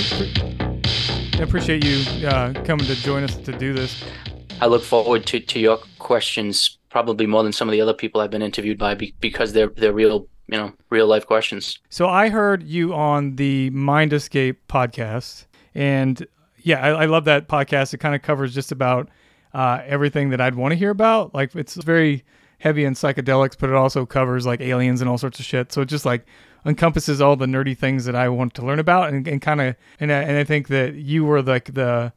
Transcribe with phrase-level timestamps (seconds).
[0.00, 4.02] I, pre- pre- I appreciate you uh, coming to join us to do this.
[4.62, 8.22] I look forward to, to your questions probably more than some of the other people
[8.22, 11.78] I've been interviewed by be, because they're they're real you know real life questions.
[11.90, 15.44] So I heard you on the Mind Escape podcast,
[15.74, 16.26] and
[16.62, 17.92] yeah, I, I love that podcast.
[17.92, 19.10] It kind of covers just about
[19.52, 21.34] uh, everything that I'd want to hear about.
[21.34, 22.24] Like it's very
[22.60, 25.72] heavy in psychedelics, but it also covers like aliens and all sorts of shit.
[25.72, 26.24] So it just like
[26.64, 29.76] encompasses all the nerdy things that I want to learn about, and, and kind of
[29.98, 32.12] and I, and I think that you were like the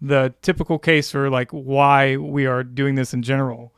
[0.00, 3.72] the typical case for like why we are doing this in general.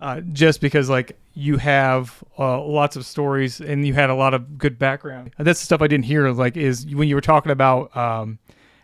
[0.00, 4.32] Uh, just because like you have uh, lots of stories and you had a lot
[4.32, 5.32] of good background.
[5.38, 6.30] That's the stuff I didn't hear.
[6.30, 8.38] Like is when you were talking about um,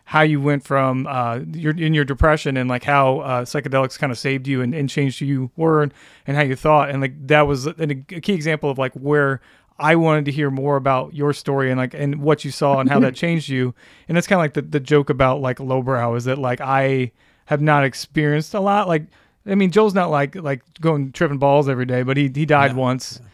[0.05, 4.13] how you went from uh, your in your depression and like how uh, psychedelics kind
[4.13, 5.95] of saved you and, and changed who you were and,
[6.27, 9.41] and how you thought and like that was a, a key example of like where
[9.79, 12.89] I wanted to hear more about your story and like and what you saw and
[12.89, 13.75] how that changed you.
[14.09, 17.11] And that's kind of like the, the joke about like lowbrow is that like I
[17.47, 18.87] have not experienced a lot.
[18.87, 19.07] Like
[19.47, 22.73] I mean, Joel's not like like going tripping balls every day, but he he died
[22.73, 22.77] yeah.
[22.77, 23.29] once and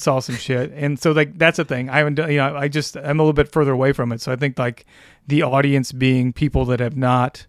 [0.00, 1.88] saw some shit, and so like that's a thing.
[1.88, 4.20] I haven't done, you know, I just I'm a little bit further away from it,
[4.20, 4.84] so I think like
[5.26, 7.46] the audience being people that have not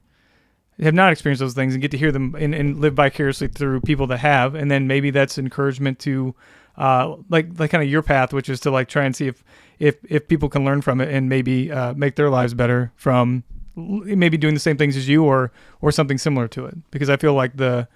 [0.81, 3.81] have not experienced those things and get to hear them and, and live vicariously through
[3.81, 6.33] people that have, and then maybe that's encouragement to
[6.77, 9.43] uh, like like kind of your path, which is to like try and see if
[9.79, 13.43] if if people can learn from it and maybe uh, make their lives better from
[13.75, 16.77] maybe doing the same things as you or or something similar to it.
[16.91, 17.87] Because I feel like the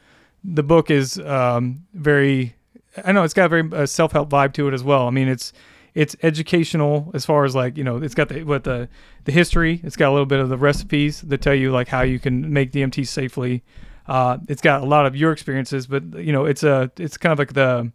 [0.44, 2.55] the book is um, very
[3.04, 5.08] I know it's got a very uh, self help vibe to it as well.
[5.08, 5.54] I mean, it's
[5.94, 8.88] it's educational as far as like you know, it's got the what the
[9.24, 9.82] the history.
[9.84, 12.52] It's got a little bit of the recipes that tell you like how you can
[12.54, 13.64] make DMT safely.
[14.08, 17.34] Uh, it's got a lot of your experiences, but you know, it's a it's kind
[17.34, 17.92] of like the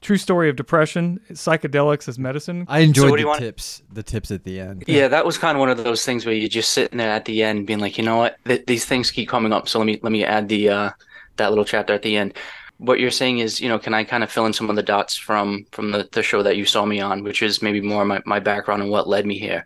[0.00, 2.64] true story of depression, psychedelics as medicine.
[2.68, 3.40] I enjoyed so the want...
[3.40, 4.84] tips, the tips at the end.
[4.86, 7.24] Yeah, that was kind of one of those things where you're just sitting there at
[7.24, 9.86] the end, being like, you know what, Th- these things keep coming up, so let
[9.86, 10.90] me let me add the uh,
[11.36, 12.34] that little chapter at the end.
[12.78, 14.82] What you're saying is, you know, can I kind of fill in some of the
[14.82, 18.04] dots from from the, the show that you saw me on, which is maybe more
[18.04, 19.64] my, my background and what led me here.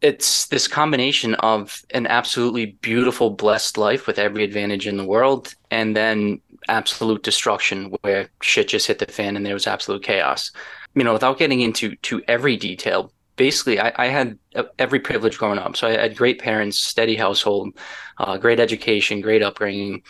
[0.00, 5.54] It's this combination of an absolutely beautiful, blessed life with every advantage in the world,
[5.70, 10.50] and then absolute destruction where shit just hit the fan and there was absolute chaos.
[10.94, 14.38] You know, without getting into to every detail, basically I, I, had
[14.78, 15.76] every privilege growing up.
[15.76, 17.76] So I had great parents, steady household,
[18.18, 20.02] uh, great education, great upbringing,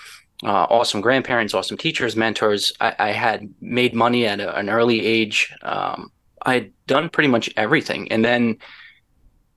[0.45, 2.73] uh, awesome grandparents, awesome teachers, mentors.
[2.81, 5.53] I, I had made money at a, an early age.
[5.63, 6.13] Um,
[6.43, 8.11] I had done pretty much everything.
[8.13, 8.59] And then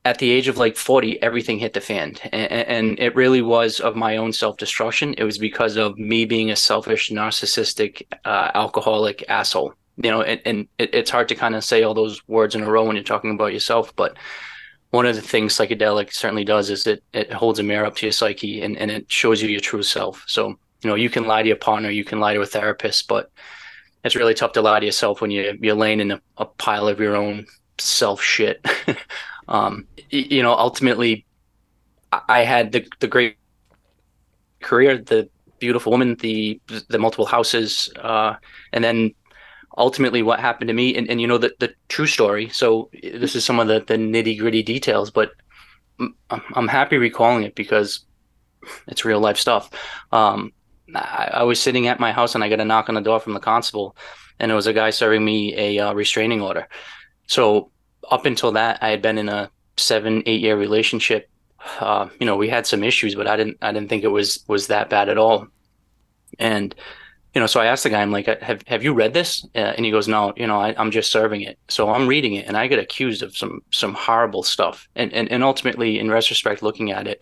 [0.06, 2.16] at the age of like 40, everything hit the fan.
[2.32, 5.14] And, and it really was of my own self destruction.
[5.18, 9.74] It was because of me being a selfish, narcissistic, uh, alcoholic asshole.
[9.98, 12.62] You know, and, and it, it's hard to kind of say all those words in
[12.62, 13.94] a row when you're talking about yourself.
[13.96, 14.16] But
[14.92, 18.06] one of the things psychedelic certainly does is it, it holds a mirror up to
[18.06, 20.24] your psyche and, and it shows you your true self.
[20.28, 23.08] So you know you can lie to your partner you can lie to a therapist
[23.08, 23.32] but
[24.04, 26.88] it's really tough to lie to yourself when you're, you're laying in a, a pile
[26.88, 27.46] of your own
[27.78, 28.66] self shit.
[29.50, 31.26] Um, you know ultimately
[32.12, 33.38] i had the, the great
[34.62, 35.30] career the
[35.60, 38.36] beautiful woman the the multiple houses uh,
[38.74, 39.14] and then
[39.78, 42.50] ultimately what happened to me and, and you know the, the true story.
[42.50, 45.32] So this is some of the, the nitty gritty details but
[46.00, 46.16] I'm,
[46.54, 48.06] I'm happy recalling it because
[48.88, 49.70] it's real life stuff.
[50.12, 50.52] Um,
[50.96, 53.20] I, I, was sitting at my house and I got a knock on the door
[53.20, 53.96] from the constable,
[54.40, 56.68] and it was a guy serving me a uh, restraining order.
[57.28, 57.72] So
[58.10, 61.30] up until that, I had been in a seven, eight year relationship.
[61.80, 64.44] Uh, you know, we had some issues, but I didn't, I didn't think it was
[64.48, 65.48] was that bad at all.
[66.40, 66.74] And
[67.34, 69.46] you know, so I asked the guy, I'm like, have have you read this?
[69.54, 71.60] Uh, and he goes, no, you know, I, am just serving it.
[71.68, 74.88] So I'm reading it, and I get accused of some some horrible stuff.
[74.96, 77.22] And and and ultimately, in retrospect, looking at it,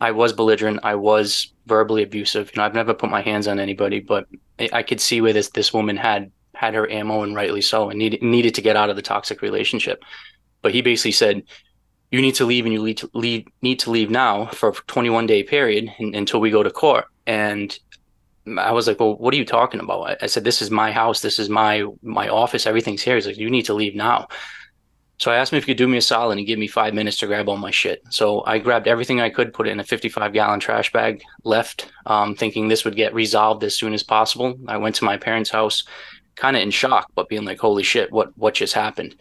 [0.00, 0.80] I was belligerent.
[0.82, 2.50] I was verbally abusive.
[2.54, 4.26] You know, I've never put my hands on anybody, but
[4.72, 7.98] I, could see where this this woman had had her ammo and rightly so, and
[7.98, 10.02] needed needed to get out of the toxic relationship.
[10.62, 11.42] But he basically said,
[12.10, 14.74] "You need to leave, and you need to leave need to leave now for a
[14.86, 17.78] 21 day period in, until we go to court." And
[18.58, 20.92] I was like, "Well, what are you talking about?" I, I said, "This is my
[20.92, 21.20] house.
[21.20, 22.66] This is my my office.
[22.66, 24.28] Everything's here." He's like, "You need to leave now."
[25.18, 26.92] So I asked him if he could do me a solid and give me five
[26.92, 28.02] minutes to grab all my shit.
[28.10, 31.90] So I grabbed everything I could, put it in a 55 gallon trash bag, left,
[32.04, 34.58] um, thinking this would get resolved as soon as possible.
[34.68, 35.84] I went to my parents' house,
[36.34, 39.16] kind of in shock, but being like, "Holy shit, what what just happened?"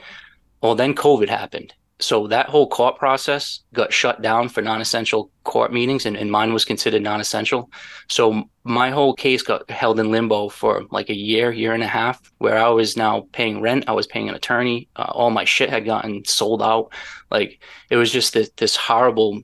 [0.62, 5.72] Well, then COVID happened, so that whole court process got shut down for non-essential court
[5.72, 7.72] meetings and, and mine was considered non-essential.
[8.10, 11.88] So my whole case got held in limbo for like a year year and a
[11.88, 15.46] half where i was now paying rent i was paying an attorney uh, all my
[15.46, 16.92] shit had gotten sold out.
[17.32, 19.42] Like it was just this, this horrible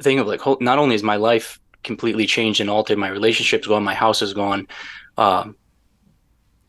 [0.00, 3.84] thing of like not only is my life completely changed and altered my relationships gone
[3.84, 4.66] my house is gone
[5.18, 5.56] um,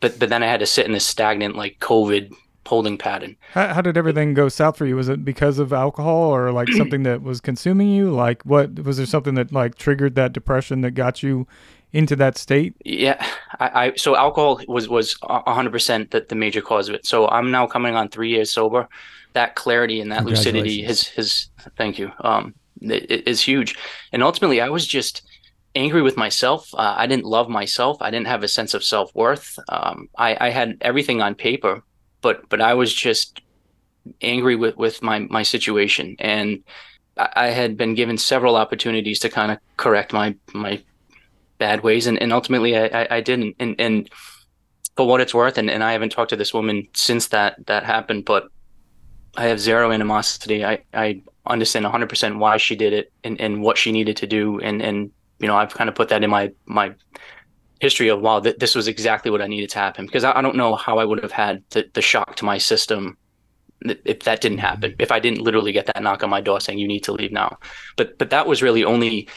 [0.02, 2.34] but but then i had to sit in this stagnant like covid
[2.66, 3.36] holding pattern.
[3.54, 4.96] How, how, did everything go south for you?
[4.96, 8.12] Was it because of alcohol or like something that was consuming you?
[8.12, 11.48] Like what was there something that like triggered that depression that got you
[11.94, 12.76] into that state?
[12.86, 13.26] Yeah,
[13.60, 17.06] I, I so alcohol was was hundred percent that the major cause of it.
[17.06, 18.88] So I'm now coming on three years sober.
[19.34, 21.48] That clarity and that lucidity has has
[21.78, 23.76] thank you um it, is huge.
[24.12, 25.24] And ultimately, I was just
[25.76, 26.74] angry with myself.
[26.74, 27.98] Uh, I didn't love myself.
[28.02, 29.58] I didn't have a sense of self worth.
[29.70, 31.84] Um, I, I had everything on paper,
[32.22, 33.42] but but I was just
[34.22, 36.64] angry with with my my situation, and
[37.18, 40.82] I, had been given several opportunities to kind of correct my my
[41.58, 43.56] bad ways, and, and ultimately I, I, I didn't.
[43.60, 44.10] And and
[44.96, 47.84] for what it's worth, and, and I haven't talked to this woman since that that
[47.84, 48.50] happened, but
[49.38, 50.66] I have zero animosity.
[50.66, 54.60] I, I understand 100% why she did it and, and what she needed to do.
[54.60, 56.94] And, and, you know, I've kind of put that in my, my
[57.82, 60.42] history of wow, th- this was exactly what I needed to happen because I, I
[60.42, 63.18] don't know how I would have had the, the shock to my system
[63.84, 64.96] if that didn't happen.
[65.00, 67.32] If I didn't literally get that knock on my door saying you need to leave
[67.32, 67.58] now,
[67.98, 69.28] but but that was really only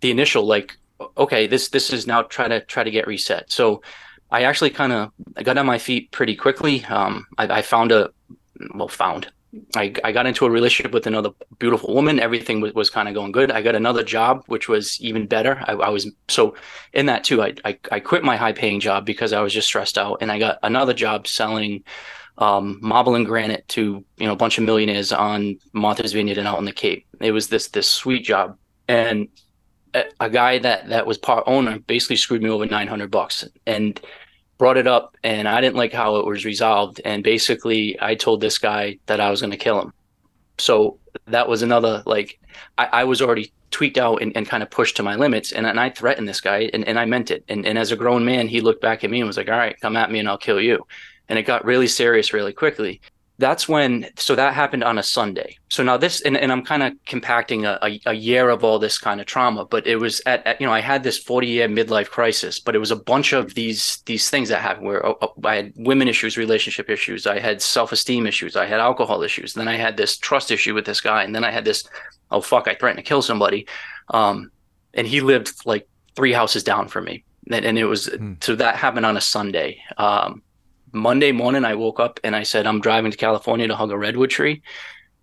[0.00, 0.76] the initial like
[1.16, 3.50] okay this this is now try to try to get reset.
[3.50, 3.82] So
[4.30, 6.84] I actually kind of I got on my feet pretty quickly.
[6.86, 8.10] Um, I, I found a
[8.74, 9.30] well found
[9.76, 12.18] I, I got into a relationship with another beautiful woman.
[12.18, 13.50] Everything was, was kind of going good.
[13.50, 15.62] I got another job, which was even better.
[15.66, 16.54] I, I was so
[16.94, 17.42] in that too.
[17.42, 20.32] I, I, I quit my high paying job because I was just stressed out, and
[20.32, 21.84] I got another job selling
[22.38, 26.48] um, marble and granite to you know a bunch of millionaires on Martha's Vineyard and
[26.48, 27.06] out on the Cape.
[27.20, 28.56] It was this this sweet job,
[28.88, 29.28] and
[29.92, 33.44] a, a guy that that was part owner basically screwed me over nine hundred bucks,
[33.66, 34.00] and
[34.58, 37.00] brought it up and I didn't like how it was resolved.
[37.04, 39.92] And basically, I told this guy that I was going to kill him.
[40.58, 42.38] So that was another, like,
[42.78, 45.52] I, I was already tweaked out and, and kind of pushed to my limits.
[45.52, 47.44] And, and I threatened this guy and, and I meant it.
[47.48, 49.58] And, and as a grown man, he looked back at me and was like, all
[49.58, 50.86] right, come at me and I'll kill you.
[51.28, 53.00] And it got really serious really quickly
[53.42, 55.58] that's when so that happened on a sunday.
[55.68, 58.78] So now this and, and i'm kind of compacting a, a, a, year of all
[58.78, 61.46] this kind of trauma but it was at, at, you know i had this 40
[61.46, 65.04] year midlife crisis but it was a bunch of these these things that happened where
[65.04, 69.54] uh, i had women issues relationship issues i had self-esteem issues i had alcohol issues
[69.54, 71.88] then i had this trust issue with this guy and then i had this
[72.32, 73.66] oh fuck i threatened to kill somebody.
[74.08, 74.50] Um,
[74.94, 77.24] and he lived like three houses down from me.
[77.50, 78.34] And, and it was hmm.
[78.40, 79.82] so that happened on a sunday.
[79.98, 80.42] Um,
[80.92, 83.98] Monday morning, I woke up and I said, I'm driving to California to hug a
[83.98, 84.62] redwood tree.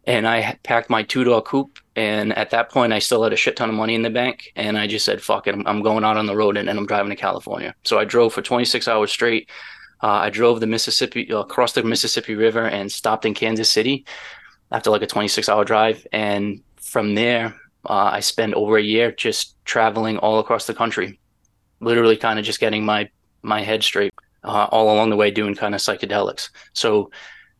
[0.05, 1.77] And I packed my two door coupe.
[1.95, 4.51] And at that point, I still had a shit ton of money in the bank.
[4.55, 6.87] And I just said, fuck it, I'm, going out on the road and, and, I'm
[6.87, 7.75] driving to California.
[7.83, 9.49] So I drove for 26 hours straight.
[10.01, 14.05] Uh, I drove the Mississippi, uh, across the Mississippi River and stopped in Kansas City
[14.71, 16.07] after like a 26 hour drive.
[16.11, 17.53] And from there,
[17.85, 21.19] uh, I spent over a year just traveling all across the country,
[21.79, 23.09] literally kind of just getting my
[23.41, 24.13] my head straight
[24.43, 26.49] uh, all along the way doing kind of psychedelics.
[26.73, 27.11] So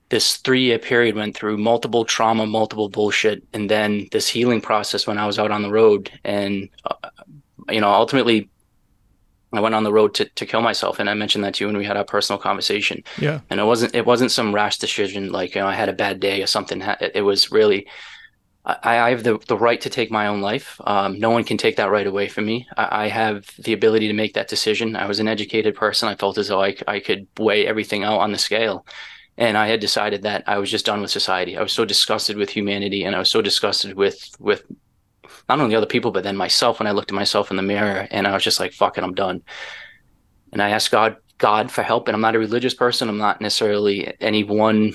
[0.10, 5.06] this three year period went through multiple trauma, multiple bullshit, and then this healing process
[5.06, 6.12] when I was out on the road.
[6.24, 7.10] And, uh,
[7.70, 8.50] you know, ultimately,
[9.52, 11.00] I went on the road to, to kill myself.
[11.00, 13.04] And I mentioned that to you when we had our personal conversation.
[13.20, 13.42] Yeah.
[13.50, 16.20] And it wasn't, it wasn't some rash decision like, you know, I had a bad
[16.20, 16.84] day or something.
[17.02, 17.88] It was really,
[18.66, 20.80] I, I have the, the right to take my own life.
[20.86, 22.68] Um, no one can take that right away from me.
[22.78, 24.96] I, I, have the ability to make that decision.
[24.96, 26.10] I was an educated person.
[26.10, 28.86] I felt as though I, I could weigh everything out on the scale.
[29.38, 31.58] And I had decided that I was just done with society.
[31.58, 34.64] I was so disgusted with humanity and I was so disgusted with, with
[35.48, 38.08] not only other people, but then myself when I looked at myself in the mirror
[38.12, 39.42] and I was just like, fuck it, I'm done.
[40.52, 42.08] And I asked God, God for help.
[42.08, 43.08] And I'm not a religious person.
[43.08, 44.94] I'm not necessarily any one,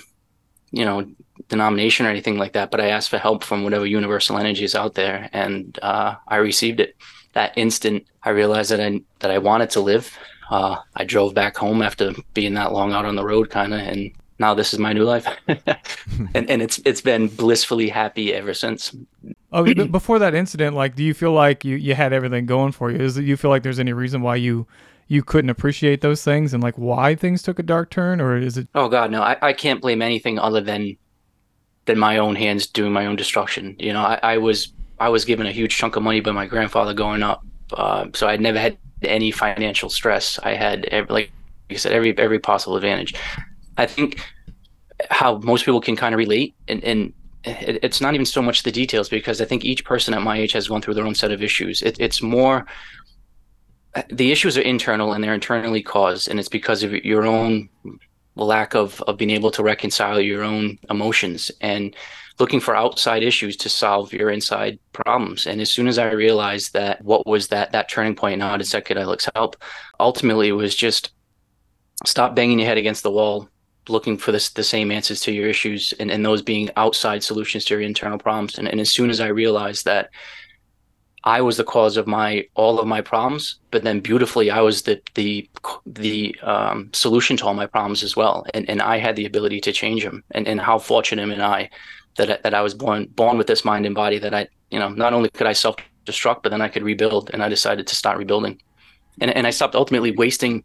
[0.73, 1.06] you know,
[1.48, 4.74] denomination or anything like that, but I asked for help from whatever universal energy is
[4.74, 6.96] out there, and uh, I received it.
[7.32, 10.16] That instant, I realized that I that I wanted to live.
[10.50, 13.80] Uh, I drove back home after being that long out on the road, kind of,
[13.80, 18.54] and now this is my new life, and and it's it's been blissfully happy ever
[18.54, 18.94] since.
[19.52, 22.90] Oh, before that incident, like, do you feel like you you had everything going for
[22.90, 22.98] you?
[22.98, 24.66] Is it you feel like there's any reason why you
[25.08, 28.56] you couldn't appreciate those things and like why things took a dark turn, or is
[28.56, 28.68] it?
[28.74, 29.22] Oh God, no!
[29.22, 30.96] I, I can't blame anything other than
[31.86, 33.76] than my own hands doing my own destruction.
[33.78, 36.46] You know, I, I was I was given a huge chunk of money by my
[36.46, 40.38] grandfather growing up, uh, so I'd never had any financial stress.
[40.42, 41.30] I had like
[41.70, 43.14] I said every every possible advantage.
[43.76, 44.20] I think
[45.10, 47.12] how most people can kind of relate and, and
[47.44, 50.38] it, it's not even so much the details because I think each person at my
[50.38, 51.82] age has gone through their own set of issues.
[51.82, 52.64] It, it's more
[54.10, 57.68] the issues are internal and they're internally caused, and it's because of your own
[58.36, 61.94] lack of of being able to reconcile your own emotions and
[62.40, 65.46] looking for outside issues to solve your inside problems.
[65.46, 68.56] And as soon as I realized that what was that that turning point and how
[68.56, 69.56] did psychedelics help,
[70.00, 71.12] ultimately it was just
[72.04, 73.48] stop banging your head against the wall
[73.88, 77.64] looking for this, the same answers to your issues and, and those being outside solutions
[77.66, 78.58] to your internal problems.
[78.58, 80.10] And, and as soon as I realized that
[81.25, 84.83] I was the cause of my all of my problems, but then beautifully I was
[84.83, 85.49] the the
[85.87, 89.61] the um, solution to all my problems as well, and and I had the ability
[89.62, 90.23] to change them.
[90.33, 91.71] And and how fortunate am I
[92.16, 94.90] that that I was born born with this mind and body that I you know
[94.90, 97.97] not only could I self destruct, but then I could rebuild, and I decided to
[97.97, 98.61] start rebuilding,
[99.21, 100.62] and and I stopped ultimately wasting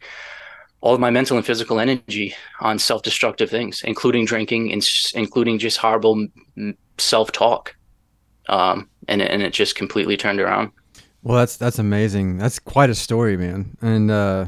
[0.82, 4.82] all of my mental and physical energy on self-destructive things, including drinking, and
[5.14, 6.26] including just horrible
[6.96, 7.76] self-talk,
[8.50, 10.72] um, and and it just completely turned around.
[11.22, 12.38] Well, that's that's amazing.
[12.38, 13.76] That's quite a story, man.
[13.80, 14.46] And uh,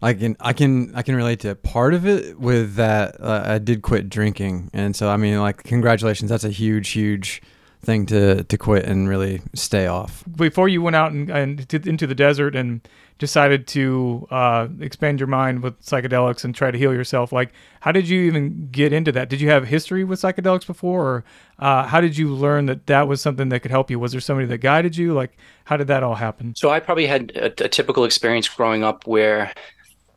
[0.00, 3.20] I can I can I can relate to part of it with that.
[3.20, 6.30] Uh, I did quit drinking, and so I mean, like, congratulations.
[6.30, 7.42] That's a huge, huge
[7.82, 10.24] thing to to quit and really stay off.
[10.36, 12.86] Before you went out and, and into the desert and
[13.20, 17.92] decided to uh, expand your mind with psychedelics and try to heal yourself, like how
[17.92, 19.28] did you even get into that?
[19.28, 21.24] Did you have history with psychedelics before, or
[21.58, 23.98] uh, how did you learn that that was something that could help you?
[23.98, 25.12] Was there somebody that guided you?
[25.12, 26.54] Like how did that all happen?
[26.56, 29.52] So I probably had a, a typical experience growing up where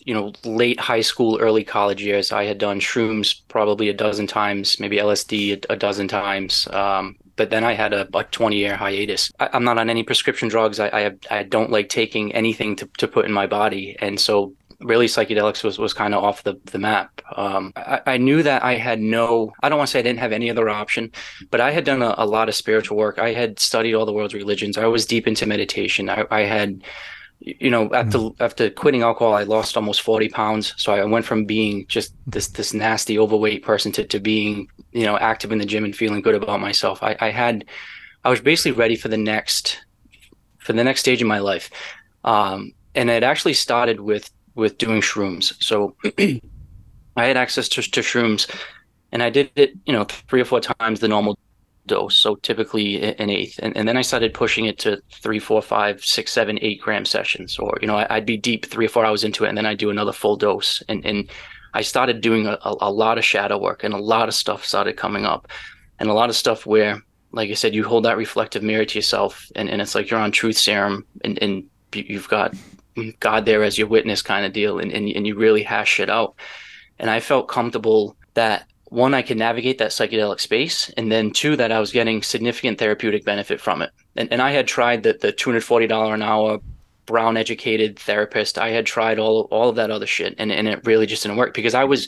[0.05, 4.27] you know, late high school, early college years, I had done shrooms probably a dozen
[4.27, 6.67] times, maybe LSD a, a dozen times.
[6.67, 9.31] Um, but then I had a, a 20 year hiatus.
[9.39, 10.79] I, am not on any prescription drugs.
[10.79, 13.95] I, I, I don't like taking anything to, to put in my body.
[13.99, 17.21] And so really psychedelics was, was kind of off the, the map.
[17.35, 20.19] Um, I, I, knew that I had no, I don't want to say I didn't
[20.19, 21.11] have any other option,
[21.49, 23.17] but I had done a, a, lot of spiritual work.
[23.17, 24.77] I had studied all the world's religions.
[24.77, 26.09] I was deep into meditation.
[26.09, 26.83] I, I had
[27.45, 28.35] you know after mm.
[28.39, 30.73] after quitting alcohol i lost almost 40 pounds.
[30.77, 35.05] So i went from being just this this nasty overweight person to, to being you
[35.05, 37.03] know active in the gym and feeling good about myself.
[37.03, 37.65] I, I had
[38.23, 39.83] i was basically ready for the next
[40.59, 41.69] for the next stage in my life.
[42.23, 45.61] Um, and it actually started with with doing shrooms.
[45.61, 45.95] So
[47.15, 48.49] i had access to, to shrooms
[49.11, 51.37] and i did it you know three or four times the normal
[51.85, 53.59] dose, so typically an eighth.
[53.61, 57.05] And, and then I started pushing it to three, four, five, six, seven, eight gram
[57.05, 57.57] sessions.
[57.59, 59.65] Or, you know, I, would be deep three or four hours into it and then
[59.65, 60.81] I'd do another full dose.
[60.87, 61.29] And, and
[61.73, 64.97] I started doing a, a lot of shadow work and a lot of stuff started
[64.97, 65.47] coming up.
[65.99, 68.97] And a lot of stuff where, like I said, you hold that reflective mirror to
[68.97, 71.63] yourself and, and it's like you're on truth serum and, and
[71.93, 72.55] you've got
[73.19, 74.79] God there as your witness kind of deal.
[74.79, 76.35] And, and, and you really hash it out.
[76.99, 81.55] And I felt comfortable that one, I could navigate that psychedelic space, and then two,
[81.55, 83.89] that I was getting significant therapeutic benefit from it.
[84.15, 86.59] And, and I had tried the, the $240 an hour
[87.07, 88.59] brown educated therapist.
[88.59, 91.37] I had tried all, all of that other shit, and, and it really just didn't
[91.37, 92.07] work because I was,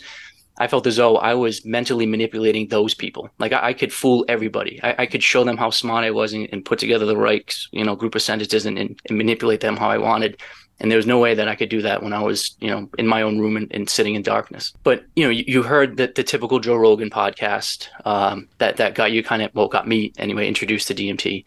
[0.60, 3.32] I felt as though I was mentally manipulating those people.
[3.39, 4.80] Like I, I could fool everybody.
[4.84, 7.54] I, I, could show them how smart I was and, and, put together the right,
[7.72, 10.39] you know, group of sentences and, and, and manipulate them how I wanted
[10.79, 12.89] and there was no way that I could do that when I was, you know,
[12.98, 14.74] in my own room and, and sitting in darkness.
[14.84, 18.96] But you know, you, you heard that the typical Joe Rogan podcast um, that that
[18.96, 21.46] got you kind of well, got me anyway introduced to DMT,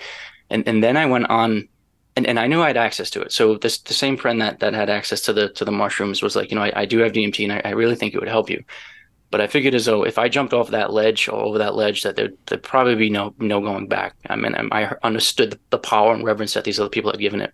[0.51, 1.69] and and then I went on,
[2.17, 3.33] and, and I knew I had access to it.
[3.33, 6.35] So this the same friend that that had access to the to the mushrooms was
[6.35, 8.29] like, you know, I, I do have DMT, and I, I really think it would
[8.29, 8.65] help you.
[9.31, 12.03] But I figured as though if I jumped off that ledge or over that ledge,
[12.03, 14.15] that there'd, there'd probably be no no going back.
[14.31, 17.53] I mean, I understood the power and reverence that these other people had given it.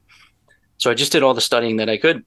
[0.78, 2.24] So I just did all the studying that I could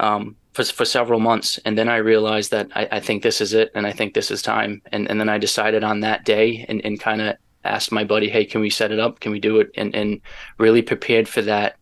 [0.00, 3.54] um, for for several months, and then I realized that I, I, think this is
[3.54, 4.82] it, and I think this is time.
[4.92, 8.28] And and then I decided on that day, and, and kind of asked my buddy,
[8.28, 9.20] "Hey, can we set it up?
[9.20, 10.20] Can we do it?" And and
[10.58, 11.76] really prepared for that.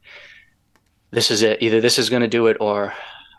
[1.10, 1.62] This is it.
[1.62, 2.92] Either this is going to do it, or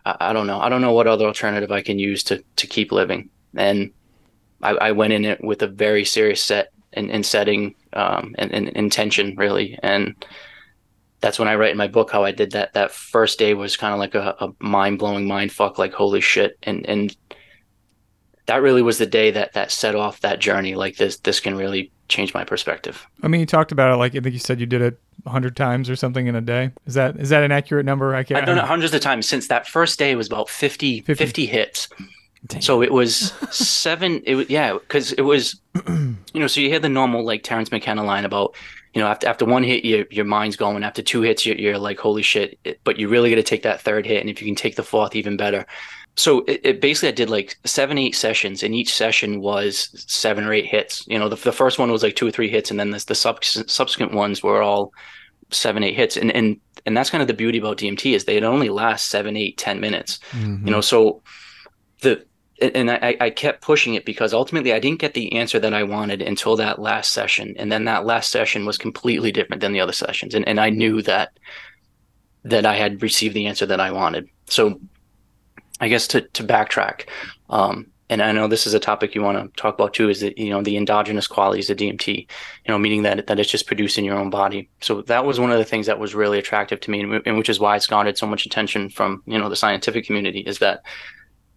[0.06, 0.60] I, I, don't know.
[0.60, 3.30] I don't know what other alternative I can use to to keep living.
[3.56, 3.92] And
[4.62, 8.52] I, I went in it with a very serious set and, and setting um, and,
[8.52, 10.16] and intention, really, and
[11.20, 12.74] that's when I write in my book how I did that.
[12.74, 16.22] That first day was kind of like a, a mind blowing mind fuck, like holy
[16.22, 17.16] shit, and and
[18.46, 20.76] that really was the day that that set off that journey.
[20.76, 23.06] Like this, this can really change my perspective.
[23.24, 25.56] I mean, you talked about it like I think you said you did it hundred
[25.56, 26.72] times or something in a day.
[26.86, 28.16] Is that is that an accurate number?
[28.16, 28.40] I can't.
[28.40, 30.12] I've done it hundreds of times since that first day.
[30.12, 31.26] It was about 50, 50.
[31.26, 31.90] 50 hits.
[32.46, 32.62] Damn.
[32.62, 34.22] So it was seven.
[34.26, 36.48] It was yeah, because it was, you know.
[36.48, 38.56] So you hear the normal like Terence McKenna line about
[38.94, 40.84] you know, after after one hit, your your mind's going.
[40.84, 42.60] After two hits, you're, you're like, holy shit!
[42.84, 44.84] But you really got to take that third hit, and if you can take the
[44.84, 45.66] fourth, even better.
[46.16, 50.46] so it, it, basically I did like seven, eight sessions, and each session was seven
[50.46, 51.06] or eight hits.
[51.08, 53.04] You know, the, the first one was like two or three hits, and then the,
[53.08, 54.94] the sub, subsequent ones were all
[55.52, 56.18] seven, eight hits.
[56.18, 59.36] And and and that's kind of the beauty about DMT is they only last seven,
[59.36, 60.20] eight, ten minutes.
[60.32, 60.66] Mm-hmm.
[60.66, 61.22] You know, so
[62.02, 62.26] the
[62.62, 65.84] and I, I kept pushing it because ultimately I didn't get the answer that I
[65.84, 67.56] wanted until that last session.
[67.58, 70.34] And then that last session was completely different than the other sessions.
[70.34, 71.38] And and I knew that
[72.44, 74.28] that I had received the answer that I wanted.
[74.48, 74.80] So
[75.80, 77.08] I guess to to backtrack,
[77.50, 80.22] um, and I know this is a topic you want to talk about too, is
[80.22, 82.28] that you know the endogenous qualities of DMT, you
[82.68, 84.70] know, meaning that that it's just produced in your own body.
[84.82, 87.38] So that was one of the things that was really attractive to me, and, and
[87.38, 90.60] which is why it's garnered so much attention from you know the scientific community, is
[90.60, 90.82] that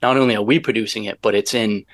[0.02, 1.84] not only are we producing it, but it's in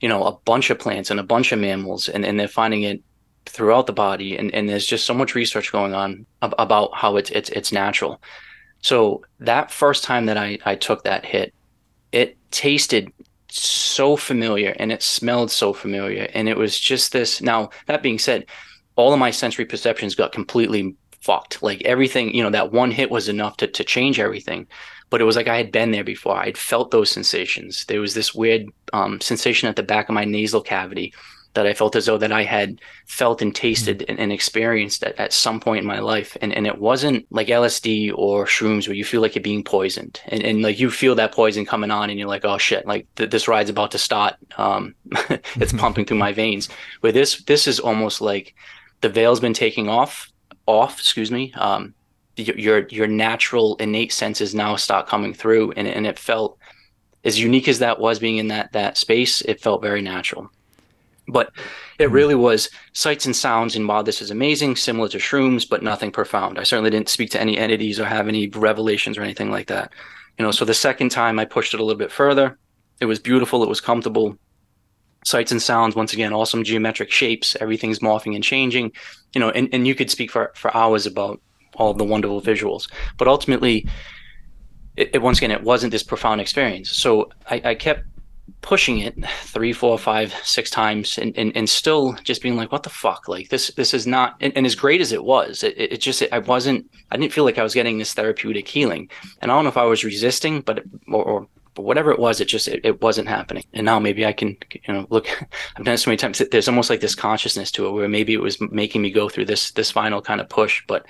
[0.00, 2.82] you know a bunch of plants and a bunch of mammals, and and they're finding
[2.82, 3.02] it
[3.46, 7.16] throughout the body, and and there's just so much research going on ab- about how
[7.16, 8.20] it's it's it's natural.
[8.82, 11.54] So that first time that I I took that hit,
[12.12, 13.12] it tasted
[13.50, 18.18] so familiar and it smelled so familiar and it was just this now that being
[18.18, 18.46] said
[18.94, 23.10] all of my sensory perceptions got completely fucked like everything you know that one hit
[23.10, 24.66] was enough to, to change everything
[25.10, 28.00] but it was like i had been there before i had felt those sensations there
[28.00, 31.12] was this weird um, sensation at the back of my nasal cavity
[31.54, 34.10] that I felt as though that I had felt and tasted mm-hmm.
[34.10, 36.36] and, and, experienced at, at some point in my life.
[36.40, 40.20] And and it wasn't like LSD or shrooms where you feel like you're being poisoned
[40.26, 43.06] and, and like you feel that poison coming on and you're like, oh shit, like
[43.16, 44.36] th- this ride's about to start.
[44.56, 44.94] Um,
[45.56, 46.68] it's pumping through my veins.
[47.00, 48.54] Where this this is almost like
[49.00, 50.30] the veil's been taking off
[50.66, 51.52] off, excuse me.
[51.54, 51.94] Um,
[52.48, 56.58] your your natural innate senses now start coming through and, and it felt
[57.24, 60.50] as unique as that was being in that that space, it felt very natural.
[61.28, 61.52] But
[61.98, 62.14] it hmm.
[62.14, 63.76] really was sights and sounds.
[63.76, 66.58] And while this is amazing, similar to shrooms, but nothing profound.
[66.58, 69.92] I certainly didn't speak to any entities or have any revelations or anything like that.
[70.38, 72.58] You know, so the second time I pushed it a little bit further.
[73.00, 73.62] It was beautiful.
[73.62, 74.36] It was comfortable.
[75.24, 77.56] Sights and sounds, once again, awesome geometric shapes.
[77.60, 78.92] Everything's morphing and changing.
[79.34, 81.40] You know, and, and you could speak for, for hours about
[81.76, 82.90] all the wonderful visuals.
[83.16, 83.86] But ultimately,
[84.96, 86.90] it, it, once again, it wasn't this profound experience.
[86.90, 88.04] So I, I kept
[88.62, 92.82] pushing it three, four, five, six times and, and, and still just being like, what
[92.82, 93.28] the fuck?
[93.28, 96.22] Like this, this is not, and, and as great as it was, it, it just,
[96.32, 99.08] I wasn't, I didn't feel like I was getting this therapeutic healing.
[99.40, 102.46] And I don't know if I was resisting, but, or, or whatever it was, it
[102.46, 103.64] just, it, it wasn't happening.
[103.72, 105.28] And now maybe I can, you know, look,
[105.76, 106.42] I've done it so many times.
[106.50, 109.46] There's almost like this consciousness to it where maybe it was making me go through
[109.46, 111.06] this, this final kind of push, but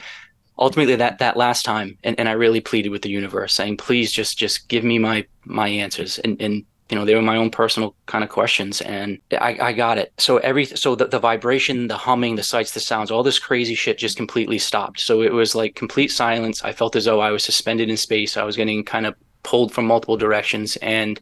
[0.60, 4.12] ultimately that that last time and, and i really pleaded with the universe saying please
[4.12, 6.18] just just give me my my answers.
[6.20, 9.72] And and you know they were my own personal kind of questions and i, I
[9.72, 10.12] got it.
[10.18, 13.74] So every so the, the vibration the humming the sights the sounds all this crazy
[13.74, 15.00] shit just completely stopped.
[15.00, 16.64] So it was like complete silence.
[16.64, 18.36] I felt as though i was suspended in space.
[18.36, 21.18] I was getting kind of pulled from multiple directions and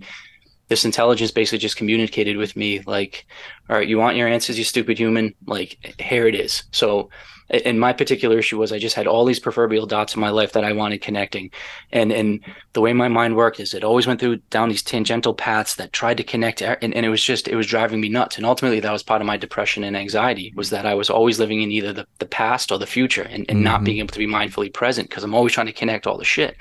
[0.68, 3.24] this intelligence basically just communicated with me like
[3.70, 5.34] all right you want your answers you stupid human?
[5.46, 6.64] Like here it is.
[6.72, 7.10] So
[7.50, 10.52] and my particular issue was I just had all these proverbial dots in my life
[10.52, 11.50] that I wanted connecting.
[11.92, 12.40] And and
[12.74, 15.92] the way my mind worked is it always went through down these tangential paths that
[15.92, 18.36] tried to connect and, and it was just it was driving me nuts.
[18.36, 21.38] And ultimately that was part of my depression and anxiety was that I was always
[21.38, 23.62] living in either the, the past or the future and, and mm-hmm.
[23.62, 26.24] not being able to be mindfully present because I'm always trying to connect all the
[26.24, 26.56] shit.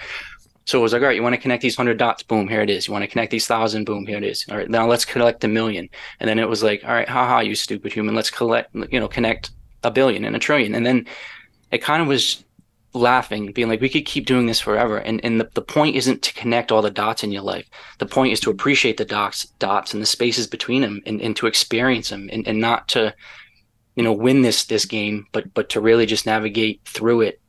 [0.68, 2.62] So it was like, all right, you want to connect these hundred dots, boom, here
[2.62, 2.88] it is.
[2.88, 4.46] You want to connect these thousand, boom, here it is.
[4.52, 5.88] All right, now let's collect a million.
[6.20, 9.08] And then it was like, all right, haha, you stupid human, let's collect, you know,
[9.08, 9.52] connect
[9.84, 10.76] a billion and a trillion.
[10.76, 11.06] And then
[11.72, 12.44] it kind of was
[12.94, 14.98] laughing, being like, we could keep doing this forever.
[14.98, 17.68] And and the, the point isn't to connect all the dots in your life.
[18.00, 21.36] The point is to appreciate the dots dots and the spaces between them and, and
[21.36, 23.14] to experience them and, and not to,
[23.96, 27.40] you know, win this this game, but but to really just navigate through it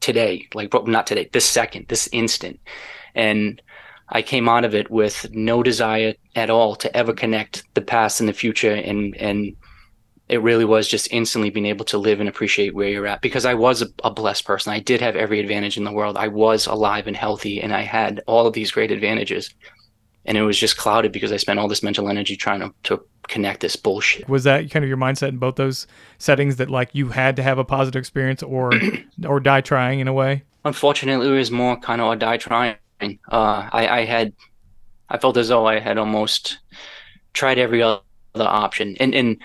[0.00, 0.48] today.
[0.54, 2.60] Like not today, this second, this instant.
[3.14, 3.62] And
[4.08, 8.20] I came out of it with no desire at all to ever connect the past
[8.20, 9.56] and the future and and
[10.32, 13.44] it really was just instantly being able to live and appreciate where you're at because
[13.44, 14.72] I was a, a, blessed person.
[14.72, 16.16] I did have every advantage in the world.
[16.16, 19.54] I was alive and healthy and I had all of these great advantages.
[20.24, 23.04] And it was just clouded because I spent all this mental energy trying to, to
[23.28, 24.26] connect this bullshit.
[24.26, 27.42] Was that kind of your mindset in both those settings that like you had to
[27.42, 28.72] have a positive experience or
[29.26, 30.44] or die trying in a way?
[30.64, 32.76] Unfortunately, it was more kind of a die trying.
[33.02, 34.32] Uh, I, I had,
[35.10, 36.58] I felt as though I had almost
[37.34, 38.00] tried every other
[38.34, 38.96] option.
[38.98, 39.42] And, and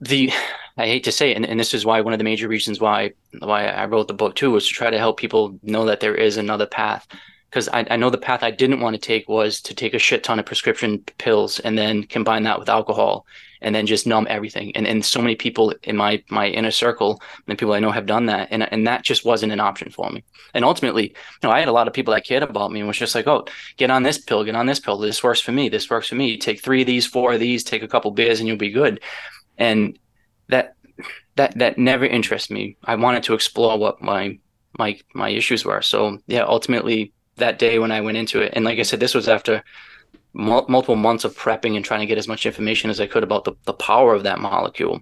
[0.00, 0.30] the
[0.76, 2.80] I hate to say it, and, and this is why one of the major reasons
[2.80, 6.00] why why I wrote the book too was to try to help people know that
[6.00, 7.06] there is another path.
[7.50, 9.98] Because I, I know the path I didn't want to take was to take a
[9.98, 13.26] shit ton of prescription pills and then combine that with alcohol
[13.60, 14.74] and then just numb everything.
[14.76, 18.06] And and so many people in my my inner circle and people I know have
[18.06, 20.24] done that, and and that just wasn't an option for me.
[20.54, 22.88] And ultimately, you know, I had a lot of people that cared about me and
[22.88, 24.98] was just like, oh, get on this pill, get on this pill.
[24.98, 25.68] This works for me.
[25.68, 26.30] This works for me.
[26.30, 28.70] You take three of these, four of these, take a couple beers, and you'll be
[28.70, 29.00] good.
[29.60, 29.96] And
[30.48, 30.74] that
[31.36, 32.76] that that never interested me.
[32.84, 34.38] I wanted to explore what my
[34.78, 35.82] my my issues were.
[35.82, 39.14] So yeah, ultimately that day when I went into it, and like I said, this
[39.14, 39.62] was after
[40.32, 43.44] multiple months of prepping and trying to get as much information as I could about
[43.44, 45.00] the, the power of that molecule.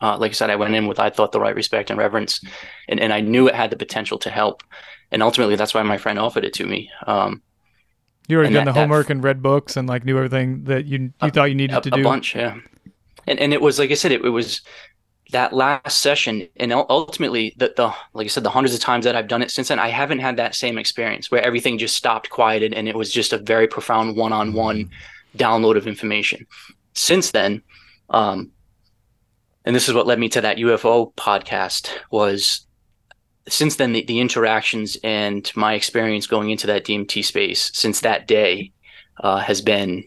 [0.00, 2.40] Uh, like I said, I went in with I thought the right respect and reverence,
[2.88, 4.62] and, and I knew it had the potential to help.
[5.12, 6.90] And ultimately, that's why my friend offered it to me.
[7.06, 7.42] Um,
[8.26, 11.30] you already done the homework and read books and like knew everything that you you
[11.30, 12.00] thought you needed a, to do.
[12.00, 12.56] A bunch, yeah.
[13.26, 14.62] And and it was like I said, it, it was
[15.32, 19.16] that last session and ultimately the, the like i said the hundreds of times that
[19.16, 22.30] i've done it since then i haven't had that same experience where everything just stopped
[22.30, 24.88] quieted and it was just a very profound one-on-one
[25.36, 26.46] download of information.
[26.92, 27.62] Since then
[28.10, 28.52] um
[29.64, 32.66] and this is what led me to that ufo podcast was
[33.48, 38.28] since then the, the interactions and my experience going into that dmt space since that
[38.28, 38.72] day
[39.20, 40.04] uh, has been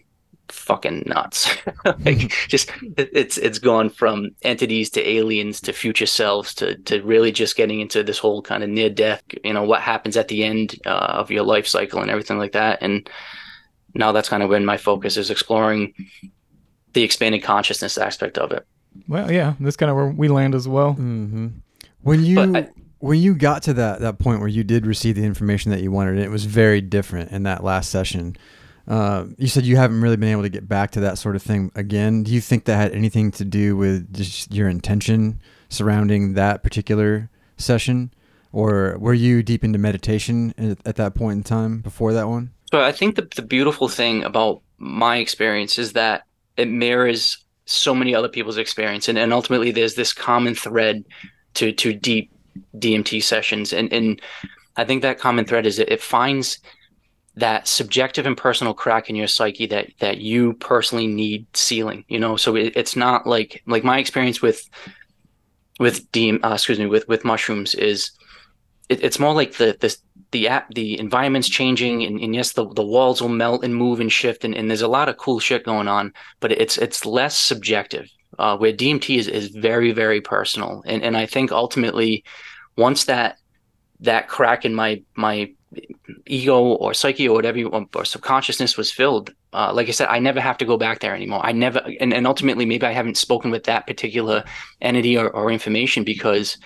[0.50, 1.56] fucking nuts.
[2.06, 7.32] like just it's it's gone from entities to aliens to future selves to to really
[7.32, 9.24] just getting into this whole kind of near death.
[9.44, 12.54] You know what happens at the end uh, of your life cycle and everything like
[12.54, 12.80] that.
[12.82, 13.10] And
[13.94, 15.94] now that's kind of when my focus is exploring
[16.94, 18.66] the expanded consciousness aspect of it.
[19.08, 20.92] Well, yeah, that's kind of where we land as well.
[20.92, 21.48] Mm-hmm.
[22.02, 22.56] When you.
[22.56, 25.82] I, when you got to that, that point where you did receive the information that
[25.82, 28.36] you wanted, and it was very different in that last session
[28.88, 31.44] uh, you said you haven't really been able to get back to that sort of
[31.44, 32.24] thing again.
[32.24, 37.30] Do you think that had anything to do with just your intention surrounding that particular
[37.58, 38.14] session,
[38.54, 42.52] or were you deep into meditation at, at that point in time before that one?
[42.72, 46.24] So I think the the beautiful thing about my experience is that
[46.56, 51.04] it mirrors so many other people's experience, and, and ultimately there's this common thread
[51.56, 52.32] to to deep
[52.78, 54.22] DMT sessions, and and
[54.78, 56.60] I think that common thread is it, it finds
[57.38, 62.20] that subjective and personal crack in your psyche that that you personally need sealing you
[62.20, 62.36] know?
[62.36, 64.68] So it, it's not like like my experience with
[65.80, 68.12] with DM, uh, excuse me with with mushrooms is
[68.90, 69.96] it, it's more like the the
[70.32, 74.00] the app the environment's changing and, and yes the, the walls will melt and move
[74.00, 77.06] and shift and, and there's a lot of cool shit going on but it's it's
[77.06, 78.10] less subjective.
[78.40, 80.84] Uh, where DMT is, is very very personal.
[80.86, 82.24] And and I think ultimately
[82.76, 83.38] once that
[84.02, 85.52] that crack in my my
[86.26, 89.34] ego or psyche or whatever you want, or subconsciousness was filled.
[89.54, 91.42] Uh, like I said, I never have to go back there anymore.
[91.44, 94.44] I never, and, and ultimately, maybe I haven't spoken with that particular
[94.82, 96.58] entity or, or information because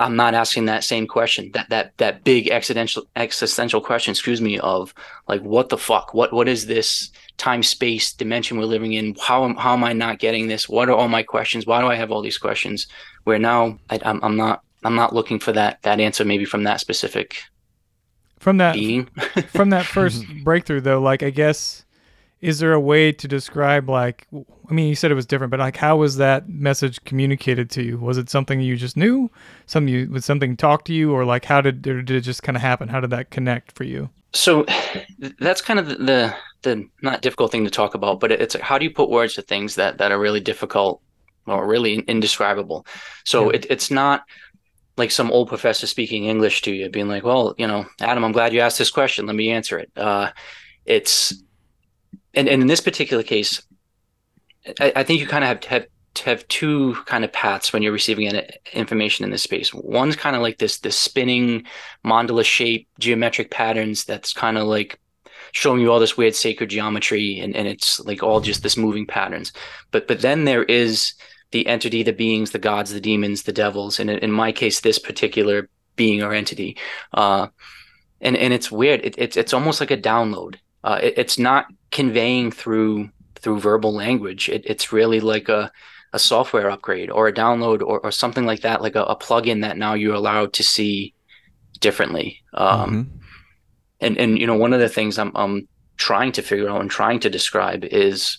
[0.00, 4.58] I'm not asking that same question, that that that big existential existential question, excuse me,
[4.58, 4.94] of
[5.28, 9.14] like what the fuck, what what is this time space dimension we're living in?
[9.20, 10.68] How am how am I not getting this?
[10.68, 11.66] What are all my questions?
[11.66, 12.86] Why do I have all these questions?
[13.24, 16.64] Where now I, I'm I'm not I'm not looking for that that answer maybe from
[16.64, 17.42] that specific
[18.40, 19.06] from that being.
[19.52, 21.84] from that first breakthrough though like i guess
[22.40, 24.26] is there a way to describe like
[24.68, 27.82] i mean you said it was different but like how was that message communicated to
[27.82, 27.98] you?
[27.98, 29.30] Was it something you just knew?
[29.66, 31.12] Something you would something talk to you?
[31.12, 32.88] Or like how did or did it just kind of happen?
[32.88, 34.10] How did that connect for you?
[34.32, 34.64] So
[35.40, 38.78] that's kind of the, the, the not difficult thing to talk about but it's how
[38.78, 41.00] do you put words to things that that are really difficult
[41.46, 42.86] or really indescribable?
[43.24, 43.56] So yeah.
[43.56, 44.24] it, it's not
[45.00, 48.32] like some old professor speaking English to you, being like, "Well, you know, Adam, I'm
[48.32, 49.26] glad you asked this question.
[49.26, 50.30] Let me answer it." Uh,
[50.84, 51.42] it's
[52.34, 53.60] and, and in this particular case,
[54.78, 55.86] I, I think you kind of have, have
[56.24, 58.30] have two kind of paths when you're receiving
[58.72, 59.72] information in this space.
[59.72, 61.64] One's kind of like this this spinning
[62.04, 65.00] mandala shape geometric patterns that's kind of like
[65.52, 69.06] showing you all this weird sacred geometry and, and it's like all just this moving
[69.06, 69.52] patterns.
[69.90, 71.14] But but then there is
[71.52, 74.98] the entity, the beings, the gods, the demons, the devils, and in my case, this
[74.98, 76.76] particular being or entity.
[77.12, 77.48] Uh,
[78.20, 79.00] and and it's weird.
[79.04, 80.56] It, it's it's almost like a download.
[80.84, 84.48] Uh, it, it's not conveying through through verbal language.
[84.48, 85.70] It, it's really like a
[86.12, 89.62] a software upgrade or a download or, or something like that, like a, a plugin
[89.62, 91.14] that now you're allowed to see
[91.78, 92.42] differently.
[92.54, 93.16] Um, mm-hmm.
[94.00, 96.90] And and you know, one of the things I'm I'm trying to figure out and
[96.90, 98.38] trying to describe is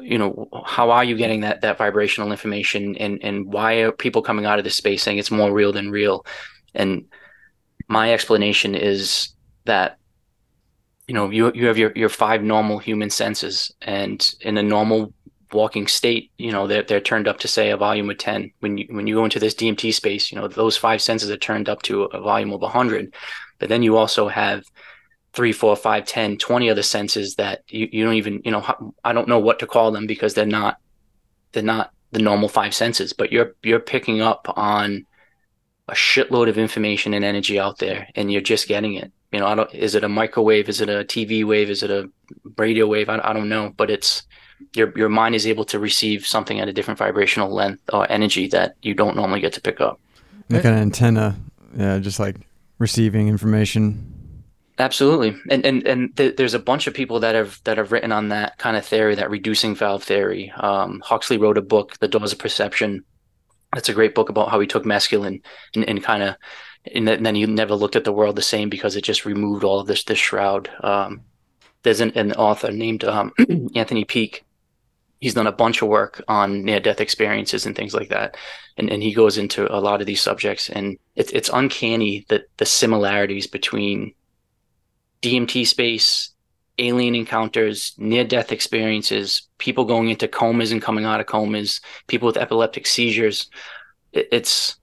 [0.00, 4.22] you know how are you getting that that vibrational information and and why are people
[4.22, 6.24] coming out of this space saying it's more real than real?
[6.74, 7.06] And
[7.88, 9.30] my explanation is
[9.64, 9.98] that
[11.06, 15.12] you know you you have your your five normal human senses and in a normal
[15.52, 18.76] walking state you know they're, they're turned up to say a volume of 10 when
[18.76, 21.70] you when you go into this dmt space you know those five senses are turned
[21.70, 23.14] up to a volume of 100
[23.58, 24.62] but then you also have
[25.32, 29.12] three, four, five, 10, 20 other senses that you, you don't even, you know, I
[29.12, 30.78] don't know what to call them because they're not
[31.52, 35.06] they're not the normal five senses, but you're you're picking up on
[35.88, 39.10] a shitload of information and energy out there, and you're just getting it.
[39.32, 39.74] You know, I don't.
[39.74, 40.68] Is it a microwave?
[40.68, 41.70] Is it a TV wave?
[41.70, 42.08] Is it a
[42.56, 43.08] radio wave?
[43.08, 44.22] I, I don't know, but it's
[44.74, 48.48] your your mind is able to receive something at a different vibrational length or energy
[48.48, 50.00] that you don't normally get to pick up.
[50.50, 51.36] Like an antenna,
[51.76, 52.36] yeah, just like
[52.78, 54.14] receiving information.
[54.80, 58.12] Absolutely, and and and th- there's a bunch of people that have that have written
[58.12, 60.52] on that kind of theory, that reducing valve theory.
[60.56, 63.04] Um, Huxley wrote a book, The Doors of Perception.
[63.74, 65.42] That's a great book about how he took mescaline
[65.74, 66.36] and, and kind of,
[66.94, 69.80] and then he never looked at the world the same because it just removed all
[69.80, 70.70] of this this shroud.
[70.84, 71.22] Um,
[71.82, 73.32] there's an, an author named um,
[73.74, 74.44] Anthony Peake.
[75.20, 78.36] He's done a bunch of work on near death experiences and things like that,
[78.76, 82.42] and and he goes into a lot of these subjects, and it's it's uncanny that
[82.58, 84.14] the similarities between
[85.22, 86.30] DMT space,
[86.78, 92.26] alien encounters, near death experiences, people going into comas and coming out of comas, people
[92.26, 93.50] with epileptic seizures.
[94.12, 94.76] It, it's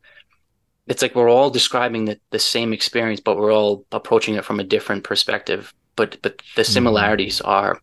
[0.88, 4.60] it's like we're all describing the, the same experience, but we're all approaching it from
[4.60, 5.74] a different perspective.
[5.96, 6.72] But but the mm-hmm.
[6.72, 7.80] similarities are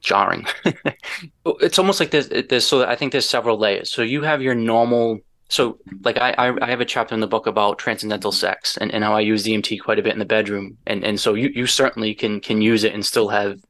[0.00, 0.46] jarring.
[1.46, 3.90] it's almost like there's there's so I think there's several layers.
[3.90, 5.20] So you have your normal
[5.52, 9.04] so like I, I have a chapter in the book about transcendental sex and, and
[9.04, 10.78] how I use DMT quite a bit in the bedroom.
[10.86, 13.60] And and so you, you certainly can can use it and still have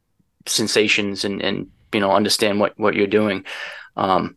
[0.46, 3.44] sensations and, and you know understand what, what you're doing.
[3.96, 4.36] Um,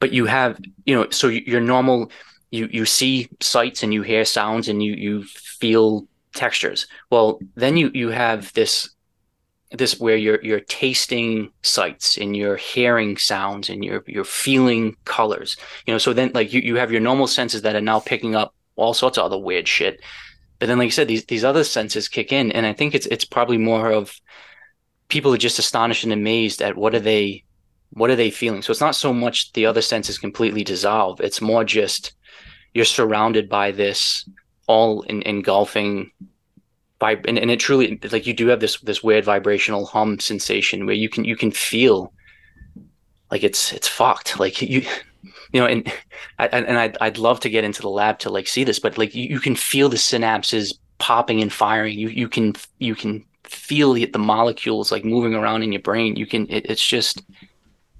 [0.00, 2.10] but you have you know so your normal
[2.50, 5.22] you you see sights and you hear sounds and you you
[5.60, 6.88] feel textures.
[7.08, 8.90] Well, then you you have this
[9.76, 15.56] this where you're you're tasting sights and you're hearing sounds and you're you're feeling colors
[15.86, 15.98] you know?
[15.98, 18.94] So then like you, you have your normal senses that are now picking up all
[18.94, 20.00] sorts of other weird shit.
[20.58, 23.06] But then like you said these these other senses kick in and i think it's
[23.06, 24.18] it's probably more of
[25.08, 27.44] people are just astonished and amazed at what are they
[27.90, 28.60] what are they feeling.
[28.60, 31.20] So it's not so much the other senses completely dissolve.
[31.20, 32.12] It's more just
[32.74, 34.28] you're surrounded by this
[34.66, 36.10] all in, engulfing
[37.00, 40.86] vib- and, and it truly like you do have this this weird vibrational hum sensation
[40.86, 42.12] where you can you can feel
[43.30, 44.38] like it's it's fucked.
[44.38, 44.86] Like you
[45.52, 45.92] you know and
[46.38, 49.14] and I'd, I'd love to get into the lab to like see this but like
[49.14, 51.98] you, you can feel the synapses popping and firing.
[51.98, 56.16] You you can you can feel the, the molecules like moving around in your brain.
[56.16, 57.22] You can it, it's just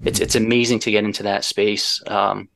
[0.02, 2.02] it's it's amazing to get into that space.
[2.06, 2.48] Um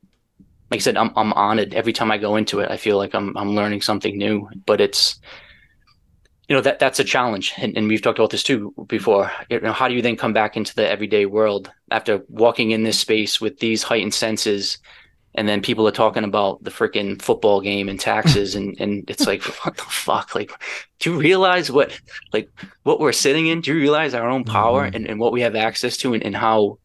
[0.71, 2.97] like i said i'm i'm on it every time i go into it i feel
[2.97, 5.19] like i'm i'm learning something new but it's
[6.49, 7.53] you know that that's a challenge.
[7.57, 9.31] And, and we've talked about this too before.
[9.49, 12.83] You know how do you then come back into the everyday world after walking in
[12.83, 14.79] this space with these heightened senses?
[15.35, 19.27] And then people are talking about the freaking football game and taxes and and it's
[19.27, 20.33] like what the fuck?
[20.33, 20.51] Like
[20.97, 21.97] do you realize what
[22.33, 22.49] like
[22.81, 23.61] what we're sitting in?
[23.61, 24.95] Do you realize our own power mm-hmm.
[24.95, 26.79] and, and what we have access to and, and how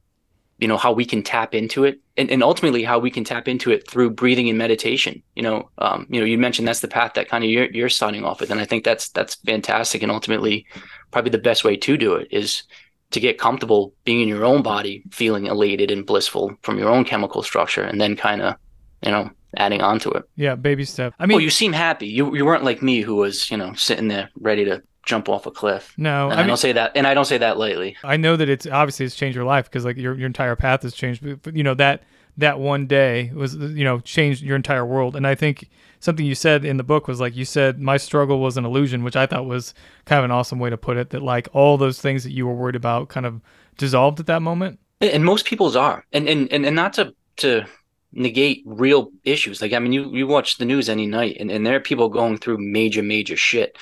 [0.59, 3.49] you know how we can tap into it and, and ultimately how we can tap
[3.49, 6.89] into it through breathing and meditation you know um, you know you mentioned that's the
[6.89, 8.51] path that kind of you're, you're starting off with.
[8.51, 10.03] And i think that's that's fantastic.
[10.03, 10.67] And ultimately
[11.11, 12.65] probably the best way to do it is
[13.11, 17.05] to get comfortable being in your own body feeling elated and blissful from your own
[17.05, 18.57] chemical structure and then kind of
[19.03, 20.25] you know adding on to it.
[20.37, 21.15] Yeah baby step.
[21.19, 22.07] I mean well you seem happy.
[22.07, 25.47] You, you weren't like me who was you know sitting there ready to jump off
[25.47, 25.95] a cliff.
[25.97, 27.97] No, I, I, don't say that, and I don't say that lightly.
[28.03, 30.83] I know that it's obviously it's changed your life because like your your entire path
[30.83, 31.43] has changed.
[31.43, 32.03] But, you know that
[32.37, 35.17] that one day was you know changed your entire world.
[35.17, 35.69] And I think
[36.01, 39.05] something you said in the book was like you said my struggle was an illusion,
[39.05, 41.11] which I thought was kind of an awesome way to put it.
[41.11, 43.41] That like all those things that you were worried about kind of
[43.77, 44.79] dissolved at that moment.
[45.01, 47.65] And most people's are, and and and, and not to to
[48.13, 49.61] negate real issues.
[49.61, 52.09] Like I mean, you you watch the news any night, and, and there are people
[52.09, 53.77] going through major major shit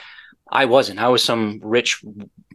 [0.52, 1.00] I wasn't.
[1.00, 2.04] I was some rich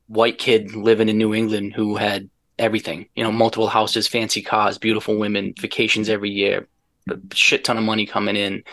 [0.07, 2.29] white kid living in New England who had
[2.59, 6.67] everything, you know, multiple houses, fancy cars, beautiful women, vacations every year,
[7.09, 8.63] a shit ton of money coming in.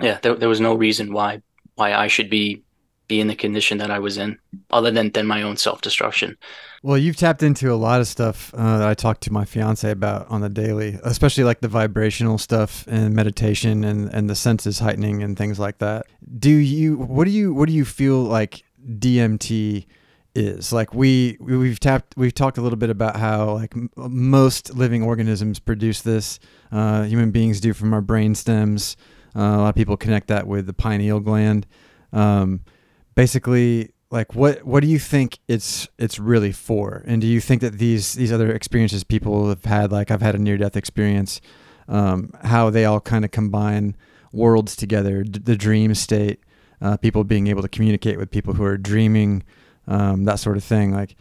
[0.00, 1.42] Yeah, there, there was no reason why
[1.76, 2.62] why I should be
[3.08, 4.38] be in the condition that I was in,
[4.70, 6.36] other than than my own self destruction.
[6.82, 9.90] Well, you've tapped into a lot of stuff uh, that I talk to my fiance
[9.90, 14.78] about on the daily, especially like the vibrational stuff and meditation and and the senses
[14.78, 16.06] heightening and things like that.
[16.38, 19.86] Do you what do you what do you feel like DMT
[20.34, 20.72] is?
[20.72, 25.02] Like we we've tapped we've talked a little bit about how like m- most living
[25.02, 26.38] organisms produce this.
[26.70, 28.96] Uh, human beings do from our brain stems.
[29.34, 31.66] Uh, a lot of people connect that with the pineal gland.
[32.12, 32.60] Um,
[33.16, 37.60] basically like what what do you think it's it's really for and do you think
[37.60, 41.40] that these these other experiences people have had like i've had a near death experience
[41.88, 43.96] um, how they all kind of combine
[44.32, 46.40] worlds together d- the dream state
[46.80, 49.42] uh, people being able to communicate with people who are dreaming
[49.88, 51.16] um, that sort of thing like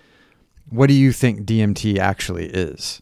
[0.70, 3.02] what do you think dmt actually is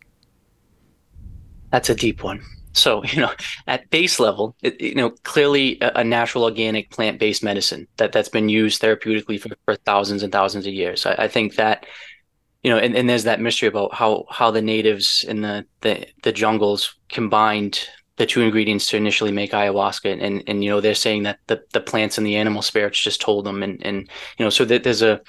[1.71, 2.41] That's a deep one.
[2.73, 3.31] So, you know,
[3.67, 8.11] at base level, it, you know, clearly a, a natural organic plant based medicine that,
[8.11, 11.05] that's been used therapeutically for, for thousands and thousands of years.
[11.05, 11.85] I, I think that,
[12.63, 16.07] you know, and, and there's that mystery about how, how the natives in the, the,
[16.23, 20.21] the jungles combined the two ingredients to initially make ayahuasca.
[20.21, 23.21] And, and, you know, they're saying that the, the plants and the animal spirits just
[23.21, 23.63] told them.
[23.63, 25.19] And, and, you know, so that there's a,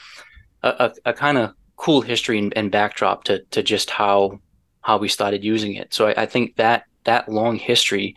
[0.63, 4.39] a, a kind of cool history and, and, backdrop to, to just how,
[4.83, 5.95] how we started using it.
[5.95, 8.17] So I, I think that that long history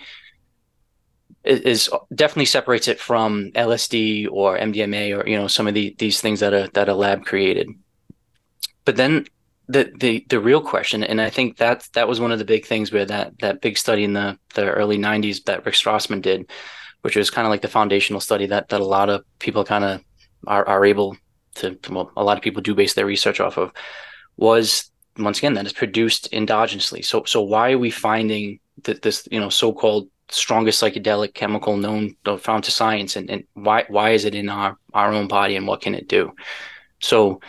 [1.43, 5.95] is, is, definitely separates it from LSD or MDMA or you know some of the,
[5.97, 7.69] these things that are that a lab created.
[8.85, 9.25] But then
[9.67, 12.65] the the the real question, and I think that that was one of the big
[12.65, 16.49] things where that that big study in the the early '90s that Rick Strassman did,
[17.01, 19.83] which was kind of like the foundational study that that a lot of people kind
[19.83, 20.01] of
[20.45, 21.17] are are able
[21.55, 23.71] to well a lot of people do base their research off of
[24.37, 27.03] was once again that is produced endogenously.
[27.03, 32.15] So so why are we finding th- this you know so-called strongest psychedelic chemical known
[32.39, 35.67] found to science and, and why why is it in our our own body and
[35.67, 36.33] what can it do?
[36.99, 37.39] So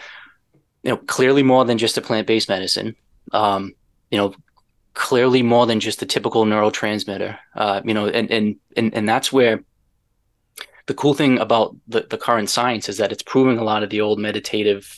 [0.83, 2.95] you know clearly more than just a plant-based medicine
[3.33, 3.75] um,
[4.11, 4.35] you know
[4.95, 9.33] clearly more than just a typical neurotransmitter uh, you know and, and and and that's
[9.33, 9.63] where
[10.87, 13.91] the cool thing about the, the current science is that it's proving a lot of
[13.91, 14.97] the old meditative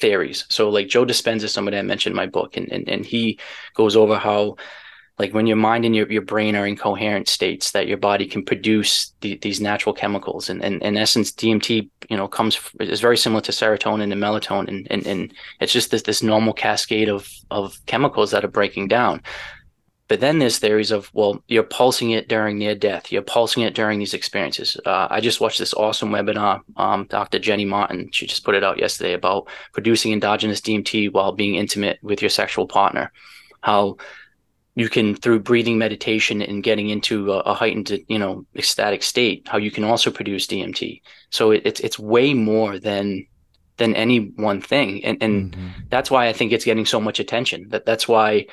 [0.00, 0.44] theories.
[0.48, 3.38] So like joe dispenza is somebody i mentioned in my book and, and and he
[3.74, 4.56] goes over how
[5.18, 8.26] like when your mind and your, your brain are in coherent states that your body
[8.26, 10.48] can produce the, these natural chemicals.
[10.48, 14.86] And, and in essence dmt you know comes is very similar to serotonin and melatonin.
[14.90, 19.22] And, and it's just this, this normal cascade of of chemicals that are breaking down.
[20.06, 23.12] But then there's theories of well you're pulsing it during near death.
[23.12, 24.76] You're pulsing it during these experiences.
[24.86, 28.08] Uh, i just watched this awesome webinar um, dr jenny martin.
[28.12, 32.30] She just put it out yesterday about producing endogenous dmt while being intimate with your
[32.30, 33.12] sexual partner.
[33.60, 33.96] How
[34.78, 39.46] you can through breathing meditation and getting into a, a, heightened you know ecstatic state
[39.48, 43.26] how you can also produce dmt so it, it's it's way more than
[43.78, 45.04] than any one thing.
[45.04, 45.68] And and mm-hmm.
[45.88, 47.68] that's why i think it's getting so much attention.
[47.70, 48.46] That that's why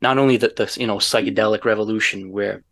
[0.00, 2.62] not only the, the you know psychedelic revolution where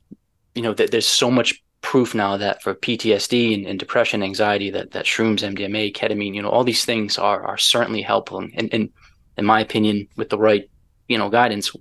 [0.55, 4.69] you know th- there's so much proof now that for ptsd and, and, depression anxiety
[4.69, 8.39] that that shrooms mdma ketamine you know all these things are are certainly helpful.
[8.39, 8.91] And, and
[9.37, 10.71] in my opinion with the right
[11.09, 11.73] you know guidance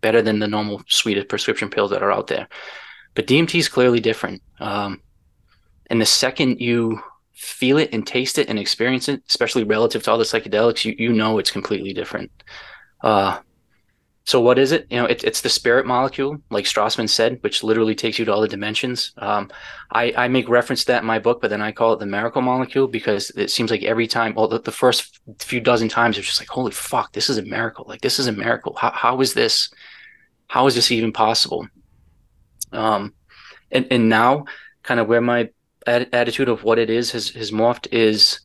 [0.00, 2.48] better than the normal suite of prescription pills that are out there.
[3.14, 4.42] But DMT is clearly different.
[4.60, 5.02] Um,
[5.90, 7.00] and the second you
[7.32, 10.94] feel it and taste it and experience it, especially relative to all the psychedelics, you,
[10.98, 12.30] you know it's completely different.
[13.02, 13.38] Uh,
[14.28, 14.86] so what is it?
[14.90, 18.32] You know, it, it's the spirit molecule, like Strassman said, which literally takes you to
[18.34, 19.12] all the dimensions.
[19.16, 19.50] Um,
[19.92, 22.04] I, I make reference to that in my book, but then I call it the
[22.04, 26.18] miracle molecule because it seems like every time, well, the, the first few dozen times,
[26.18, 27.86] it's just like, holy fuck, this is a miracle.
[27.88, 28.74] Like this is a miracle.
[28.74, 29.70] How, how is this?
[30.48, 31.68] How is this even possible?
[32.72, 33.14] Um,
[33.70, 34.46] and and now,
[34.82, 35.50] kind of where my
[35.86, 38.40] ad- attitude of what it is has has morphed is.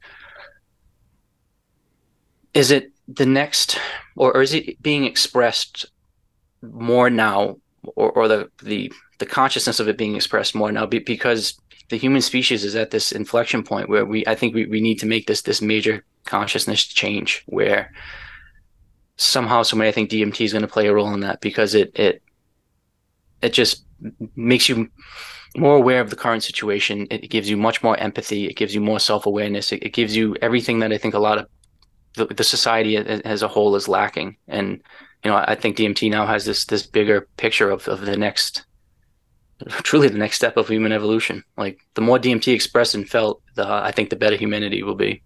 [2.54, 3.80] Is it the next
[4.16, 5.86] or, or is it being expressed
[6.62, 7.58] more now
[7.96, 12.22] or, or the, the the consciousness of it being expressed more now because the human
[12.22, 15.28] species is at this inflection point where we I think we, we need to make
[15.28, 17.92] this this major consciousness change where
[19.18, 21.92] somehow somebody I think DMT is going to play a role in that because it
[21.96, 22.22] it
[23.42, 23.86] it just
[24.36, 24.90] makes you
[25.56, 27.08] more aware of the current situation.
[27.12, 28.48] It gives you much more empathy.
[28.48, 29.72] It gives you more self awareness.
[29.72, 31.48] It, it, gives you everything that I think a lot of
[32.16, 34.38] the, the society as a whole is lacking.
[34.48, 34.82] And
[35.24, 38.66] you know, I think DMT now has this this bigger picture of, of the next,
[39.70, 41.44] truly the next step of human evolution.
[41.58, 45.24] Like the more DMT expressed and felt, the I think the better humanity will be.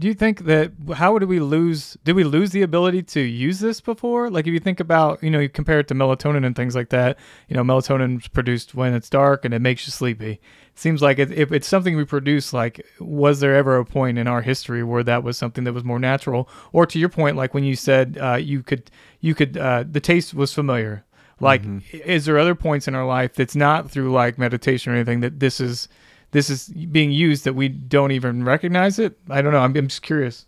[0.00, 1.96] Do you think that how did we lose?
[2.04, 4.30] Did we lose the ability to use this before?
[4.30, 6.88] Like if you think about, you know, you compare it to melatonin and things like
[6.88, 7.18] that.
[7.48, 10.40] You know, melatonin is produced when it's dark and it makes you sleepy
[10.80, 14.26] seems like it, if it's something we produce, like, was there ever a point in
[14.26, 16.48] our history where that was something that was more natural?
[16.72, 20.00] Or to your point, like when you said uh, you could, you could, uh, the
[20.00, 21.04] taste was familiar.
[21.38, 21.98] Like, mm-hmm.
[22.04, 25.40] is there other points in our life that's not through like meditation or anything that
[25.40, 25.88] this is,
[26.32, 29.18] this is being used that we don't even recognize it?
[29.28, 29.60] I don't know.
[29.60, 30.46] I'm, I'm just curious.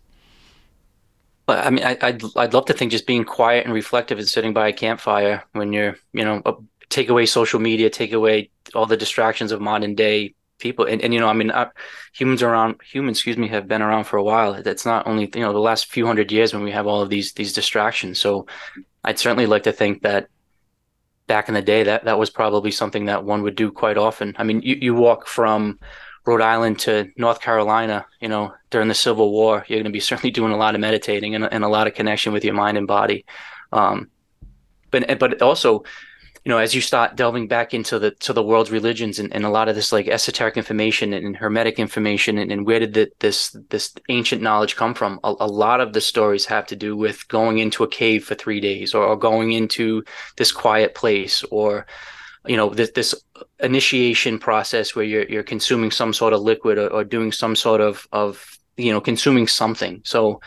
[1.47, 4.53] I mean, I, I'd I'd love to think just being quiet and reflective and sitting
[4.53, 6.41] by a campfire when you're, you know,
[6.89, 10.85] take away social media, take away all the distractions of modern day people.
[10.85, 11.69] And, and you know, I mean, uh,
[12.13, 14.61] humans around humans, excuse me, have been around for a while.
[14.63, 17.09] That's not only you know the last few hundred years when we have all of
[17.09, 18.19] these these distractions.
[18.19, 18.47] So,
[19.03, 20.29] I'd certainly like to think that
[21.27, 24.35] back in the day that that was probably something that one would do quite often.
[24.37, 25.79] I mean, you you walk from
[26.25, 29.99] Rhode Island to North Carolina, you know, during the Civil War, you're going to be
[30.11, 32.77] certainly doing a lot of meditating and, and a lot of connection with your mind
[32.77, 33.25] and body.
[33.71, 34.09] Um,
[34.91, 35.83] but but also
[36.45, 39.45] you know, as you start delving back into the to the world's religions and, and
[39.45, 42.93] a lot of this like esoteric information and, and hermetic information and, and where did
[42.93, 45.19] the, this this ancient knowledge come from?
[45.23, 48.35] A, a, lot of the stories have to do with going into a cave for
[48.35, 50.03] three days or, or going into
[50.35, 51.85] this quiet place or
[52.45, 53.15] you know this, this
[53.61, 57.79] initiation process where you're you're consuming some sort of liquid or, or doing some sort
[57.79, 60.01] of of you know consuming something.
[60.03, 60.41] So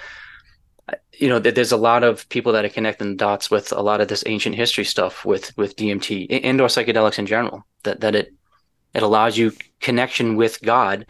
[1.19, 4.01] you know, there's a lot of people that are connecting the dots with a lot
[4.01, 7.65] of this ancient history stuff with with DMT and or psychedelics in general.
[7.85, 8.35] That that it
[8.95, 11.07] it allows you connection with God,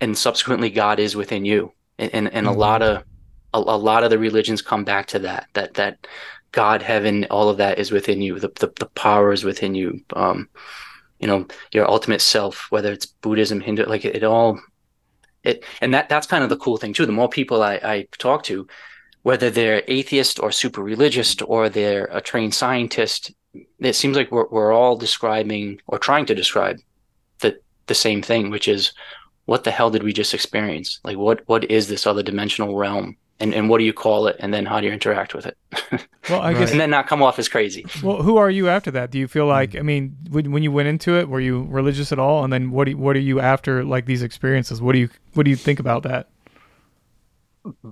[0.00, 1.72] and subsequently God is within you.
[1.98, 2.56] And and, and mm-hmm.
[2.56, 3.04] a lot of
[3.54, 6.06] a, a, lot of the religions come back to that that that
[6.52, 8.38] God, heaven, all of that is within you.
[8.38, 10.00] The the, the power is within you.
[10.14, 10.48] Um,
[11.18, 14.60] you know, your ultimate self, whether it's Buddhism, Hindu, like it, it all
[15.44, 17.06] it and that that's kind of the cool thing too.
[17.06, 18.66] The more people I, I talk to,
[19.22, 23.32] whether they're atheist or super religious or they're a trained scientist,
[23.78, 26.78] it seems like we're, we're all describing or trying to describe
[27.40, 28.92] the, the same thing, which is
[29.44, 31.00] what the hell did we just experience?
[31.04, 33.16] Like, what, what is this other dimensional realm?
[33.40, 34.36] And, and what do you call it?
[34.38, 35.56] And then how do you interact with it?
[36.30, 37.84] well, I guess, and then not come off as crazy.
[38.02, 39.10] Well, who are you after that?
[39.10, 39.78] Do you feel like, hmm.
[39.78, 42.44] I mean, when, when you went into it, were you religious at all?
[42.44, 44.80] And then what, do what are you after like these experiences?
[44.80, 46.28] What do you, what do you think about that?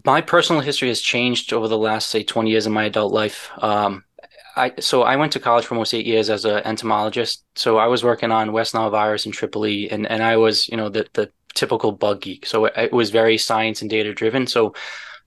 [0.04, 3.50] My personal history has changed over the last say 20 years of my adult life
[3.58, 4.04] um,
[4.56, 7.44] I, so I went to college for almost eight years as an entomologist.
[7.54, 10.76] So I was working on West Nile virus in Tripoli, and, and I was, you
[10.76, 12.46] know, the, the typical bug geek.
[12.46, 14.46] So it, was very science and data driven.
[14.46, 14.74] So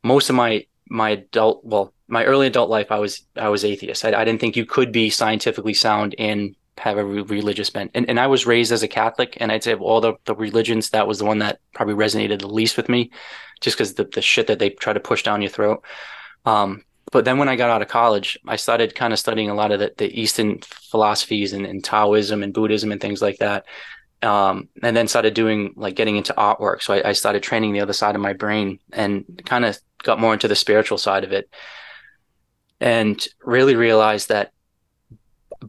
[0.03, 4.05] most of my my adult, well, my early adult life, I was I was atheist.
[4.05, 7.91] I, I didn't think you could be scientifically sound and have a re- religious bent.
[7.93, 10.35] And, and I was raised as a Catholic, and I'd say of all the, the
[10.35, 13.11] religions, that was the one that probably resonated the least with me
[13.61, 15.83] just because the, the shit that they try to push down your throat.
[16.45, 19.55] Um, but then when I got out of college, I started kind of studying a
[19.55, 23.65] lot of the, the Eastern philosophies and, and Taoism and Buddhism and things like that.
[24.23, 26.81] Um, and then started doing like getting into artwork.
[26.81, 30.19] So I, I started training the other side of my brain and kind of got
[30.19, 31.49] more into the spiritual side of it
[32.79, 34.51] and really realized that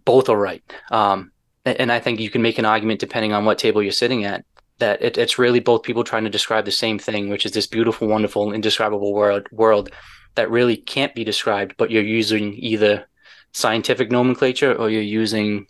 [0.04, 0.62] both are right.
[0.90, 1.32] Um,
[1.64, 4.44] and I think you can make an argument depending on what table you're sitting at
[4.78, 7.66] that it, it's really both people trying to describe the same thing, which is this
[7.66, 9.90] beautiful, wonderful, indescribable world world
[10.34, 13.06] that really can't be described, but you're using either
[13.52, 15.66] scientific nomenclature or you're using,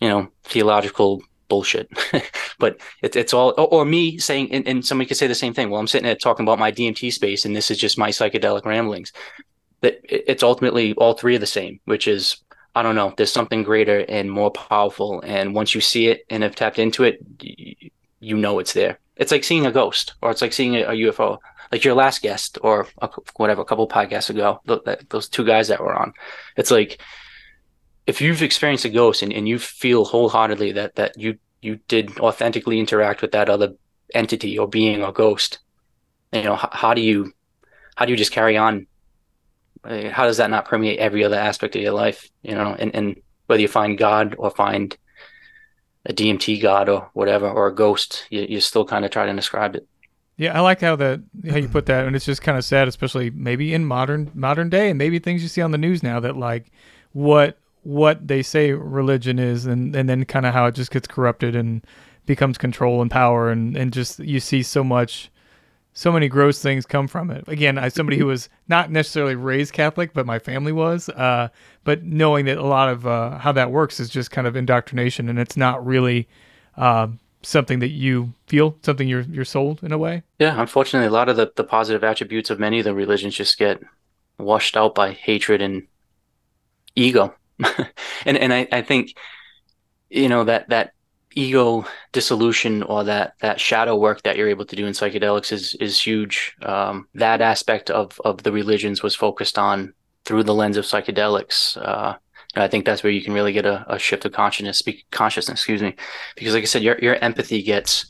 [0.00, 1.88] you know, theological bullshit.
[2.58, 5.54] but it, it's all, or, or me saying, and, and, somebody could say the same
[5.54, 5.70] thing.
[5.70, 8.66] Well, I'm sitting there talking about my DMT space, and this is just my psychedelic
[8.66, 9.12] ramblings.
[9.80, 12.36] That it, it's ultimately all three of the same, which is
[12.76, 13.14] I don't know.
[13.16, 17.04] There's something greater and more powerful, and once you see it and have tapped into
[17.04, 17.18] it,
[18.20, 18.98] you know it's there.
[19.16, 21.38] It's like seeing a ghost, or it's like seeing a, UFO.
[21.72, 24.60] Like your last guest, or a, whatever, a couple podcasts ago,
[25.08, 26.12] those two guys that were on.
[26.58, 27.00] It's like
[28.06, 32.20] if you've experienced a ghost and, and you feel wholeheartedly that that you you did
[32.20, 33.72] authentically interact with that other
[34.12, 35.60] entity or being or ghost,
[36.30, 37.32] you know, how do you
[37.96, 38.86] how do you just carry on?
[40.10, 42.28] How does that not permeate every other aspect of your life?
[42.42, 44.96] You know, and, and whether you find God or find
[46.06, 49.32] a DMT god or whatever, or a ghost, you, you still kind of try to
[49.34, 49.86] describe it.
[50.36, 52.88] Yeah, I like how that how you put that, and it's just kind of sad,
[52.88, 56.20] especially maybe in modern modern day, and maybe things you see on the news now
[56.20, 56.70] that like
[57.12, 61.06] what what they say religion is, and and then kind of how it just gets
[61.06, 61.86] corrupted and
[62.26, 65.30] becomes control and power, and and just you see so much
[65.96, 67.42] so many gross things come from it.
[67.48, 71.48] Again, as somebody who was not necessarily raised Catholic, but my family was, uh,
[71.84, 75.30] but knowing that a lot of uh, how that works is just kind of indoctrination,
[75.30, 76.28] and it's not really
[76.76, 77.08] uh,
[77.40, 80.22] something that you feel, something you're you're sold in a way.
[80.38, 83.58] Yeah, unfortunately, a lot of the, the positive attributes of many of the religions just
[83.58, 83.82] get
[84.38, 85.86] washed out by hatred and
[86.94, 87.34] ego,
[88.26, 89.16] and and I, I think
[90.10, 90.92] you know that that
[91.36, 95.74] ego dissolution or that that shadow work that you're able to do in psychedelics is
[95.74, 96.56] is huge.
[96.62, 101.76] Um, that aspect of of the religions was focused on through the lens of psychedelics.
[101.76, 102.16] Uh,
[102.56, 105.82] I think that's where you can really get a, a shift of consciousness, consciousness, excuse
[105.82, 105.94] me,
[106.36, 108.06] because like I said, your your empathy gets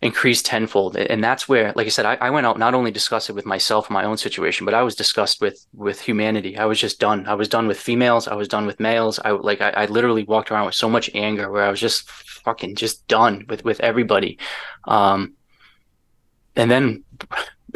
[0.00, 0.96] increased tenfold.
[0.96, 3.44] And that's where like i said I, I, went out not only discussed it with
[3.44, 6.56] myself my own situation but i was discussed with with humanity.
[6.56, 7.26] I was just done.
[7.26, 8.28] I was done with females.
[8.28, 9.18] I was done with males.
[9.24, 12.08] I like i, I literally walked around with so much anger where i was just
[12.08, 14.38] fucking just done with with everybody.
[14.86, 15.34] Um
[16.54, 17.04] and then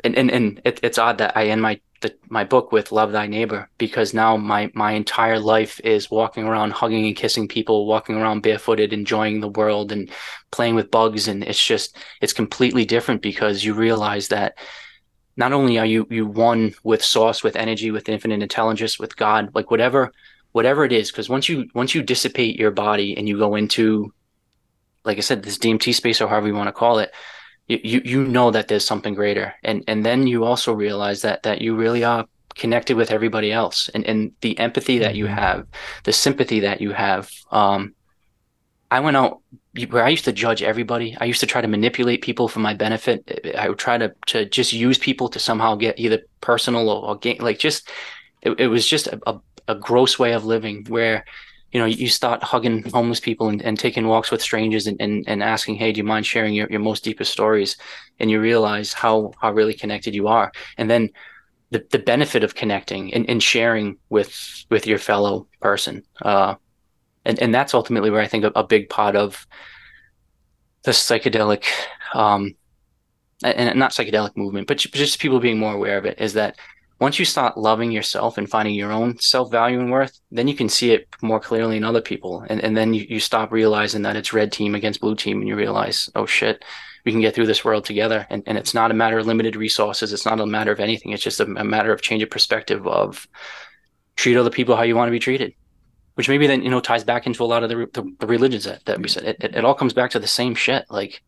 [0.05, 3.13] and and, and it, it's odd that i end my the, my book with love
[3.13, 7.87] thy neighbor because now my my entire life is walking around hugging and kissing people
[7.87, 10.11] walking around barefooted enjoying the world and
[10.51, 11.29] playing with bugs.
[11.29, 14.59] And it's just it's completely different because you realize that
[15.37, 19.49] not only are you you one with source with energy with infinite intelligence with god
[19.55, 20.13] like whatever
[20.53, 24.13] whatever it is because once you once you dissipate your body and you go into
[25.05, 27.13] like i said this dmt space or however you want to call it
[27.69, 29.55] you you know that there's something greater.
[29.63, 33.89] And and then you also realize that that you really are connected with everybody else.
[33.95, 35.35] And and the empathy that you mm-hmm.
[35.35, 35.67] have
[36.05, 37.95] the sympathy that you have um
[38.91, 39.41] i went out
[39.89, 41.17] where i used to judge everybody.
[41.19, 43.55] I used to try to manipulate people for my benefit.
[43.57, 47.19] I would try to to just use people to somehow get either personal or, or
[47.19, 47.89] gain like just
[48.43, 51.25] it, it was just a, a, a gross way of living where
[51.73, 55.25] you know, you start hugging homeless people and, and taking walks with strangers and, and,
[55.27, 57.77] and asking, Hey, do you mind sharing your, your most deepest stories?
[58.21, 60.53] And you realize how, how really connected you are.
[60.77, 61.09] And then
[61.71, 66.03] the, the benefit of connecting and, and sharing with, with your fellow person.
[66.21, 66.57] Uh,
[67.25, 69.47] and, and that's ultimately where I think a, a big part of
[70.83, 71.65] the psychedelic,
[72.13, 72.55] um,
[73.43, 76.57] and not psychedelic movement, but just people being more aware of it is that
[77.03, 80.55] once you start loving yourself and finding your own self value and worth, then you
[80.55, 82.47] can see it more clearly in other people.
[82.49, 85.49] And, and then you, you stop realizing that it's red team against blue team and
[85.49, 86.65] you realize, oh shit,
[87.05, 88.25] we can get through this world together.
[88.31, 90.13] And, and it's not a matter of limited resources.
[90.13, 91.11] It's not a matter of anything.
[91.11, 93.27] It's just a, a matter of change of perspective of
[94.15, 95.55] treat other people how you want to be treated,
[96.15, 98.63] which maybe then, you know, ties back into a lot of the, the, the religions
[98.63, 99.25] that, that we said.
[99.25, 100.85] It, it, it all comes back to the same shit.
[100.89, 101.21] Like,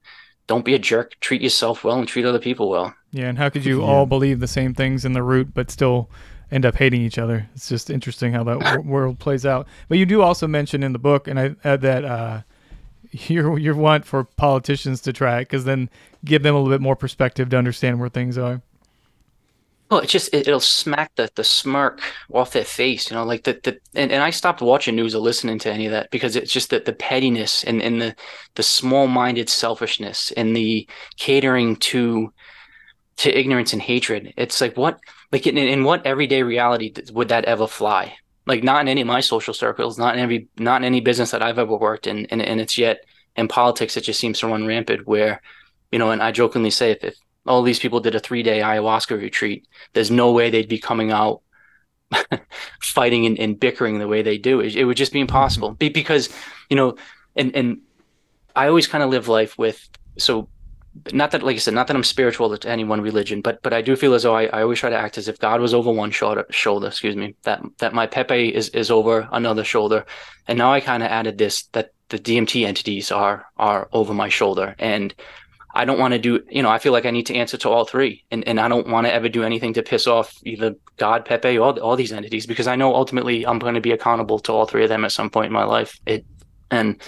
[0.47, 1.19] don't be a jerk.
[1.21, 2.95] Treat yourself well and treat other people well.
[3.11, 3.87] Yeah, and how could you yeah.
[3.87, 6.11] all believe the same things in the root, but still
[6.51, 7.49] end up hating each other?
[7.55, 9.67] It's just interesting how that w- world plays out.
[9.89, 12.43] But you do also mention in the book, and I add that uh,
[13.11, 15.89] you're you want for politicians to try it because then
[16.25, 18.61] give them a little bit more perspective to understand where things are.
[19.91, 22.01] Well, it just it, will smack the the smirk
[22.33, 25.19] off their face, you know, like the the and, and I stopped watching news or
[25.21, 28.17] listening to any of that because it's just that the pettiness and, and the
[28.55, 32.33] the small minded selfishness and the catering to
[33.19, 34.33] to ignorance and hatred.
[34.37, 34.99] It's like what
[35.33, 38.17] like in, in what everyday reality would that ever fly?
[38.47, 41.31] Like not in any of my social circles, not in every not in any business
[41.33, 43.05] that I've ever worked in, and and it's yet
[43.37, 45.43] in politics it just seems to run rampant where,
[45.93, 47.17] you know, and I jokingly say if, if
[47.47, 49.67] all these people did a three day ayahuasca retreat.
[49.93, 51.43] There's no way they'd be coming out
[52.83, 54.61] fighting and, and, bickering the way they do.
[54.61, 55.93] It, it would just be impossible mm-hmm.
[55.93, 56.29] because,
[56.71, 56.97] you know,
[57.37, 57.79] and, and
[58.55, 59.89] I always kind of live life with,
[60.19, 60.49] so
[61.13, 63.73] not that, like I said, not that I'm spiritual to any one religion, but, but
[63.73, 65.75] I do feel as though I, I always try to act as if God was
[65.75, 70.07] over one shoulder, shoulder, excuse me, that, that my Pepe is, is over another shoulder.
[70.47, 74.29] And now I kind of added this, that the DMT entities are, are over my
[74.29, 74.77] shoulder.
[74.79, 75.13] And
[75.75, 77.69] I don't want to do, you know, I feel like I need to answer to
[77.69, 78.25] all three.
[78.31, 81.59] And, and I don't want to ever do anything to piss off either God, Pepe,
[81.59, 84.67] or all these entities because I know ultimately I'm going to be accountable to all
[84.67, 85.99] three of them at some point in my life.
[86.07, 86.25] It,
[86.71, 87.03] and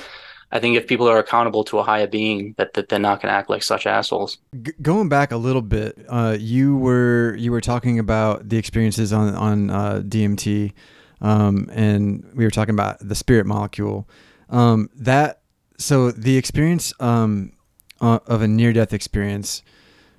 [0.50, 3.30] I think if people are accountable to a higher being, that, that they're not going
[3.32, 4.38] to act like such assholes.
[4.62, 9.12] G- going back a little bit, uh, you were you were talking about the experiences
[9.12, 10.72] on on uh, DMT,
[11.20, 14.08] um, and we were talking about the spirit molecule.
[14.48, 15.40] Um, that
[15.78, 17.52] so the experience um,
[18.00, 19.62] uh, of a near death experience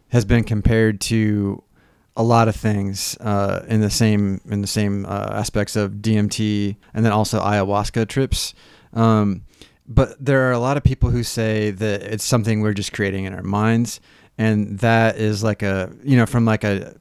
[0.10, 1.64] has been compared to
[2.16, 6.76] a lot of things uh, in the same in the same uh, aspects of DMT
[6.94, 8.54] and then also ayahuasca trips.
[8.94, 9.44] Um,
[9.88, 13.26] but there are a lot of people who say that it's something we're just creating
[13.26, 14.02] in our minds,
[14.38, 16.96] and that is like a you know from like a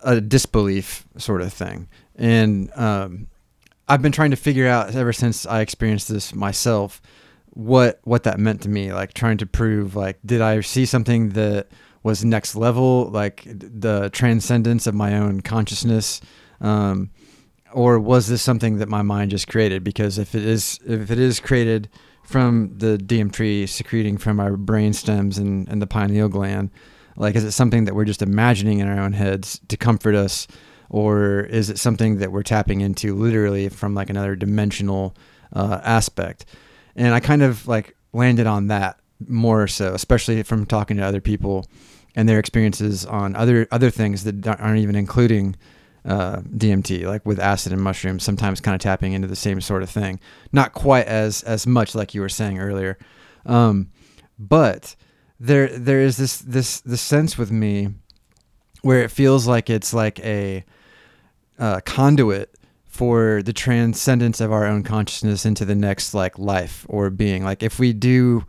[0.00, 1.88] a disbelief sort of thing.
[2.16, 3.26] And um,
[3.86, 7.02] I've been trying to figure out ever since I experienced this myself
[7.52, 11.30] what what that meant to me like trying to prove like did i see something
[11.30, 11.68] that
[12.02, 16.20] was next level like the transcendence of my own consciousness
[16.60, 17.10] um,
[17.72, 19.84] or was this something that my mind just created?
[19.84, 21.88] Because if it is if it is created
[22.24, 26.70] from the DMT secreting from our brain stems and, and the pineal gland
[27.16, 30.46] like is it something that we're just imagining in our own heads to comfort us?
[30.88, 35.16] Or is it something that we're tapping into literally from like another dimensional
[35.52, 36.46] uh, aspect
[36.96, 41.20] and I kind of like landed on that more so, especially from talking to other
[41.20, 41.66] people
[42.14, 45.56] and their experiences on other other things that aren't even including
[46.04, 49.82] uh, DMT, like with acid and mushrooms, sometimes kind of tapping into the same sort
[49.82, 50.18] of thing.
[50.52, 52.98] Not quite as as much like you were saying earlier,
[53.46, 53.90] um,
[54.38, 54.96] but
[55.38, 57.90] there there is this this this sense with me
[58.82, 60.64] where it feels like it's like a
[61.58, 62.54] uh, conduit
[63.00, 67.42] for the transcendence of our own consciousness into the next like life or being.
[67.42, 68.44] Like if we do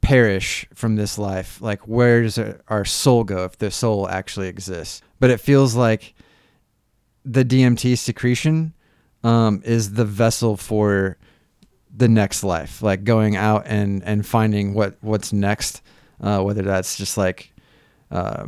[0.00, 2.38] perish from this life like where does
[2.68, 5.02] our soul go if the soul actually exists?
[5.18, 6.14] But it feels like
[7.24, 8.74] the dmt secretion
[9.24, 11.18] um, is the vessel for
[11.92, 15.82] the next life like going out and and finding what what's next
[16.20, 17.52] uh, whether that's just like
[18.12, 18.46] uh,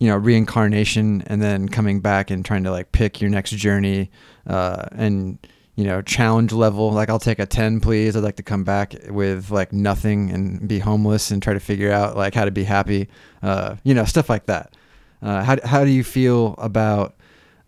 [0.00, 4.10] you know reincarnation and then coming back and trying to like pick your next journey
[4.48, 5.38] uh, and
[5.76, 8.94] you know challenge level like i'll take a 10 please i'd like to come back
[9.08, 12.64] with like nothing and be homeless and try to figure out like how to be
[12.64, 13.08] happy
[13.42, 14.74] uh, you know stuff like that
[15.22, 17.14] uh, how, how do you feel about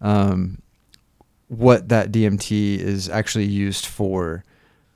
[0.00, 0.60] um,
[1.48, 4.42] what that dmt is actually used for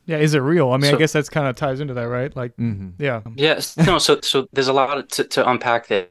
[0.06, 0.70] Yeah, is it real?
[0.70, 2.34] I mean, I guess that's kind of ties into that, right?
[2.36, 3.02] Like, mm-hmm.
[3.02, 3.22] yeah.
[3.34, 3.98] Yes, no.
[3.98, 6.06] So, so there's a lot to, to unpack there,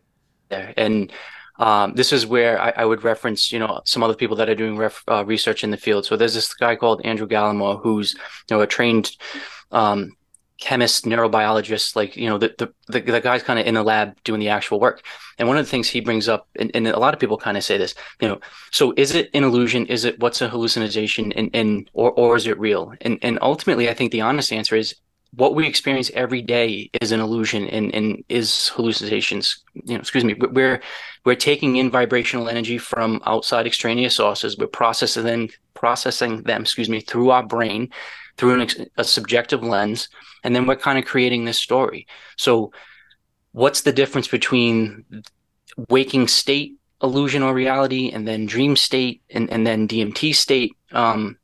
[0.50, 1.12] there, and
[1.58, 4.56] um, this is where I, I would reference, you know, some other people that are
[4.56, 6.06] doing ref, uh, research in the field.
[6.06, 9.16] So there's this guy called Andrew Gallimore, who's, you know, a trained
[9.72, 10.18] um,
[10.60, 11.96] chemist, neurobiologist.
[11.96, 14.50] Like, you know, the the the, the guy's kind of in the lab doing the
[14.50, 15.06] actual work.
[15.38, 17.58] And one of the things he brings up, and, and a lot of people kind
[17.58, 18.39] of say this, you know,
[18.72, 19.86] so is it an illusion?
[19.86, 21.32] Is it what's a hallucination?
[21.34, 22.93] And and or or is it real?
[23.02, 24.96] And and ultimately, I think the honest answer is
[25.36, 30.23] what we experience every day is an illusion and, and is hallucinations you know excuse
[30.23, 30.81] me we're
[31.25, 34.57] we're taking in vibrational energy from outside extraneous sources.
[34.57, 37.89] We're processing them processing them excuse me through our brain
[38.38, 40.09] through an, a subjective lens
[40.43, 42.07] and then we're kind of creating this story.
[42.38, 42.71] So
[43.51, 45.03] what's the difference between
[45.89, 50.73] waking state illusion or reality and then dream state and, and then dmt state?
[50.91, 51.38] Um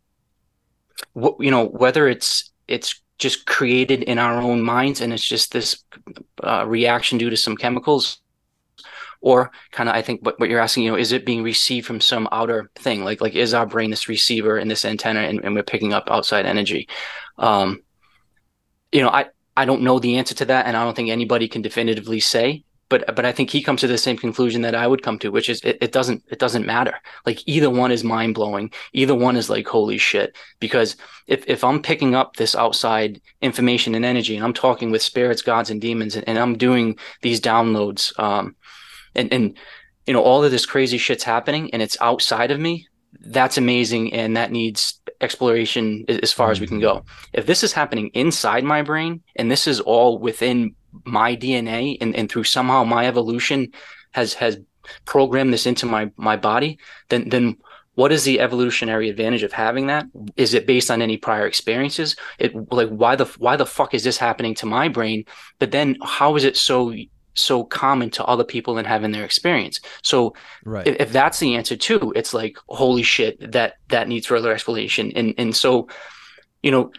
[1.16, 5.84] you know whether it's it's just created in our own minds and it's just this
[6.44, 8.20] uh, reaction due to some chemicals.
[9.24, 11.86] Or kind of i think what, what you're asking you know is it being received
[11.86, 13.04] from some outer thing?
[13.04, 16.10] Like like is our brain this receiver and this antenna and, and we're picking up
[16.10, 16.90] outside energy?
[17.38, 17.84] Um
[18.92, 21.48] you know i i don't know the answer to that and i don't think anybody
[21.48, 24.86] can definitively say but but i think he comes to the same conclusion that i
[24.86, 27.00] would come to which is it, it doesn't it doesn't matter.
[27.26, 28.72] Like either one is mind-blowing.
[28.94, 30.36] Either one is like holy shit.
[30.60, 35.02] Because if, if i'm picking up this outside information and energy and i'm talking with
[35.02, 38.56] spirits gods and demons and, and i'm doing these downloads um
[39.16, 39.58] and and
[40.06, 42.88] you know all of this crazy shit's happening and it's outside of me
[43.20, 47.04] that's amazing and that needs exploration as far as we can go.
[47.34, 50.76] If this is happening inside my brain and this is all within
[51.06, 53.72] my dna and, and through somehow my evolution
[54.12, 54.58] has has
[55.06, 56.78] programmed this into my my body
[57.10, 57.58] then then
[57.96, 60.06] what is the evolutionary advantage of having that?
[60.38, 62.16] Is it based on any prior experiences?
[62.40, 65.26] It like why the why the fuck is this happening to my brain?
[65.60, 66.94] But then how is it so
[67.34, 69.82] so common to other people and having their experience?
[70.04, 70.34] So
[70.64, 70.88] right.
[70.88, 75.12] if, if that's the answer too it's like holy shit that that needs further explanation.
[75.14, 75.90] And and so
[76.64, 76.92] you know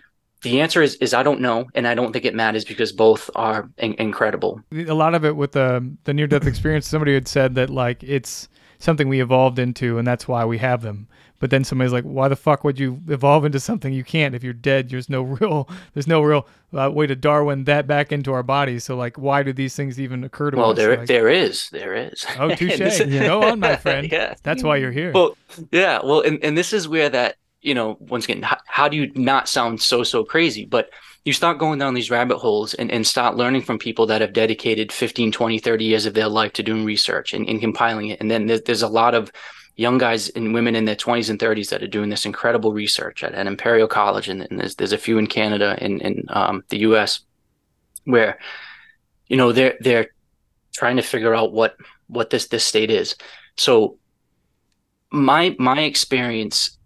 [0.42, 3.30] the answer is is i don't know and i don't think it matters because both
[3.34, 4.60] are in- incredible.
[4.72, 8.02] A lot of it with the the near death experience somebody had said that like
[8.02, 11.06] it's something we evolved into and that's why we have them.
[11.38, 14.34] But then somebody's like why the fuck would you evolve into something you can't?
[14.34, 18.12] If you're dead there's no real there's no real uh, way to darwin that back
[18.12, 20.76] into our bodies so like why do these things even occur to well us?
[20.76, 22.24] there Like, there is there is.
[22.38, 22.98] Oh touche.
[23.08, 24.08] Go on my friend.
[24.12, 24.34] Yeah.
[24.42, 25.12] That's why you're here.
[25.12, 25.36] Well,
[25.70, 28.96] yeah, well, and, and this is where that, you know, once again, how, how do
[28.96, 30.64] you not sound so, so crazy?
[30.64, 30.90] But
[31.24, 34.32] you start going down these rabbit holes and, and start learning from people that have
[34.32, 38.20] dedicated 15, 20, 30 years of their life to doing research and, and compiling it.
[38.20, 39.32] And then there's, there's a lot of
[39.76, 43.22] young guys and women in their 20s and 30s that are doing this incredible research
[43.22, 44.28] at, at Imperial College.
[44.28, 47.20] And, and there's, there's a few in Canada and in um, the US
[48.04, 48.38] where,
[49.28, 50.08] you know, they're, they're
[50.74, 51.76] trying to figure out what,
[52.08, 53.14] what this, this state is.
[53.56, 53.98] So
[55.12, 56.78] my my experience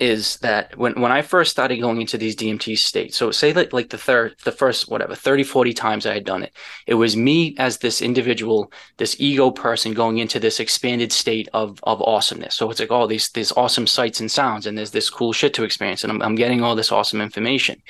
[0.00, 3.72] is that when when I first started going into these DMT states, so say that
[3.72, 6.52] like the third the first whatever 30 40 times I had done it,
[6.86, 11.78] it was me as this individual, this ego person going into this expanded state of
[11.84, 12.56] of awesomeness.
[12.56, 15.54] So it's like all these these awesome sights and sounds and there's this cool shit
[15.54, 17.80] to experience and I'm I'm getting all this awesome information.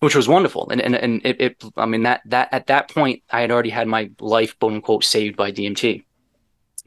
[0.00, 0.68] Which was wonderful.
[0.70, 3.70] And and, and it, it I mean that that at that point I had already
[3.70, 6.04] had my life quote unquote saved by DMT.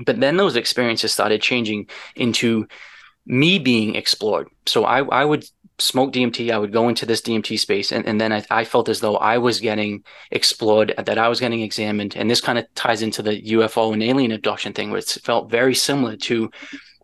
[0.06, 2.68] But then those experiences started changing into
[3.28, 4.48] me being explored.
[4.66, 5.46] So I, I would
[5.80, 8.90] smoke DMT, I would go into this DMT space, and, and then I, I felt
[8.90, 12.16] as though I was getting explored, that I was getting examined.
[12.16, 15.52] And this kind of ties into the UFO and alien abduction thing, where it felt
[15.52, 16.50] very similar to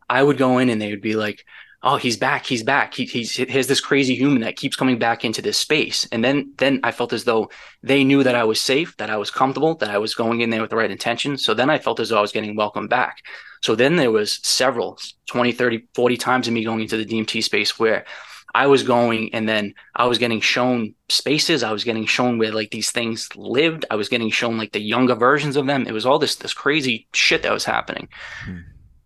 [0.10, 1.46] I would go in and they would be like,
[1.84, 2.94] oh, he's back, he's back.
[2.94, 6.08] He, he's here's this crazy human that keeps coming back into this space.
[6.12, 7.50] And then then I felt as though
[7.84, 10.50] they knew that I was safe, that I was comfortable, that I was going in
[10.50, 11.38] there with the right intention.
[11.38, 13.18] So then I felt as though I was getting welcomed back.
[13.64, 17.41] So then there was several 20, 30, 40 times of me going into the DMT
[17.41, 18.05] space where
[18.53, 21.64] I was going and then I was getting shown spaces.
[21.64, 23.86] I was getting shown where like these things lived.
[23.89, 25.88] I was getting shown like the younger versions of them.
[25.88, 28.09] It was all this this crazy shit that was happening.
[28.45, 28.59] Hmm.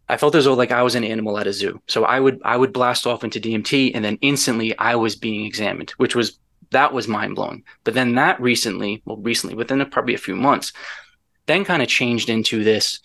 [0.10, 1.80] I felt as though like I was an animal at a zoo.
[1.88, 5.46] So I would I would blast off into DMT and then instantly I was being
[5.46, 6.40] examined, which was
[6.72, 7.64] that was mind blowing.
[7.84, 10.74] But then that recently, well, recently within a, probably a few months,
[11.46, 13.00] then kind of changed into this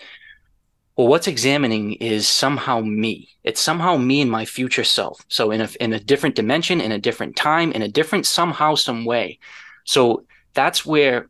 [0.96, 3.28] well, what's examining is somehow me.
[3.44, 5.24] It's somehow me and my future self.
[5.28, 8.74] So in a in a different dimension, in a different time, in a different somehow,
[8.74, 9.38] some way.
[9.84, 10.24] So
[10.54, 11.28] that's where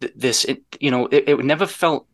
[0.00, 2.06] th- this, it, you know, it, it never felt.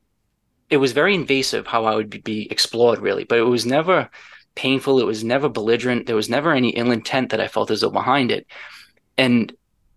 [0.70, 4.09] It was very invasive how I would be, explored, really, but it was never
[4.55, 4.99] painful.
[4.99, 6.07] It was never belligerent.
[6.07, 8.47] There was never any ill intent that I felt as though behind it.
[9.18, 9.53] And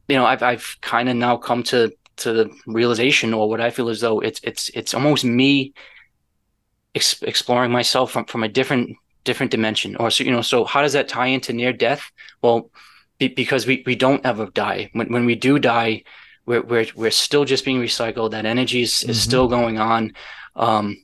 [0.08, 3.70] you know, I've I've kind of now come to to the realization, or what I
[3.70, 5.74] feel as though it's it's it's almost me
[6.98, 9.96] ex- exploring myself from from a different different dimension.
[9.96, 12.04] Or so you know, so how does that tie into near death?
[12.42, 12.70] Well,
[13.20, 14.90] be, because we we don't ever die.
[14.94, 16.04] When when we do die,
[16.46, 18.32] we're we're we're still just being recycled.
[18.32, 19.12] That energy is, mm-hmm.
[19.12, 20.14] is still going on.
[20.56, 20.98] Um,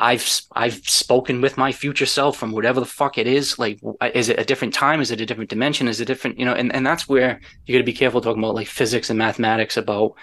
[0.00, 3.58] I've I've spoken with my future self from whatever the fuck it is.
[3.58, 3.80] Like,
[4.14, 5.00] is it a different time?
[5.00, 5.88] Is it a different dimension?
[5.88, 6.38] Is it different?
[6.38, 9.10] You know, and, and that's where you got to be careful talking about like physics
[9.10, 10.14] and mathematics about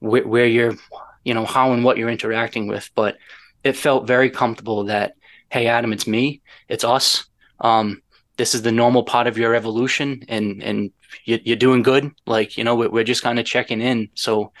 [0.00, 0.74] where, where you're,
[1.24, 2.90] you know, how and what you're interacting with.
[2.96, 3.16] But
[3.64, 5.14] it felt very comfortable that,
[5.50, 7.24] hey, Adam, it's me, it's us.
[7.60, 8.02] Um,
[8.36, 10.90] this is the normal part of your evolution, and and
[11.24, 12.10] you, are doing good.
[12.26, 14.08] Like, you know, we're, just kind of checking in.
[14.14, 14.52] So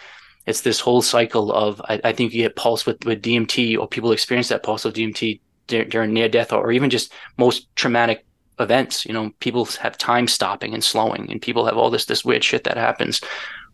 [0.46, 3.88] it's this whole cycle of I, I, think you get pulse with, with DMT or
[3.88, 8.24] people experience that pulse of DMT during near death or, or even just most traumatic
[8.60, 9.04] events.
[9.04, 12.44] You know, people have time stopping and slowing, and people have all this this weird
[12.44, 13.20] shit that happens.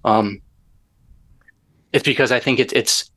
[0.05, 0.41] Um,
[1.93, 3.11] it's because I think it's it's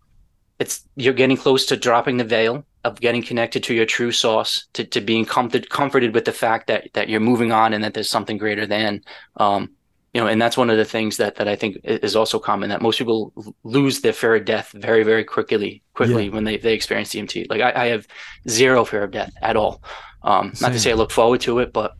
[0.60, 4.68] it's you're getting close to dropping the veil of getting connected to your true source,
[4.74, 7.94] to, to being comforted comforted with the fact that that you're moving on and that
[7.94, 9.02] there's something greater than.
[9.38, 9.72] Um,
[10.14, 12.70] you know, and that's one of the things that that I think is also common
[12.70, 13.34] that most people
[13.64, 16.32] lose their fear of death very, very quickly, quickly yeah.
[16.32, 17.50] when they, they experience DMT.
[17.50, 18.08] Like I, I, have
[18.48, 19.82] zero fear of death at all.
[20.22, 21.96] Um, not to say I look forward to it, but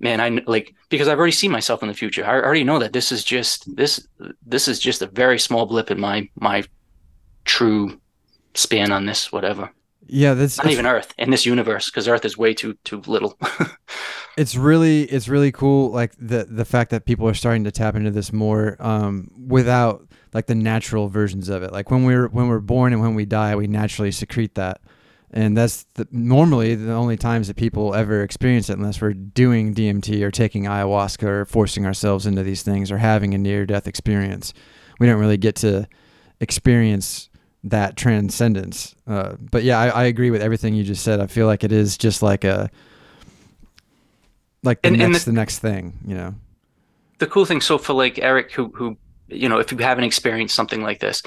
[0.00, 2.24] man, I like because I've already seen myself in the future.
[2.24, 4.08] I already know that this is just this
[4.44, 6.64] this is just a very small blip in my my
[7.44, 8.00] true
[8.54, 9.70] spin on this whatever.
[10.06, 13.38] Yeah, that's not even Earth in this universe because Earth is way too too little.
[14.36, 17.94] it's really it's really cool, like the the fact that people are starting to tap
[17.94, 21.72] into this more um, without like the natural versions of it.
[21.72, 24.80] Like when we're when we're born and when we die, we naturally secrete that,
[25.30, 29.72] and that's the, normally the only times that people ever experience it, unless we're doing
[29.74, 33.86] DMT or taking ayahuasca or forcing ourselves into these things or having a near death
[33.86, 34.52] experience.
[34.98, 35.88] We don't really get to
[36.40, 37.30] experience
[37.64, 38.94] that transcendence.
[39.06, 41.20] Uh, but yeah, I, I, agree with everything you just said.
[41.20, 42.70] I feel like it is just like a
[44.62, 46.34] like the and, next and the, the, next thing, you know.
[47.18, 48.96] The cool thing, so for like Eric, who who
[49.28, 51.22] you know, if you haven't experienced something like this,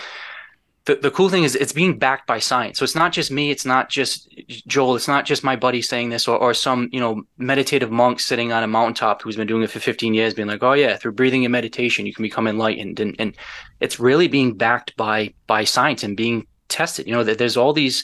[0.86, 2.78] the, the cool thing is it's being backed by science.
[2.78, 4.30] So it's not just me, it's not just
[4.68, 8.20] Joel, it's not just my buddy saying this or, or some, you know, meditative monk
[8.20, 10.96] sitting on a mountaintop who's been doing it for 15 years being like, oh yeah,
[10.96, 13.00] through breathing and meditation, you can become enlightened.
[13.00, 13.36] And, and
[13.80, 17.08] it's really being backed by, by science and being tested.
[17.08, 18.04] You know, that there's all these,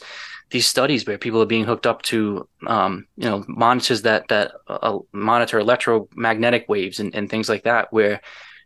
[0.50, 4.54] these studies where people are being hooked up to, um, you know, monitors that, that
[4.68, 8.22] uh, monitor electromagnetic waves and, and things like that, where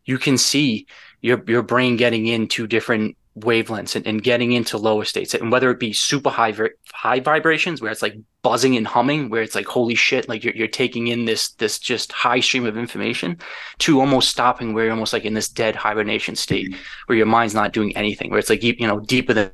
[0.05, 0.87] you can see
[1.19, 5.69] your, your brain getting into different wavelengths and, and, getting into lower states and whether
[5.69, 6.53] it be super high
[6.93, 10.53] high vibrations where it's like buzzing and humming where it's like holy shit like you're,
[10.55, 13.37] you're taking in this this just high stream of information
[13.77, 16.81] to almost stopping where you're almost like in this dead hibernation state mm-hmm.
[17.07, 19.51] where your mind's not doing anything where it's like you know deeper than,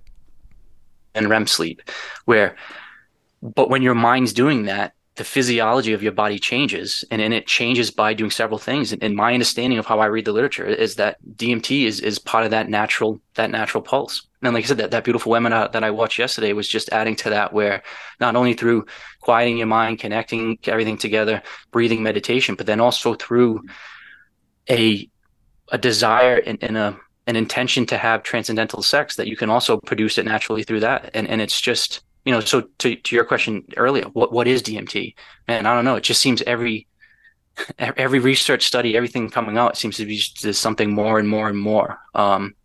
[1.14, 1.82] than REM sleep
[2.26, 2.56] where
[3.42, 7.46] but when your mind's doing that the physiology of your body changes and, and it
[7.46, 8.94] changes by doing several things.
[8.94, 12.18] And, and, my understanding of how i read the literature is that dmt is, is
[12.18, 14.28] part of that natural that natural pulse.
[14.42, 17.16] And like i said that, that beautiful webinar that i watched yesterday was just adding
[17.18, 17.84] to that where
[18.20, 18.86] not only through
[19.20, 21.42] quieting your mind connecting everything together
[21.72, 23.62] breathing meditation but then also through
[24.70, 25.10] a
[25.72, 26.98] a desire and, and a
[27.28, 31.12] an intention to have transcendental sex that you can also produce it naturally through that.
[31.14, 34.62] And and it's just you know, so to, to your question earlier, what, what is
[34.62, 35.16] DMT?
[35.48, 35.96] Man, I don't know.
[35.96, 36.88] It just seems every,
[37.80, 41.58] every research study, everything coming out seems to be just something more and more and
[41.58, 42.00] more.
[42.14, 42.56] Um,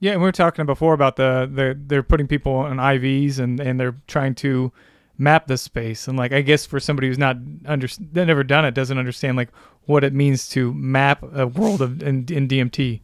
[0.00, 3.58] yeah, and we were talking before about the, the they're putting people on IVs and,
[3.58, 4.72] and they're trying to
[5.18, 6.06] map the space.
[6.06, 9.50] And like, I guess for somebody who's not under, never done it, doesn't understand like
[9.86, 13.00] what it means to map a world of in, in DMT.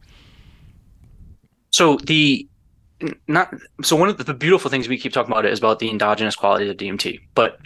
[1.71, 2.47] So the
[3.27, 6.35] not so one of the beautiful things we keep talking about is about the endogenous
[6.35, 7.59] quality of DMT, but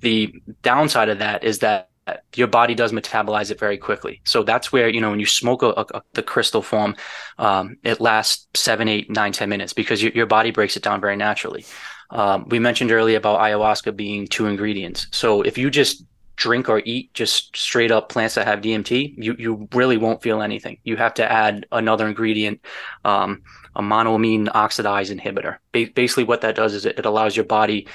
[0.00, 0.32] the
[0.62, 1.90] downside of that is that
[2.34, 4.20] your body does metabolize it very quickly.
[4.24, 6.96] So that's where you know when you smoke a, a, the crystal form,
[7.38, 11.00] um, it lasts seven, eight, nine, ten minutes because you, your body breaks it down
[11.00, 11.64] very naturally.
[12.10, 15.08] Um, we mentioned earlier about ayahuasca being two ingredients.
[15.10, 16.04] So if you just
[16.36, 20.42] drink or eat just straight up plants that have DMT, you you really won't feel
[20.42, 20.78] anything.
[20.84, 22.60] You have to add another ingredient.
[23.04, 23.42] Um,
[23.76, 25.58] a monoamine oxidase inhibitor.
[25.72, 27.86] Ba- basically, what that does is it, it allows your body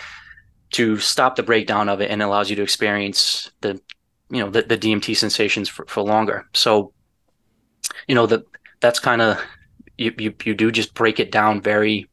[0.71, 3.81] to stop the breakdown of it and allows you to experience the
[4.29, 6.47] you know the, the DMT sensations for, for longer.
[6.53, 6.93] So
[8.07, 8.45] you know that
[8.79, 9.41] that's kind of
[9.97, 12.07] you, you you do just break it down very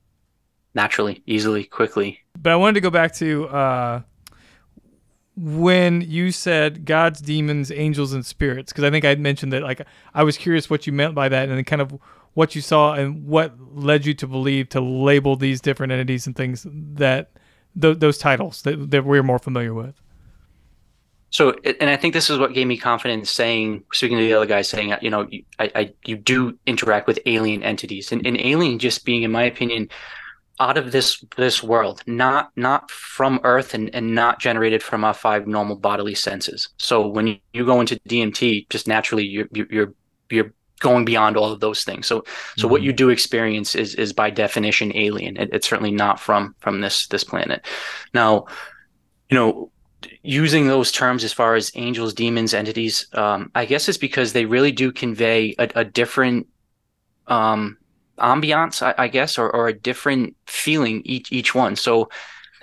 [0.75, 2.21] naturally, easily, quickly.
[2.41, 4.03] But I wanted to go back to uh,
[5.37, 9.63] when you said gods, demons, angels, and spirits, because I think I mentioned that.
[9.63, 11.99] Like, I was curious what you meant by that, and kind of
[12.39, 16.37] what you saw and what led you to believe to label these different entities and
[16.37, 17.33] things that
[17.83, 20.01] th- those titles that, that we're more familiar with.
[21.31, 24.47] So, and I think this is what gave me confidence saying, speaking to the other
[24.47, 25.29] guy, saying, you know,
[25.59, 29.43] I, I you do interact with alien entities, and, and alien just being, in my
[29.43, 29.89] opinion,
[30.61, 35.13] out of this this world, not not from Earth and, and not generated from our
[35.13, 36.69] five normal bodily senses.
[36.79, 39.93] So when you, go into DMT, just naturally you're you're
[40.31, 42.07] you're going beyond all of those things.
[42.07, 42.25] So
[42.57, 42.71] so mm-hmm.
[42.71, 45.37] what you do experience is is by definition alien.
[45.37, 47.67] It, it's certainly not from from this this planet.
[48.15, 48.47] Now,
[49.31, 49.71] you know,
[50.23, 54.45] using those terms as far as angels, demons, entities, um, I guess it's because they
[54.45, 56.47] really do convey a, a different
[57.27, 57.79] um,
[58.19, 61.77] ambiance, I, I guess, or, or a different feeling each each one.
[61.77, 62.09] So,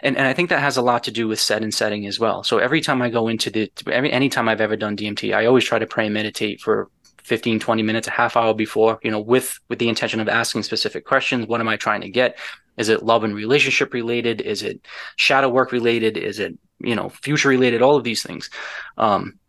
[0.03, 2.19] and, and I think that has a lot to do with set and setting as
[2.19, 2.43] well.
[2.43, 5.65] So every time I go into the every anytime I've ever done DMT, I always
[5.65, 6.89] try to pray and meditate for
[7.25, 10.61] 15 20 minutes a half hour before you know with with the intention of asking
[10.61, 12.37] specific questions what am i trying to get?
[12.77, 14.41] Is it love and relationship related?
[14.41, 16.17] Is it shadow work related?
[16.17, 17.81] Is it you know future related?
[17.81, 18.49] All of these things.
[18.97, 19.39] Um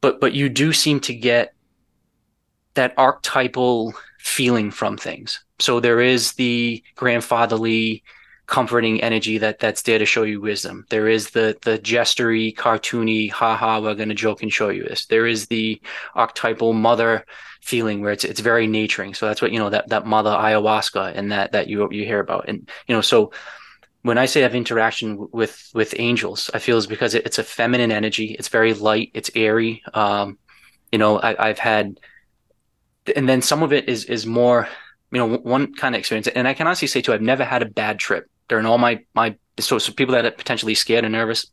[0.00, 1.54] but but you do seem to get
[2.74, 5.44] that archetypal feeling from things.
[5.60, 8.02] So there is the grandfatherly
[8.48, 10.86] comforting energy that that's there to show you wisdom.
[10.88, 15.06] There is the the gestury, cartoony, haha, we're gonna joke and show you this.
[15.06, 15.80] There is the
[16.14, 17.24] archetypal mother
[17.60, 19.14] feeling where it's it's very naturing.
[19.14, 22.20] So that's what you know that that mother ayahuasca and that that you you hear
[22.20, 22.48] about.
[22.48, 23.32] And you know, so
[24.02, 27.38] when I say I have interaction with with angels, I feel is because it, it's
[27.38, 28.34] a feminine energy.
[28.38, 29.10] It's very light.
[29.14, 29.82] It's airy.
[29.92, 30.38] Um,
[30.90, 32.00] you know, I, I've had
[33.14, 34.68] and then some of it is is more
[35.10, 37.62] you know one kind of experience and i can honestly say too i've never had
[37.62, 41.12] a bad trip during all my my so, so people that are potentially scared and
[41.12, 41.46] nervous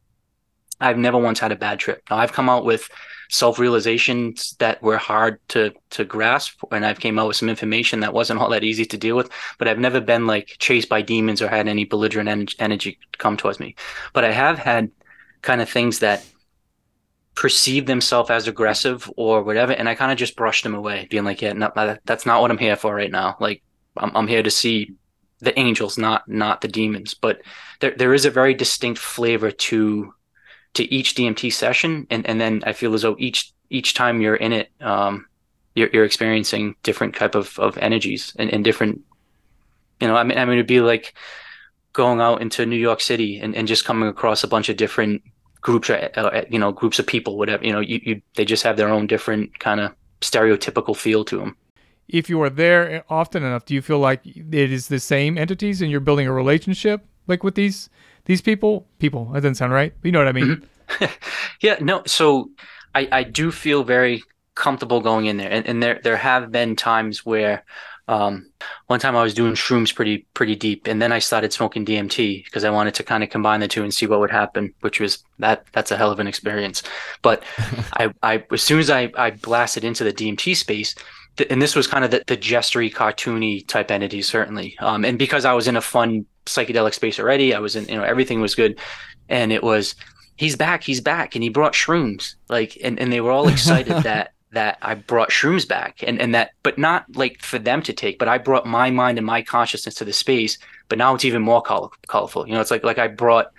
[0.79, 2.01] i've never once had a bad trip.
[2.09, 2.89] Now i've come out with
[3.29, 8.13] self-realizations that were hard to to grasp and i've came out with some information that
[8.13, 11.41] wasn't all that easy to deal with but i've never been like chased by demons
[11.41, 13.75] or had any belligerent en- energy come towards me.
[14.13, 14.91] But i have had
[15.41, 16.23] kind of things that
[17.33, 21.25] perceive themselves as aggressive or whatever and i kind of just brushed them away being
[21.25, 23.35] like yeah no, that's not what i'm here for right now.
[23.39, 23.63] Like
[23.97, 24.93] I'm, I'm here to see
[25.45, 27.13] the angels not not the demons.
[27.13, 27.41] But
[27.79, 30.13] there, there is a very distinct flavor to
[30.73, 32.07] to each dmt session.
[32.09, 35.25] And and then i feel as though each each time you're in it um
[35.75, 39.01] you're, you're experiencing different type of of energies and, and different
[39.99, 41.13] you know i mean i mean it'd be like
[41.93, 45.21] going out into new york city and, and just coming across a bunch of different
[45.61, 48.77] groups or you know groups of people whatever you know you, you they just have
[48.77, 49.91] their own different kind of
[50.21, 51.55] stereotypical feel to them
[52.08, 55.82] if you are there often enough do you feel like it is the same entities
[55.82, 57.89] and you're building a relationship like with these
[58.26, 61.06] these people people that doesn't sound right but you know what i mean mm-hmm.
[61.62, 62.49] yeah no so
[62.93, 64.22] i i do feel very
[64.53, 67.64] comfortable going in there and, and there there have been times where
[68.08, 68.51] um,
[68.86, 72.45] one time I was doing shrooms pretty pretty deep, and then I started smoking DMT
[72.45, 74.74] because I wanted to kind of combine the two and see what would happen.
[74.82, 76.84] Which was that that's a hell of an experience.
[77.24, 77.43] But
[77.93, 80.93] I, I as soon as I, I blasted into the DMT space,
[81.49, 84.77] and this was kind of the, the gestury, cartoony type entity, certainly.
[84.79, 87.95] Um, and because I was in a fun psychedelic space already, I was in you
[87.95, 88.79] know everything was good,
[89.29, 89.95] and it was
[90.38, 93.93] he's back, he's back, and he brought shrooms like, and and they were all excited
[94.03, 97.93] that that I brought shrooms back and, and that, but not like for them to
[97.93, 100.57] take, but I brought my mind and my consciousness to the space,
[100.89, 102.47] but now it's even more color, colorful.
[102.47, 103.51] You know, it's like, like I brought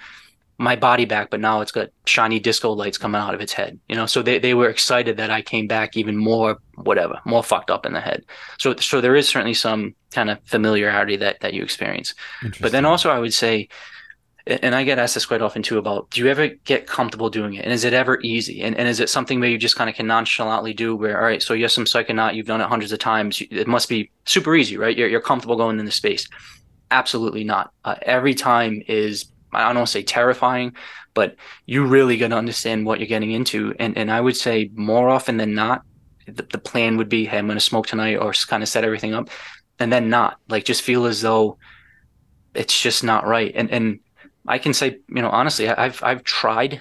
[0.59, 3.79] my body back, but now it's got shiny disco lights coming out of its head,
[3.89, 4.07] you know?
[4.07, 7.85] So they, they were excited that I came back even more, whatever, more fucked up
[7.85, 8.25] in the head.
[8.59, 12.15] So, so there is certainly some kind of familiarity that, that you experience,
[12.61, 13.69] but then also I would say,
[14.47, 17.55] and I get asked this quite often too about do you ever get comfortable doing
[17.55, 17.65] it?
[17.65, 18.63] And is it ever easy?
[18.63, 21.25] And, and is it something where you just kind of can nonchalantly do where, all
[21.25, 23.43] right, so you're some psychonaut, you've done it hundreds of times.
[23.51, 24.97] It must be super easy, right?
[24.97, 26.29] You're, you're comfortable going in the space.
[26.93, 27.73] Absolutely not.
[27.85, 30.75] Uh, every time is, I don't want to say terrifying,
[31.15, 33.75] but you really got to understand what you're getting into.
[33.79, 35.83] And, and I would say more often than not,
[36.27, 38.85] the, the plan would be, hey, I'm going to smoke tonight or kind of set
[38.85, 39.31] everything up.
[39.79, 41.59] And then not like just feel as though
[42.55, 43.53] it's just not right.
[43.55, 44.01] And, and,
[44.49, 46.81] I can say, you know, honestly, I've I've tried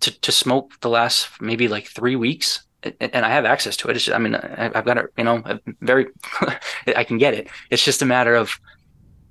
[0.00, 3.94] to to smoke the last maybe like three weeks, and I have access to it.
[3.94, 5.42] Just, I mean, I've got it, you know,
[5.80, 6.06] very,
[6.96, 7.48] I can get it.
[7.70, 8.52] It's just a matter of,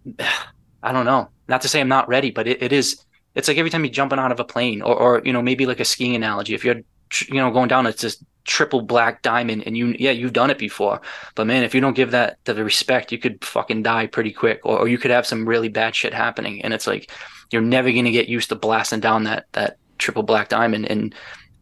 [0.83, 1.29] I don't know.
[1.47, 3.03] Not to say I'm not ready, but it, it is
[3.35, 5.65] it's like every time you're jumping out of a plane, or or you know maybe
[5.65, 6.53] like a skiing analogy.
[6.53, 6.81] If you're
[7.27, 10.57] you know going down, it's just triple black diamond and you yeah you've done it
[10.57, 11.01] before
[11.35, 14.61] but man if you don't give that the respect you could fucking die pretty quick
[14.63, 17.11] or, or you could have some really bad shit happening and it's like
[17.51, 21.13] you're never going to get used to blasting down that that triple black diamond and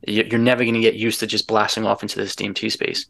[0.07, 3.07] you're never going to get used to just blasting off into this dmt space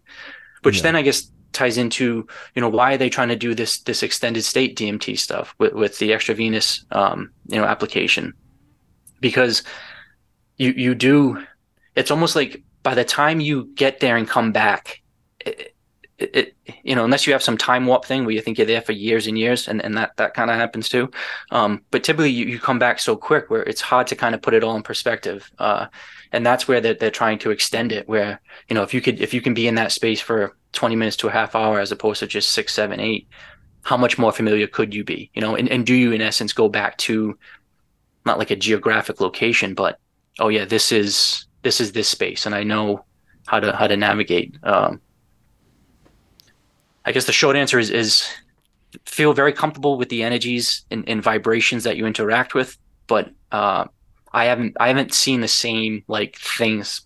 [0.62, 0.84] which yeah.
[0.84, 4.04] then i guess ties into you know why are they trying to do this this
[4.04, 8.34] extended state dmt stuff with, with the extravenous um, you know application
[9.22, 9.64] because
[10.58, 11.44] you you do
[11.96, 15.02] it's almost like by the time you get there and come back,
[15.40, 15.76] it,
[16.20, 18.82] it, you know, unless you have some time warp thing where you think you're there
[18.82, 21.10] for years and years, and, and that, that kind of happens too.
[21.50, 24.42] Um, but typically you, you come back so quick where it's hard to kind of
[24.44, 25.50] put it all in perspective.
[25.58, 25.88] Uh,
[26.32, 28.40] and that's where they're, they're trying to extend it where,
[28.70, 31.18] you know, if you could, if you can be in that space for 20 minutes
[31.18, 33.28] to a half hour, as opposed to just six, seven, eight,
[33.84, 36.54] how much more familiar could you be, you know, and, and do you in essence
[36.54, 37.38] go back to
[38.26, 40.00] not like a geographic location, but,
[40.40, 43.04] oh yeah, this is, this is this space, and I know
[43.48, 44.56] how to how to navigate.
[44.64, 45.02] Um,
[47.06, 48.30] I guess the short answer is is
[49.06, 53.86] feel very comfortable with the energies and, and vibrations that you interact with, but uh,
[54.32, 57.02] I haven't I haven't seen the same like things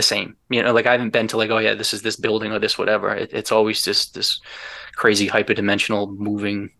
[0.00, 0.36] the same.
[0.48, 2.58] You know, like I haven't been to like, oh yeah, this is this building or
[2.58, 3.14] this whatever.
[3.14, 4.40] It, it's always just this
[4.96, 6.70] crazy hyperdimensional moving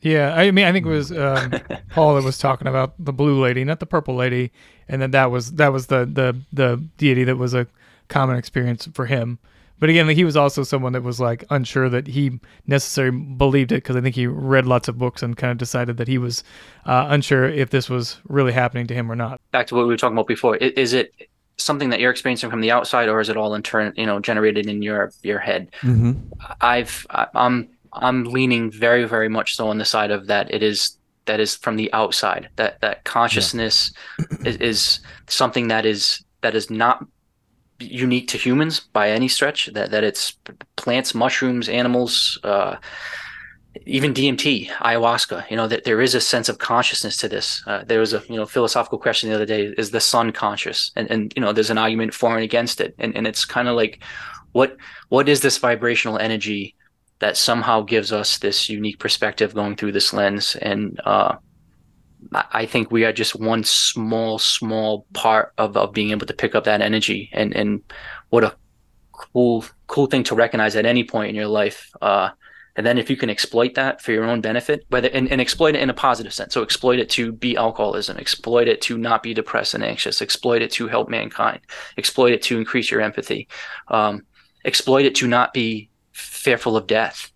[0.00, 1.52] yeah, I mean, I think it was um,
[1.90, 4.52] Paul that was talking about the blue lady, not the purple lady,
[4.88, 7.66] and then that was that was the the the deity that was a
[8.08, 9.38] common experience for him.
[9.80, 13.72] But again, like, he was also someone that was like unsure that he necessarily believed
[13.72, 16.18] it because I think he read lots of books and kind of decided that he
[16.18, 16.42] was
[16.84, 19.40] uh, unsure if this was really happening to him or not.
[19.52, 21.12] Back to what we were talking about before, is it
[21.58, 24.20] something that you're experiencing from the outside, or is it all in turn, you know,
[24.20, 25.70] generated in your your head?
[25.80, 26.12] Mm-hmm.
[26.60, 30.96] I've I'm I'm leaning very, very much so on the side of that it is
[31.26, 32.48] that is from the outside.
[32.56, 34.48] That that consciousness yeah.
[34.48, 37.04] is, is something that is that is not
[37.80, 39.66] unique to humans by any stretch.
[39.66, 40.36] That that it's
[40.76, 42.76] plants, mushrooms, animals, uh,
[43.86, 45.50] even DMT, ayahuasca.
[45.50, 47.62] You know that there is a sense of consciousness to this.
[47.66, 50.90] Uh, there was a you know philosophical question the other day: Is the sun conscious?
[50.96, 52.94] And and you know there's an argument for and against it.
[52.98, 54.02] And and it's kind of like,
[54.52, 54.76] what
[55.08, 56.74] what is this vibrational energy?
[57.20, 60.56] that somehow gives us this unique perspective going through this lens.
[60.62, 61.36] And uh,
[62.32, 66.54] I think we are just one small, small part of, of being able to pick
[66.54, 67.28] up that energy.
[67.32, 67.82] And, and
[68.30, 68.54] what a
[69.12, 71.90] cool, cool thing to recognize at any point in your life.
[72.00, 72.30] Uh,
[72.78, 75.74] and then if you can exploit that for your own benefit, whether and, and exploit
[75.74, 76.54] it in a positive sense.
[76.54, 80.62] So exploit it to be alcoholism, exploit it to not be depressed and anxious, exploit
[80.62, 81.58] it to help mankind,
[81.96, 83.48] exploit it to increase your empathy,
[83.88, 84.24] um,
[84.64, 87.32] exploit it to not be fearful of death.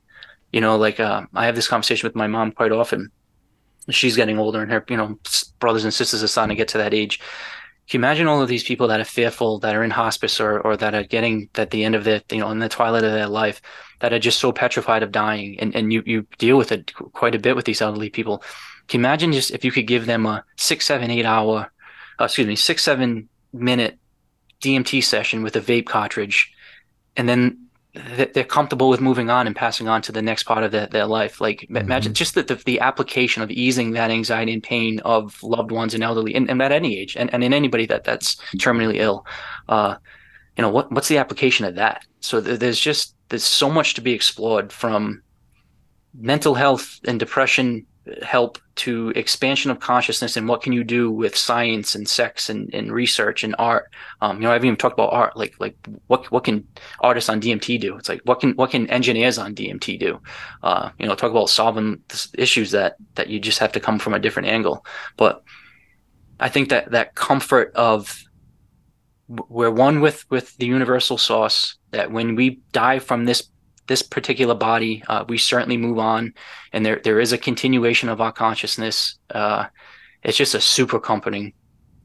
[0.52, 3.10] You know, like uh, I have this conversation with my mom quite often.
[3.90, 5.18] She's getting older, and her, you know,
[5.58, 7.18] brothers and sisters are starting to get to that age.
[7.88, 10.60] Can you imagine all of these people that are fearful, that are in hospice, or
[10.60, 13.12] or that are getting at the end of their, you know, in the twilight of
[13.12, 13.60] their life,
[14.00, 17.34] that are just so petrified of dying, and and you you deal with it quite
[17.34, 18.42] a bit with these elderly people.
[18.88, 21.72] Can you imagine just if you could give them a six, seven, eight hour,
[22.20, 23.98] uh, excuse me, six, seven minute
[24.60, 26.52] DMT session with a vape cartridge,
[27.16, 27.61] and then
[27.94, 31.04] they're comfortable with moving on and passing on to the next part of the, their
[31.06, 31.40] life.
[31.40, 31.76] Like mm-hmm.
[31.76, 35.92] imagine just the, the, the application of easing that anxiety and pain of loved ones
[35.92, 39.26] and elderly, and, and at any age, and, and in anybody that that's terminally ill.
[39.68, 39.96] Uh,
[40.56, 42.06] you know what what's the application of that?
[42.20, 45.22] So th- there's just there's so much to be explored from
[46.14, 47.86] mental health and depression
[48.22, 52.72] help to expansion of consciousness and what can you do with science and sex and,
[52.74, 53.90] and research and art?
[54.20, 55.76] Um, you know i haven't even talked about art like like
[56.08, 56.66] what what can
[57.00, 57.96] artists on dmt do?
[57.96, 60.20] It's like what can what can engineers on dmt do?
[60.62, 62.02] Uh, you know talk about solving
[62.34, 64.84] issues that that you just have to come from a different angle.
[65.16, 65.42] But
[66.40, 68.24] i think that that comfort of
[69.28, 73.48] we're one with with the universal source that when we die from this
[73.92, 76.32] this particular body, uh, we certainly move on,
[76.72, 79.18] and there there is a continuation of our consciousness.
[79.28, 79.66] Uh,
[80.22, 81.52] it's just a super comforting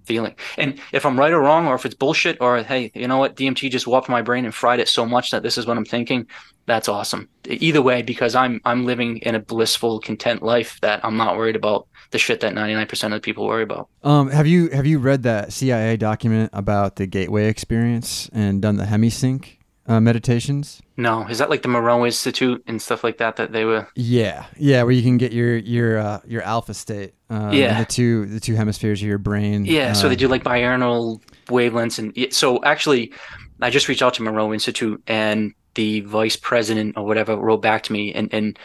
[0.04, 0.36] feeling.
[0.58, 3.38] And if I'm right or wrong, or if it's bullshit, or hey, you know what,
[3.38, 5.86] DMT just warped my brain and fried it so much that this is what I'm
[5.86, 6.28] thinking.
[6.66, 7.30] That's awesome.
[7.46, 11.56] Either way, because I'm I'm living in a blissful, content life that I'm not worried
[11.56, 13.88] about the shit that 99% of the people worry about.
[14.04, 18.76] Um, have you have you read that CIA document about the Gateway experience and done
[18.76, 19.57] the HemiSync?
[19.88, 20.82] Uh, meditations?
[20.98, 23.88] No, is that like the Monroe Institute and stuff like that that they were?
[23.96, 27.14] Yeah, yeah, where you can get your your uh, your alpha state.
[27.30, 29.66] Uh, yeah, the two the two hemispheres of your brain.
[29.66, 33.14] Yeah, so they uh, do like binaural wavelengths, and so actually,
[33.62, 37.84] I just reached out to Monroe Institute, and the vice president or whatever wrote back
[37.84, 38.60] to me, and and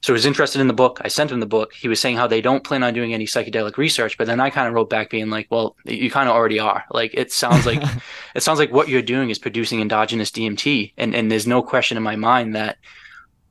[0.00, 1.00] so he was interested in the book.
[1.04, 1.72] I sent him the book.
[1.72, 4.48] He was saying how they don't plan on doing any psychedelic research, but then I
[4.48, 6.84] kind of wrote back being like, well, you kind of already are.
[6.90, 7.82] Like it sounds like
[8.34, 10.92] it sounds like what you're doing is producing endogenous DMT.
[10.96, 12.78] And and there's no question in my mind that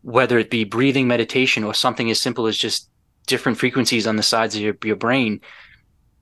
[0.03, 2.89] whether it be breathing meditation or something as simple as just
[3.25, 5.41] different frequencies on the sides of your, your brain,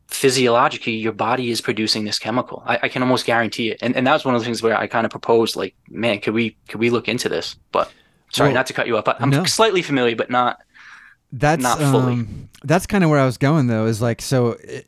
[0.08, 2.64] physiologically your body is producing this chemical.
[2.66, 3.78] I, I can almost guarantee it.
[3.84, 6.20] And and that was one of the things where I kind of proposed, like, man,
[6.20, 7.58] could we could we look into this?
[7.72, 7.92] But
[8.36, 9.06] Sorry, well, not to cut you off.
[9.08, 9.46] I'm no.
[9.46, 10.62] slightly familiar, but not.
[11.32, 12.14] That's not fully.
[12.14, 13.86] Um, that's kind of where I was going though.
[13.86, 14.58] Is like so.
[14.64, 14.88] It,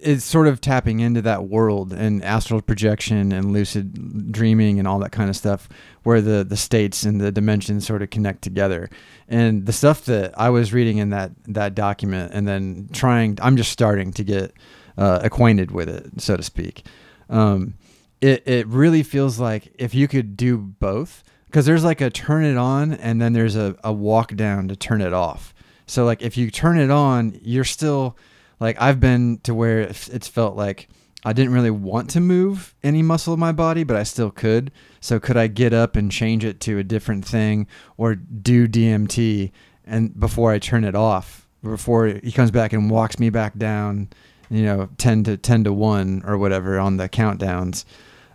[0.00, 4.98] it's sort of tapping into that world and astral projection and lucid dreaming and all
[4.98, 5.68] that kind of stuff
[6.04, 8.88] where the the states and the dimensions sort of connect together
[9.26, 13.56] and the stuff that i was reading in that that document and then trying i'm
[13.56, 14.52] just starting to get
[14.98, 16.84] uh, acquainted with it so to speak
[17.28, 17.74] um,
[18.20, 21.24] it, it really feels like if you could do both
[21.56, 24.76] because there's like a turn it on and then there's a, a walk down to
[24.76, 25.54] turn it off.
[25.86, 28.14] So like if you turn it on, you're still
[28.60, 30.86] like I've been to where it's felt like
[31.24, 34.70] I didn't really want to move any muscle of my body, but I still could.
[35.00, 39.50] So could I get up and change it to a different thing or do DMT
[39.86, 44.10] and before I turn it off, before he comes back and walks me back down,
[44.50, 47.86] you know, 10 to 10 to 1 or whatever on the countdowns.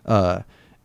[0.04, 0.40] Uh,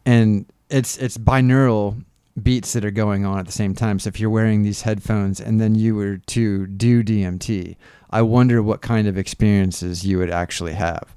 [0.05, 2.03] and it's it's binaural
[2.41, 3.99] beats that are going on at the same time.
[3.99, 7.75] So if you're wearing these headphones and then you were to do DMT,
[8.11, 11.15] I wonder what kind of experiences you would actually have.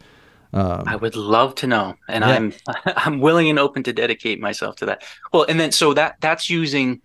[0.53, 2.31] Um, I would love to know, and yeah.
[2.31, 2.53] I'm
[2.97, 5.05] I'm willing and open to dedicate myself to that.
[5.33, 7.01] Well, and then so that that's using,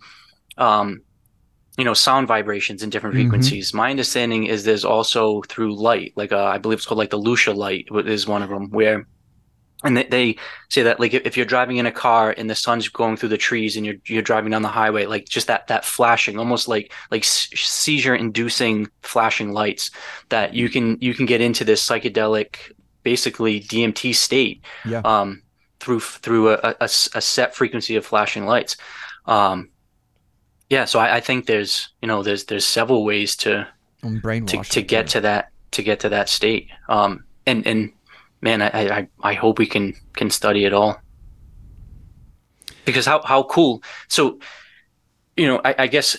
[0.58, 1.02] um,
[1.78, 3.24] you know, sound vibrations in different mm-hmm.
[3.24, 3.68] frequencies.
[3.68, 3.76] Mm-hmm.
[3.76, 7.18] My understanding is there's also through light, like uh, I believe it's called like the
[7.18, 9.06] Lucia light is one of them, where
[9.84, 10.36] and they, they
[10.68, 13.36] say that like if you're driving in a car and the sun's going through the
[13.36, 16.92] trees and you're you're driving down the highway like just that that flashing almost like
[17.10, 19.90] like seizure inducing flashing lights
[20.30, 22.56] that you can you can get into this psychedelic
[23.02, 25.02] basically DMT state yeah.
[25.04, 25.42] um
[25.78, 28.76] through through a, a, a set frequency of flashing lights.
[29.26, 29.70] Um
[30.70, 33.68] yeah so I, I think there's you know there's there's several ways to
[34.46, 36.70] to, to get to that to get to that state.
[36.88, 37.92] Um and and
[38.40, 41.00] man, I, I, I hope we can can study it all.
[42.84, 43.82] Because how how cool.
[44.08, 44.38] So,
[45.36, 46.16] you know, I, I guess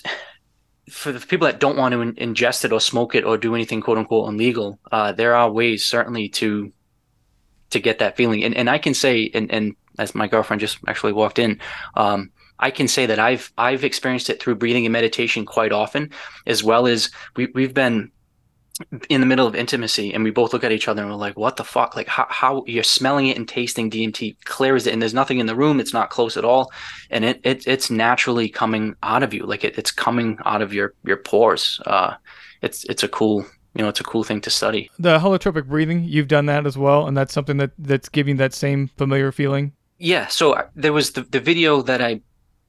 [0.90, 3.56] for the people that don't want to in, ingest it or smoke it or do
[3.56, 6.72] anything quote unquote illegal, uh, there are ways certainly to
[7.70, 8.44] to get that feeling.
[8.44, 11.60] And and I can say, and and as my girlfriend just actually walked in,
[11.96, 16.12] um, I can say that I've I've experienced it through breathing and meditation quite often,
[16.46, 18.12] as well as we we've been
[19.10, 21.38] in the middle of intimacy and we both look at each other and we're like
[21.38, 21.96] what the fuck?
[21.96, 25.40] Like how, how you're smelling it and tasting dmt clear as it and there's nothing
[25.40, 25.80] in the room.
[25.80, 26.72] It's not close at all.
[27.10, 29.46] And it, it it's naturally coming out of you.
[29.46, 31.82] Like it, it's coming out of your your pores.
[31.86, 32.16] Uh
[32.62, 34.90] it's it's a cool you know it's a cool thing to study.
[35.00, 38.54] The holotropic breathing you've done that as well and that's something that that's giving that
[38.54, 39.74] same familiar feeling?
[40.00, 40.28] Yeah.
[40.28, 42.22] So there was the, the video that i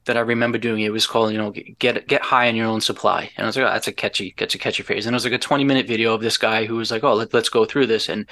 [0.05, 0.81] that I remember doing.
[0.81, 3.31] It was called, you know, get get high on your own supply.
[3.37, 5.05] And I was like, oh, that's a catchy, that's a catchy phrase.
[5.05, 7.13] And it was like a 20 minute video of this guy who was like, oh,
[7.13, 8.09] let, let's go through this.
[8.09, 8.27] And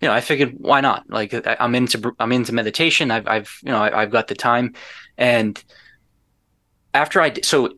[0.00, 1.08] you know, I figured why not?
[1.10, 3.10] Like I'm into I'm into meditation.
[3.10, 4.74] I've I've you know I, have got the time,
[5.16, 5.62] and
[6.94, 7.74] after I so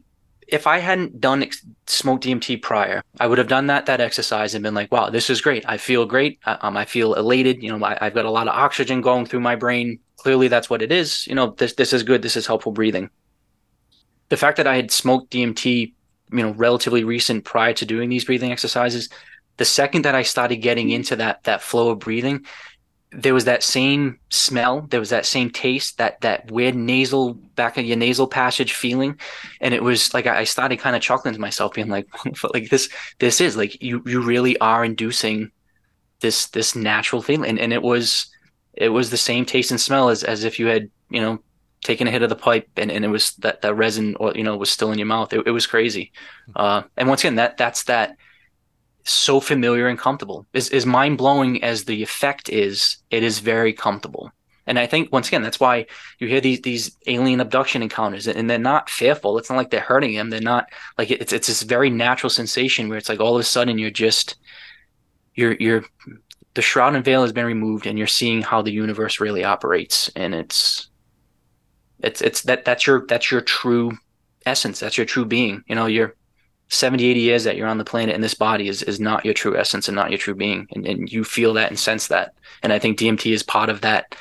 [0.46, 4.54] if I hadn't done ex- smoke DMT prior, I would have done that that exercise
[4.54, 5.64] and been like, wow, this is great.
[5.66, 6.40] I feel great.
[6.44, 7.62] I, um, I feel elated.
[7.62, 9.98] You know, I, I've got a lot of oxygen going through my brain.
[10.16, 11.26] Clearly, that's what it is.
[11.26, 12.20] You know, this this is good.
[12.20, 13.08] This is helpful breathing
[14.30, 15.92] the fact that I had smoked DMT,
[16.32, 19.10] you know, relatively recent prior to doing these breathing exercises,
[19.58, 22.46] the second that I started getting into that that flow of breathing,
[23.12, 27.76] there was that same smell, there was that same taste, that that weird nasal back
[27.76, 29.18] of your nasal passage feeling,
[29.60, 32.06] and it was like I started kind of chuckling to myself, being like,
[32.54, 32.88] like this
[33.18, 35.50] this is like you you really are inducing
[36.20, 38.26] this this natural feeling, and and it was
[38.74, 41.40] it was the same taste and smell as as if you had you know
[41.82, 44.44] taking a hit of the pipe and, and it was that that resin or you
[44.44, 45.32] know was still in your mouth.
[45.32, 46.12] It, it was crazy.
[46.54, 48.16] Uh, and once again that that's that
[49.04, 50.46] so familiar and comfortable.
[50.52, 54.30] Is is mind blowing as the effect is it is very comfortable.
[54.66, 55.86] And I think once again that's why
[56.18, 59.38] you hear these these alien abduction encounters and they're not fearful.
[59.38, 60.66] It's not like they're hurting them they're not
[60.98, 63.90] like it's it's this very natural sensation where it's like all of a sudden you're
[63.90, 64.36] just
[65.34, 65.84] you're you're
[66.54, 70.10] the shroud and veil has been removed and you're seeing how the universe really operates.
[70.16, 70.89] And it's
[72.02, 73.92] it's it's that that's your that's your true
[74.46, 74.80] essence.
[74.80, 75.64] That's your true being.
[75.68, 76.14] You know, you're
[76.68, 79.34] 70, 80 years that you're on the planet and this body is is not your
[79.34, 80.68] true essence and not your true being.
[80.72, 82.34] And, and you feel that and sense that.
[82.62, 84.14] And I think DMT is part of that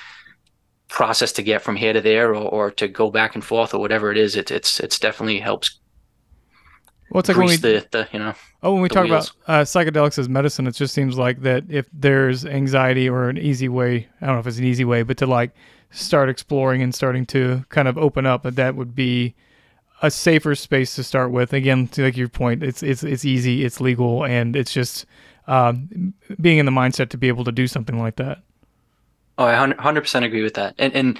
[0.87, 3.79] process to get from here to there or, or to go back and forth or
[3.79, 4.35] whatever it is.
[4.35, 5.79] It, it's it's definitely helps
[7.11, 8.33] Well, it's like when we the, the you know
[8.63, 9.33] oh when we talk wheels.
[9.45, 13.37] about uh, psychedelics as medicine, it just seems like that if there's anxiety or an
[13.37, 15.51] easy way, I don't know if it's an easy way, but to like
[15.91, 19.35] start exploring and starting to kind of open up, that that would be
[20.01, 21.53] a safer space to start with.
[21.53, 25.05] Again, to like your point, it's it's it's easy, it's legal, and it's just
[25.47, 28.39] um, being in the mindset to be able to do something like that.
[29.37, 30.75] Oh, I hundred percent agree with that.
[30.77, 31.17] And and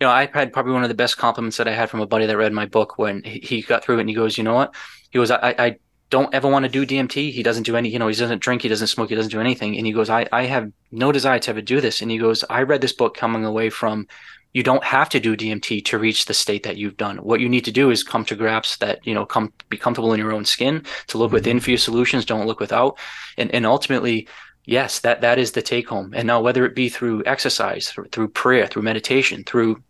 [0.00, 2.06] you know, I had probably one of the best compliments that I had from a
[2.06, 4.44] buddy that read my book when he, he got through it and he goes, you
[4.44, 4.74] know what?
[5.10, 5.76] He goes, I, I
[6.10, 7.32] don't ever want to do DMT.
[7.32, 9.40] He doesn't do any, you know, he doesn't drink, he doesn't smoke, he doesn't do
[9.40, 9.76] anything.
[9.76, 12.02] And he goes, I, I have no desire to ever do this.
[12.02, 14.08] And he goes, I read this book coming away from
[14.52, 17.18] you don't have to do DMT to reach the state that you've done.
[17.18, 20.12] What you need to do is come to grasp that, you know, come be comfortable
[20.12, 21.34] in your own skin, to look mm-hmm.
[21.34, 22.98] within for your solutions, don't look without.
[23.38, 24.26] And and ultimately,
[24.64, 26.12] yes, that that is the take home.
[26.16, 29.82] And now whether it be through exercise, through, through prayer, through meditation, through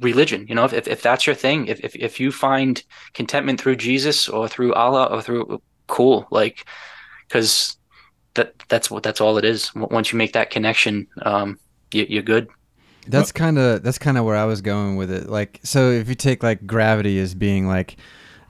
[0.00, 3.76] religion, you know, if, if that's your thing, if, if if you find contentment through
[3.76, 6.66] Jesus or through Allah or through cool, like
[7.28, 7.76] because
[8.34, 9.74] that that's what that's all it is.
[9.74, 11.58] Once you make that connection, um,
[11.92, 12.48] you, you're good.
[13.06, 15.28] That's kind of that's kind of where I was going with it.
[15.28, 17.96] Like, so if you take like gravity as being like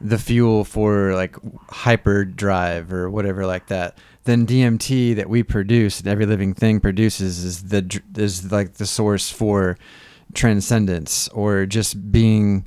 [0.01, 1.37] the fuel for like
[1.71, 7.45] hyperdrive or whatever like that, then DMT that we produce and every living thing produces
[7.45, 9.77] is the is like the source for
[10.33, 12.67] transcendence or just being,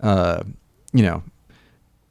[0.00, 0.42] uh,
[0.92, 1.22] you know,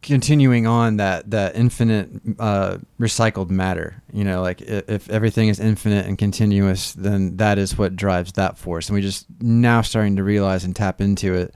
[0.01, 2.09] continuing on that that infinite
[2.39, 4.01] uh, recycled matter.
[4.13, 8.33] You know, like if, if everything is infinite and continuous, then that is what drives
[8.33, 8.87] that force.
[8.87, 11.55] And we just now starting to realize and tap into it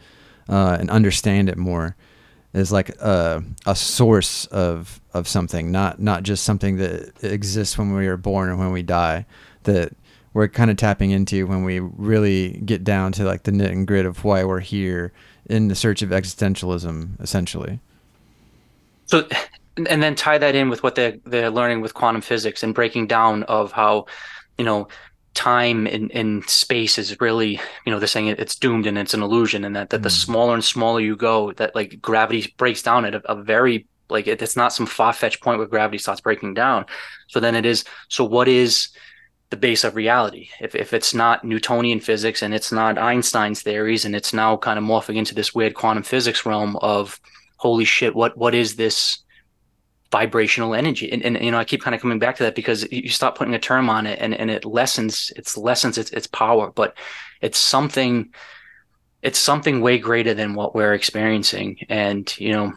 [0.49, 1.95] uh, and understand it more
[2.53, 7.93] is like a, a source of of something, not not just something that exists when
[7.93, 9.25] we are born or when we die.
[9.63, 9.93] That
[10.33, 13.87] we're kind of tapping into when we really get down to like the knit and
[13.87, 15.11] grit of why we're here
[15.45, 17.79] in the search of existentialism, essentially.
[19.05, 19.27] So,
[19.89, 23.07] and then tie that in with what they're they're learning with quantum physics and breaking
[23.07, 24.05] down of how,
[24.57, 24.87] you know,
[25.33, 29.23] time and, and space is really, you know, they're saying it's doomed and it's an
[29.23, 30.25] illusion, and that that the Mm.
[30.25, 34.27] smaller and smaller you go, that like gravity breaks down at a, a very like
[34.27, 36.85] it, it's not some far fetched point where gravity starts breaking down.
[37.27, 37.85] So then it is.
[38.09, 38.89] So what is
[39.49, 40.49] the base of reality?
[40.59, 44.77] If if it's not Newtonian physics and it's not Einstein's theories, and it's now kind
[44.77, 47.19] of morphing into this weird quantum physics realm of
[47.57, 49.19] holy shit, what what is this
[50.11, 51.11] vibrational energy?
[51.11, 53.37] And, and you know, I keep kind of coming back to that because you stop
[53.37, 56.95] putting a term on it and, and it lessens it's lessens its its power, but
[57.41, 58.33] it's something
[59.21, 61.77] it's something way greater than what we're experiencing.
[61.89, 62.73] And, you know,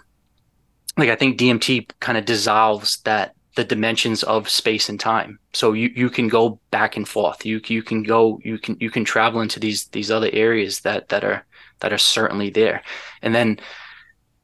[0.96, 5.38] like I think DMT kind of dissolves that the dimensions of space and time.
[5.52, 7.44] So you, you can go back and forth.
[7.44, 11.08] You you can go you can you can travel into these these other areas that
[11.10, 11.44] that are
[11.80, 12.82] that are certainly there.
[13.20, 13.58] And then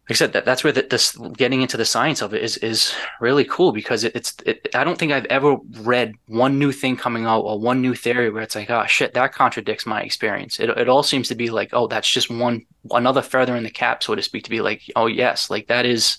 [0.09, 2.56] like I said, that, that's where the, this getting into the science of it is
[2.59, 6.72] is really cool because it, it's it, I don't think I've ever read one new
[6.72, 10.01] thing coming out or one new theory where it's like oh shit that contradicts my
[10.01, 10.60] experience.
[10.60, 13.70] It it all seems to be like oh that's just one another feather in the
[13.70, 16.18] cap so to speak to be like oh yes like that is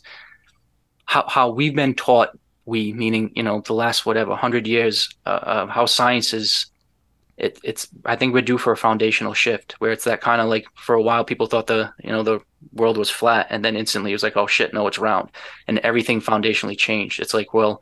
[1.05, 2.37] how how we've been taught
[2.69, 6.67] we meaning you know the last whatever hundred years uh, of how science is
[7.37, 10.47] it, it's I think we're due for a foundational shift where it's that kind of
[10.49, 12.39] like for a while people thought the you know the
[12.73, 15.29] world was flat and then instantly it was like oh shit no it's round.
[15.67, 17.19] And everything foundationally changed.
[17.21, 17.81] It's like well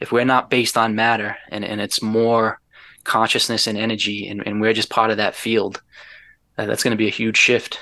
[0.00, 2.60] if we're not based on matter and, and it's more
[3.04, 5.82] consciousness and energy and, and we're just part of that field
[6.56, 7.78] uh, that's going to be a huge shift.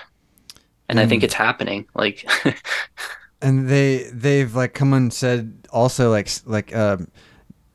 [0.89, 1.25] And I think Mm.
[1.27, 2.29] it's happening like
[3.43, 7.09] and they they've like come and said also like like um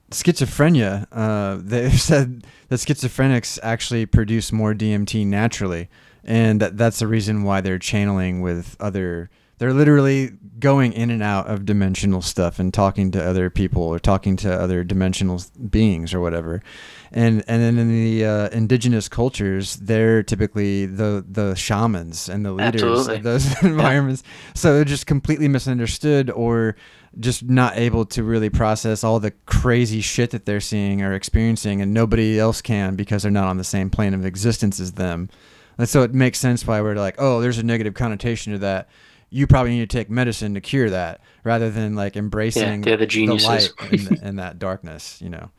[0.09, 5.89] schizophrenia uh they've said that schizophrenics actually produce more DMT naturally
[6.23, 9.29] and that that's the reason why they're channeling with other
[9.61, 13.99] they're literally going in and out of dimensional stuff and talking to other people or
[13.99, 15.39] talking to other dimensional
[15.69, 16.63] beings or whatever.
[17.11, 22.53] And and then in the uh, indigenous cultures they're typically the the shamans and the
[22.53, 23.17] leaders Absolutely.
[23.17, 24.23] of those environments.
[24.55, 26.75] So they're just completely misunderstood or
[27.19, 31.83] just not able to really process all the crazy shit that they're seeing or experiencing
[31.83, 35.29] and nobody else can because they're not on the same plane of existence as them.
[35.77, 38.89] And so it makes sense why we're like oh there's a negative connotation to that
[39.31, 42.97] you probably need to take medicine to cure that rather than like embracing they're
[43.29, 43.71] the light
[44.09, 45.49] and, and that darkness you know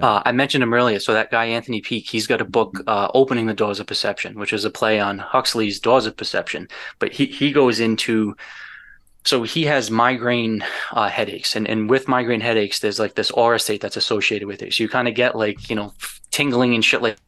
[0.00, 1.00] Uh, I mentioned him earlier.
[1.00, 4.38] So that guy Anthony Peake, he's got a book, uh, "Opening the Doors of Perception,"
[4.38, 6.68] which is a play on Huxley's Doors of Perception.
[7.00, 8.36] But he he goes into,
[9.24, 13.58] so he has migraine uh, headaches, and and with migraine headaches, there's like this aura
[13.58, 14.72] state that's associated with it.
[14.74, 15.92] So you kind of get like you know
[16.30, 17.18] tingling and shit like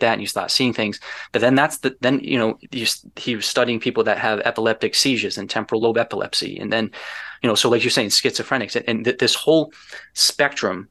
[0.00, 1.00] that and you start seeing things.
[1.32, 4.94] But then that's the then you know you, he was studying people that have epileptic
[4.94, 6.90] seizures and temporal lobe epilepsy and then
[7.42, 9.72] you know so like you're saying schizophrenics and, and th- this whole
[10.14, 10.88] spectrum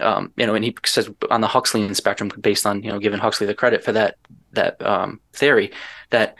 [0.00, 3.18] um, you know and he says on the huxleyan spectrum based on you know giving
[3.18, 4.16] huxley the credit for that
[4.52, 5.70] that um, theory
[6.10, 6.36] that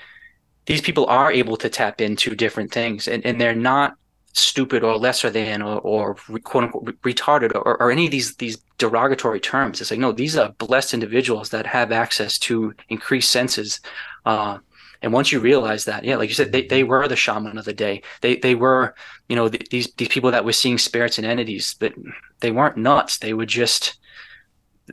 [0.67, 3.97] these people are able to tap into different things and, and they're not
[4.39, 8.59] stupid or lesser than or, or quote unquote retarded or, or any of these these
[8.79, 9.81] derogatory terms.
[9.81, 13.81] It's like no, these are blessed individuals that have access to increased senses.
[14.25, 14.59] Uh,
[15.01, 17.65] and once you realize that, yeah, like you said, they, they were the shaman of
[17.65, 18.03] the day.
[18.21, 18.95] They they were,
[19.29, 21.95] you know, th- these these people that were seeing spirits and entities, but
[22.41, 23.19] they weren't nuts.
[23.19, 23.99] They were just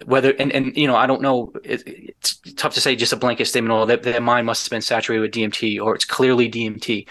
[0.05, 1.53] whether and, and you know I don't know.
[1.63, 3.73] It, it's tough to say just a blanket statement.
[3.73, 7.07] Oh, that their mind must have been saturated with DMT, or it's clearly DMT.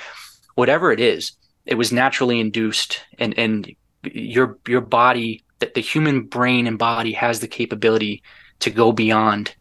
[0.54, 1.32] Whatever it is,
[1.66, 7.12] it was naturally induced and and your your body that the human brain and body
[7.12, 8.22] has the capability
[8.60, 9.54] to go beyond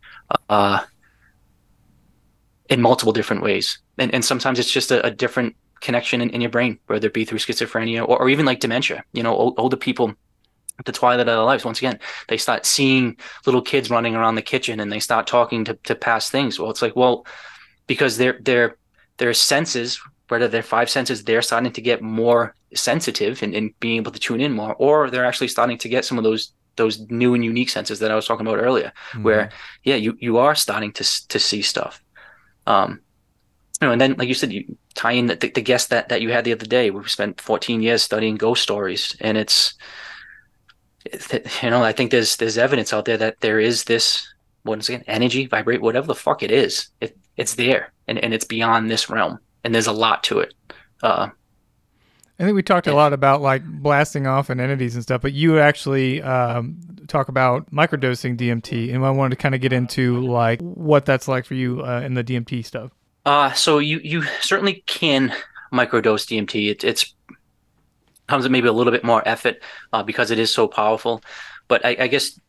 [0.49, 0.83] uh,
[2.69, 3.79] in multiple different ways.
[3.97, 7.13] And and sometimes it's just a, a different connection in, in, your brain whether it
[7.13, 9.03] be through schizophrenia or, or even like dementia.
[9.13, 10.13] You know old, older people
[10.85, 11.99] the twilight of their lives once again
[12.29, 13.15] they start seeing
[13.45, 16.59] little kids running around the kitchen and they start talking to, to past things.
[16.59, 17.25] Well it's like well
[17.87, 18.77] because their their
[19.17, 20.01] their senses
[20.33, 24.19] whether their five senses they're starting to get more sensitive and, and being able to
[24.19, 27.45] tune in more or they're actually starting to get some of those those new and
[27.45, 29.21] unique senses that I was talking about earlier mm-hmm.
[29.21, 29.51] where
[29.83, 32.01] yeah you you are starting to to see stuff
[32.65, 32.99] um
[33.79, 36.23] you know and then like you said you tie in the, the guest that that
[36.23, 39.75] you had the other day we spent 14 years studying ghost stories and it's
[41.61, 44.33] you know I think there's there's evidence out there that there is this
[44.65, 48.45] once again energy vibrate whatever the fuck it is it it's there and, and it's
[48.45, 50.53] beyond this realm and there's a lot to it.
[51.01, 51.29] Uh,
[52.39, 55.33] I think we talked a lot about like blasting off and entities and stuff, but
[55.33, 56.77] you actually um,
[57.07, 61.27] talk about microdosing DMT, and I wanted to kind of get into like what that's
[61.27, 62.91] like for you uh, in the DMT stuff.
[63.25, 65.33] Uh, so you you certainly can
[65.71, 66.71] microdose DMT.
[66.71, 67.13] It, it's
[68.27, 69.61] comes with maybe a little bit more effort
[69.91, 71.21] uh, because it is so powerful.
[71.67, 72.39] But I, I, guess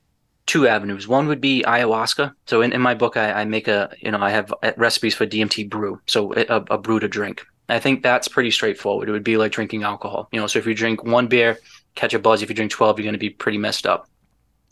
[0.47, 1.09] two avenues.
[1.09, 2.33] One would be ayahuasca.
[2.47, 5.15] So in, in my book, I, I make a, you know, I have uh, recipes
[5.15, 6.01] for DMT brew.
[6.07, 7.45] So a, a brew to drink.
[7.69, 9.09] I think that's pretty straightforward.
[9.09, 10.29] It would be like drinking alcohol.
[10.33, 11.59] You know, so if you drink one beer,
[11.95, 12.43] catch a buzz.
[12.43, 14.09] If you drink 12, you're going to be pretty messed up.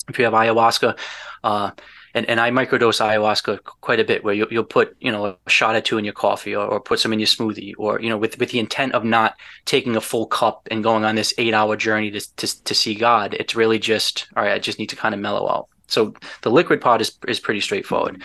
[0.08, 0.98] If you have ayahuasca,
[1.44, 1.70] uh,
[2.14, 5.50] and, and I microdose ayahuasca quite a bit where you'll, you'll put, you know, a
[5.50, 8.10] shot or two in your coffee or, or put some in your smoothie or, you
[8.10, 9.34] know, with, with the intent of not
[9.64, 12.94] taking a full cup and going on this eight hour journey to, to, to see
[12.94, 13.34] God.
[13.34, 15.68] It's really just, all right, I just need to kind of mellow out.
[15.88, 18.22] So the liquid part is, is pretty straightforward.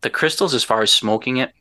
[0.00, 1.52] The crystals, as far as smoking it,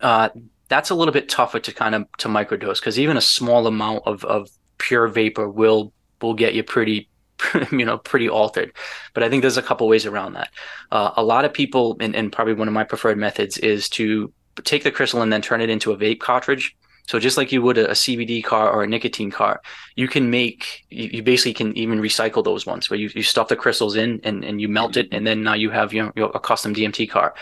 [0.00, 0.30] uh,
[0.68, 4.02] that's a little bit tougher to kind of to microdose because even a small amount
[4.06, 7.08] of, of pure vapor will will get you pretty
[7.72, 8.72] you know, pretty altered.
[9.14, 10.50] But I think there's a couple ways around that.
[10.90, 14.32] Uh, a lot of people, and, and probably one of my preferred methods, is to
[14.64, 16.76] take the crystal and then turn it into a vape cartridge.
[17.06, 19.62] So just like you would a, a CBD car or a nicotine car,
[19.96, 23.48] you can make you, you, basically can even recycle those ones where you, you stuff
[23.48, 26.12] the crystals in and, and you melt it and then now you have you know,
[26.16, 27.34] your, a custom DMT car.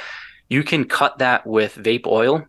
[0.49, 2.47] You can cut that with vape oil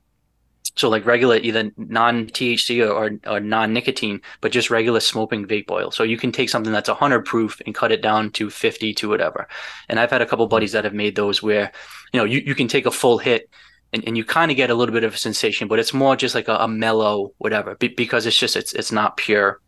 [0.78, 5.72] so like regular either non THC or, or, non nicotine, but just regular smoking vape
[5.72, 5.92] oil.
[5.92, 9.10] So you can take something that's 100 proof and cut it down to 50 to
[9.10, 9.48] whatever.
[9.90, 11.72] And I've had a couple buddies that have made those where,
[12.14, 13.50] you know, you, you can take a full hit
[13.92, 16.16] and, and you kind of get a little bit of a sensation, but it's more
[16.16, 19.60] just like a, a mellow whatever because it's just it's it's not pure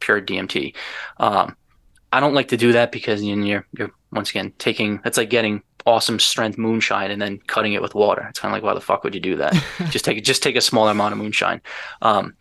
[0.00, 0.74] pure DMT.
[1.18, 1.56] Um,
[2.12, 5.62] I don't like to do that because you're you're once again taking that's like getting
[5.86, 8.26] awesome strength moonshine and then cutting it with water.
[8.28, 9.54] It's kind of like why the fuck would you do that?
[9.90, 11.60] just take just take a smaller amount of moonshine.
[12.02, 12.34] Um,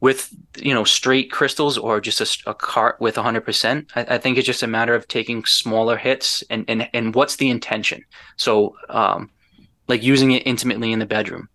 [0.00, 4.38] with you know straight crystals or just a, a cart with 100% I, I, think
[4.38, 8.02] it's just a matter of taking smaller hits and and, and what's the intention
[8.36, 9.30] so um,
[9.88, 11.48] like using it intimately in the bedroom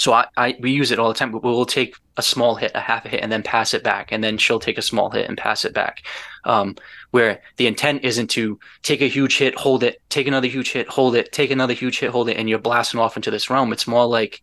[0.00, 1.30] so I, I we use it all the time.
[1.30, 4.12] We'll take a small hit a half a hit and then pass it back.
[4.12, 6.06] And then she'll take a small hit and pass it back.
[6.44, 6.76] Um,
[7.10, 10.88] where the intent isn't to take a huge hit hold it take another huge hit
[10.88, 13.72] hold it take another huge hit hold it and you're blasting off into this realm.
[13.72, 14.40] It's more like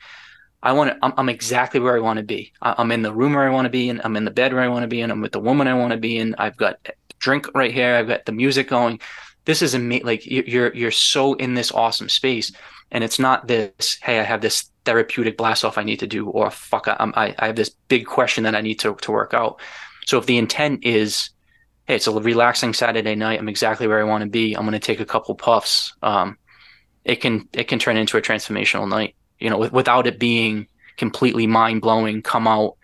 [0.61, 2.53] i want to I'm, I'm exactly where i want to be.
[2.61, 3.99] I, am in the room where i want to be in.
[4.03, 5.09] I'm in the bed where i want to be in.
[5.09, 6.35] I'm with the woman i want to be in.
[6.37, 7.95] I've got drink right here.
[7.95, 8.99] I've got the music going.
[9.45, 12.51] This is amazing like you're you're so in this awesome space.
[12.91, 16.27] And it's not this hey i have this therapeutic blast off I need to do,
[16.29, 19.33] or fuck, I'm, I, I have this big question that I need to, to work
[19.33, 19.61] out.
[20.05, 21.29] So if the intent is,
[21.85, 24.55] hey, it's a relaxing Saturday night, I'm exactly where I want to be.
[24.55, 25.93] I'm going to take a couple puffs.
[26.01, 26.37] Um,
[27.05, 29.15] it can it can turn into a transformational night.
[29.39, 32.21] You know, without it being completely mind blowing.
[32.21, 32.77] Come out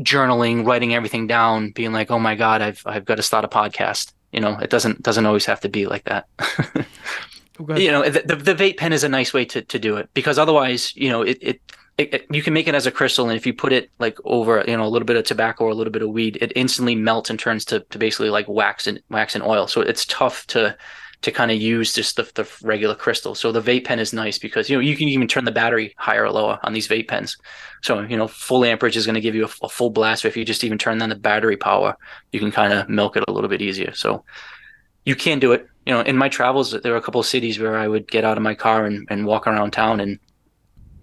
[0.00, 3.48] journaling, writing everything down, being like, oh my god, I've I've got to start a
[3.48, 4.12] podcast.
[4.32, 6.26] You know, it doesn't doesn't always have to be like that.
[7.60, 7.82] Oh, ahead.
[7.82, 10.38] you know the, the, vape pen is a nice way to, to do it because
[10.38, 11.60] otherwise you know it, it,
[11.98, 14.64] it, you can make it as a crystal and if you put it like over
[14.68, 16.94] you know a little bit of tobacco or a little bit of weed it instantly
[16.94, 19.66] melts and turns to, to basically like wax and wax and oil.
[19.66, 20.76] So it's tough to
[21.20, 23.34] to kind of use just the, the regular crystal.
[23.34, 25.94] So the vape pen is nice because you know you can even turn the battery
[25.98, 27.36] higher or lower on these vape pens.
[27.82, 30.24] So you know full amperage is going to give you a, a full blast.
[30.24, 31.96] Or if you just even turn down the battery power
[32.30, 33.92] you can kind of milk it a little bit easier.
[33.94, 34.24] So
[35.08, 35.66] you can do it.
[35.86, 38.24] You know, in my travels, there were a couple of cities where I would get
[38.24, 40.18] out of my car and, and walk around town and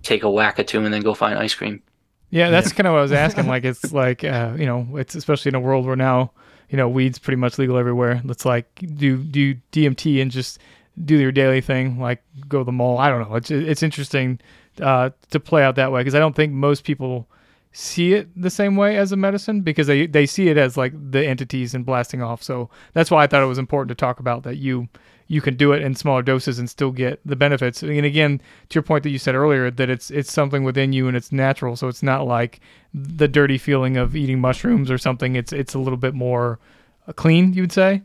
[0.04, 1.82] take a whack or two and then go find ice cream.
[2.30, 3.48] Yeah, that's kind of what I was asking.
[3.56, 6.32] Like, it's like, uh, you know, it's especially in a world where now,
[6.70, 8.22] you know, weed's pretty much legal everywhere.
[8.24, 10.60] Let's like do do DMT and just
[11.04, 13.00] do your daily thing, like go to the mall.
[13.00, 13.36] I don't know.
[13.36, 14.40] It's it's interesting
[14.80, 17.28] uh, to play out that way because I don't think most people
[17.78, 20.94] see it the same way as a medicine because they they see it as like
[21.12, 22.42] the entities and blasting off.
[22.42, 24.88] So that's why I thought it was important to talk about that you
[25.28, 27.84] you can do it in smaller doses and still get the benefits.
[27.84, 28.40] And again,
[28.70, 31.34] to your point that you said earlier, that it's it's something within you and it's
[31.34, 32.62] natural, so it's not like
[32.94, 35.36] the dirty feeling of eating mushrooms or something.
[35.36, 36.60] It's it's a little bit more
[37.10, 38.04] uh, clean, you would say.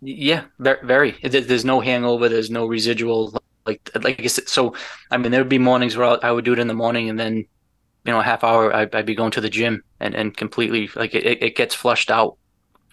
[0.00, 1.12] Yeah, very.
[1.22, 2.28] There's no hangover.
[2.28, 3.38] There's no residual.
[3.64, 4.74] Like like I said, so
[5.12, 7.18] I mean, there would be mornings where I would do it in the morning, and
[7.18, 7.46] then
[8.04, 10.90] you know, a half hour I'd, I'd be going to the gym and and completely
[10.94, 12.36] like it, it gets flushed out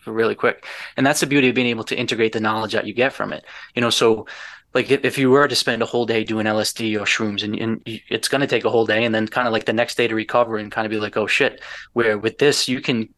[0.05, 0.65] really quick.
[0.97, 3.33] And that's the beauty of being able to integrate the knowledge that you get from
[3.33, 3.45] it.
[3.75, 4.25] You know, so
[4.73, 7.55] like if, if you were to spend a whole day doing LSD or shrooms and,
[7.55, 9.95] and it's going to take a whole day and then kind of like the next
[9.95, 11.61] day to recover and kind of be like, oh shit,
[11.93, 13.09] where with this, you can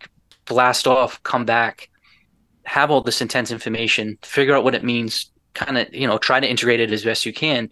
[0.46, 1.90] blast off, come back,
[2.64, 6.40] have all this intense information, figure out what it means, kind of, you know, try
[6.40, 7.70] to integrate it as best you can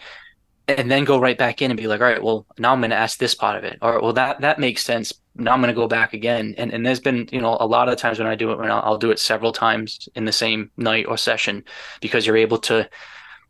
[0.78, 2.92] and then go right back in and be like, all right, well, now I'm going
[2.92, 5.14] to ask this part of it, or well, that that makes sense.
[5.36, 6.56] Now I'm going to go back again.
[6.58, 8.70] And and there's been, you know, a lot of times when I do it, when
[8.72, 11.64] I'll, I'll do it several times in the same night or session,
[12.02, 12.90] because you're able to,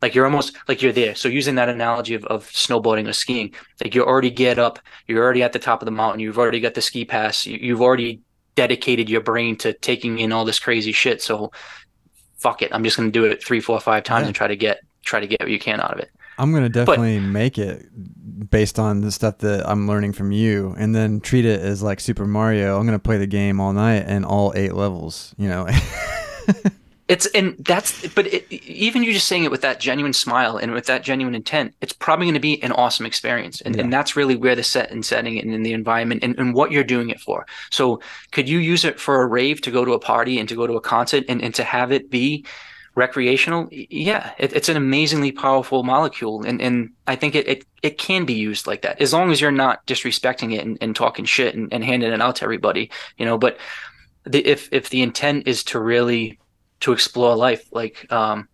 [0.01, 1.15] like, you're almost like you're there.
[1.15, 3.53] So using that analogy of, of snowboarding or skiing,
[3.83, 6.59] like you're already get up, you're already at the top of the mountain, you've already
[6.59, 8.21] got the ski pass, you, you've already
[8.55, 11.21] dedicated your brain to taking in all this crazy shit.
[11.21, 11.51] So
[12.37, 14.27] fuck it, I'm just going to do it three, four, five times Yeah.
[14.27, 16.11] and try to get try to get what you can out of it.
[16.41, 17.85] I'm gonna definitely make it
[18.49, 21.99] based on the stuff that I'm learning from you, and then treat it as like
[21.99, 22.79] Super Mario.
[22.79, 25.35] I'm gonna play the game all night and all eight levels.
[25.37, 25.67] You know,
[27.11, 30.71] It's and that's but it, even you just saying it with that genuine smile and
[30.71, 34.15] with that genuine intent, it's probably going to be an awesome experience, and and that's
[34.15, 37.09] really where the set and setting and in the environment and, and what you're doing
[37.09, 37.45] it for.
[37.69, 37.99] So
[38.31, 40.65] could you use it for a rave to go to a party and to go
[40.65, 42.45] to a concert and, and to have it be
[42.95, 43.67] recreational?
[43.71, 48.25] Yeah, it, it's an amazingly powerful molecule, and and I think it it, it can
[48.25, 51.55] be used like that as long as you're not disrespecting it and, and talking shit
[51.55, 53.37] and, and handing it out to everybody, you know.
[53.37, 53.57] But
[54.25, 56.39] the, if if the intent is to really
[56.81, 57.67] to explore life.
[57.71, 58.49] Like, um,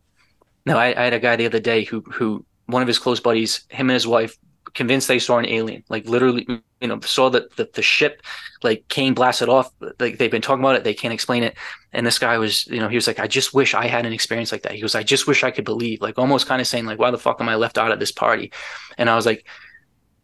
[0.65, 3.19] no, I, I had a guy the other day who, who one of his close
[3.19, 4.37] buddies, him and his wife,
[4.73, 5.83] convinced they saw an alien.
[5.89, 6.45] Like, literally,
[6.81, 8.21] you know, saw that the, the ship
[8.63, 9.71] like came blasted off.
[9.99, 11.57] Like they've been talking about it, they can't explain it.
[11.93, 14.13] And this guy was, you know, he was like, I just wish I had an
[14.13, 14.73] experience like that.
[14.73, 16.01] He goes, I just wish I could believe.
[16.01, 18.11] Like, almost kind of saying, like, why the fuck am I left out of this
[18.11, 18.51] party?
[18.97, 19.47] And I was like,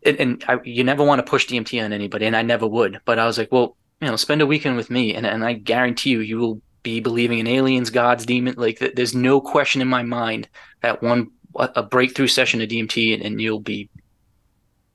[0.05, 2.99] and, and I, you never want to push DMT on anybody, and I never would.
[3.05, 5.53] But I was like, well, you know, spend a weekend with me, and and I
[5.53, 8.55] guarantee you, you will be believing in aliens, gods, demon.
[8.57, 10.49] Like th- there's no question in my mind
[10.81, 13.89] that one a breakthrough session of DMT, and, and you'll be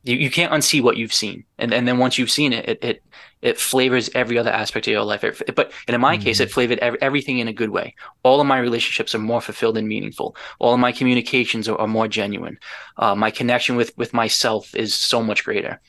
[0.05, 2.79] you, you can't unsee what you've seen, and and then once you've seen it, it
[2.85, 3.03] it,
[3.43, 5.25] it flavors every other aspect of your life.
[5.25, 7.95] It- but and in my case, it flavored ev- everything in a good way.
[8.23, 10.37] All of my relationships are more fulfilled and meaningful.
[10.61, 12.59] All of my communications are, are more genuine.
[12.97, 15.81] Uh, my connection with with myself is so much greater.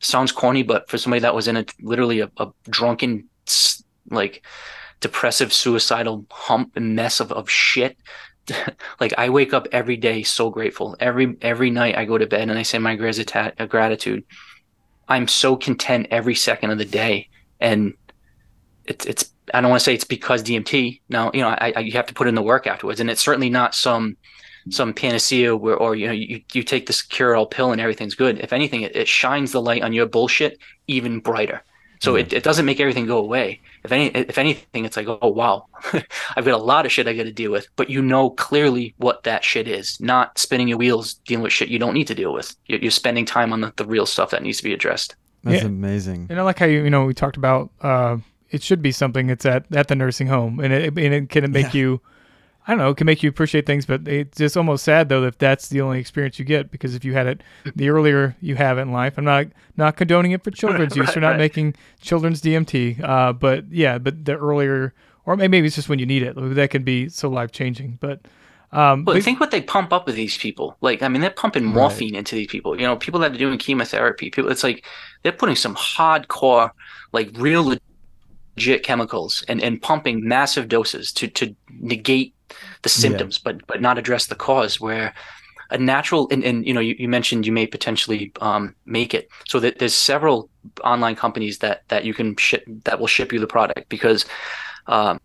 [0.00, 3.28] Sounds corny, but for somebody that was in a literally a, a drunken
[4.10, 4.44] like
[5.00, 7.96] depressive suicidal hump and mess of, of shit
[9.00, 10.96] like i wake up every day so grateful.
[11.00, 14.24] Every every night i go to bed and i say my gratitude
[15.08, 17.28] i'm so content every second of the day.
[17.60, 17.94] And
[18.84, 21.80] it's it's i don't want to say it's because dmt now you know I, I
[21.80, 23.00] you have to put in the work afterwards.
[23.00, 24.16] And it's certainly not some
[24.68, 28.14] some panacea where or you know you, you take this cure all pill and everything's
[28.14, 28.38] good.
[28.40, 31.62] If anything it, it shines the light on your bullshit even brighter
[32.00, 33.60] so it, it doesn't make everything go away.
[33.84, 35.66] If any, if anything, it's like, oh wow,
[36.36, 37.66] I've got a lot of shit I got to deal with.
[37.76, 40.00] But you know clearly what that shit is.
[40.00, 42.54] Not spinning your wheels dealing with shit you don't need to deal with.
[42.66, 45.14] You're, you're spending time on the, the real stuff that needs to be addressed.
[45.44, 45.66] that's Yeah.
[45.68, 46.26] amazing.
[46.30, 48.18] And I like how you you know we talked about uh,
[48.50, 51.50] it should be something that's at at the nursing home, and it and it can
[51.52, 51.80] make Yeah.
[51.80, 52.00] you.
[52.70, 52.90] I don't know.
[52.90, 55.80] It can make you appreciate things, but it's just almost sad though if that's the
[55.80, 56.70] only experience you get.
[56.70, 57.42] Because if you had it
[57.74, 61.08] the earlier you have it in life, I'm not not condoning it for children's use.
[61.08, 61.38] Right, We're not right.
[61.38, 63.02] making children's DMT.
[63.02, 64.94] Uh, but yeah, but the earlier,
[65.26, 67.98] or maybe it's just when you need it, that can be so life changing.
[68.00, 68.20] But
[68.72, 70.76] Um, But but- think what they pump up with these people.
[70.80, 71.74] Like, I mean, they're pumping Right.
[71.74, 72.76] morphine into these people.
[72.80, 74.30] You know, people that are doing chemotherapy.
[74.30, 74.84] People, it's like
[75.24, 76.70] they're putting some hardcore,
[77.12, 77.64] like real
[78.56, 82.32] legit chemicals and, and pumping massive doses to to negate
[82.82, 84.80] the symptoms, but but not address the cause.
[84.80, 85.14] Where
[85.70, 89.28] a natural and, and you know you, you mentioned you may potentially um, make it
[89.46, 90.50] so that there's several
[90.84, 94.24] online companies that that you can ship that will ship you the product because
[94.86, 95.20] um,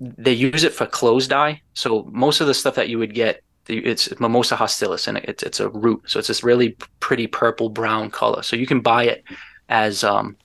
[0.00, 1.60] they use it for clothes dye.
[1.74, 5.60] So most of the stuff that you would get, it's Mimosa hostilis, and it's it's
[5.60, 6.02] a root.
[6.06, 8.42] So it's this really pretty purple brown color.
[8.42, 9.24] So you can buy it
[9.68, 10.36] as um,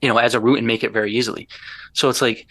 [0.00, 1.48] you know, as a root and make it very easily.
[1.92, 2.46] So it's like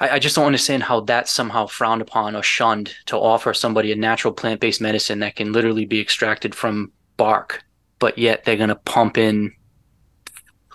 [0.00, 3.92] I, I just don't understand how that's somehow frowned upon or shunned to offer somebody
[3.92, 7.62] a natural plant-based medicine that can literally be extracted from bark,
[7.98, 9.52] but yet they're gonna pump in,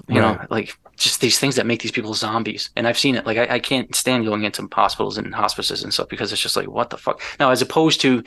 [0.07, 2.69] you know, like just these things that make these people zombies.
[2.75, 3.25] And I've seen it.
[3.25, 6.55] Like I, I can't stand going into hospitals and hospices and stuff because it's just
[6.55, 7.21] like what the fuck.
[7.39, 8.23] Now, as opposed to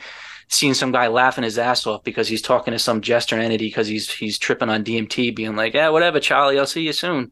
[0.49, 3.87] seeing some guy laughing his ass off because he's talking to some jester entity because
[3.87, 7.31] he's he's tripping on DMT, being like, yeah, whatever, Charlie, I'll see you soon.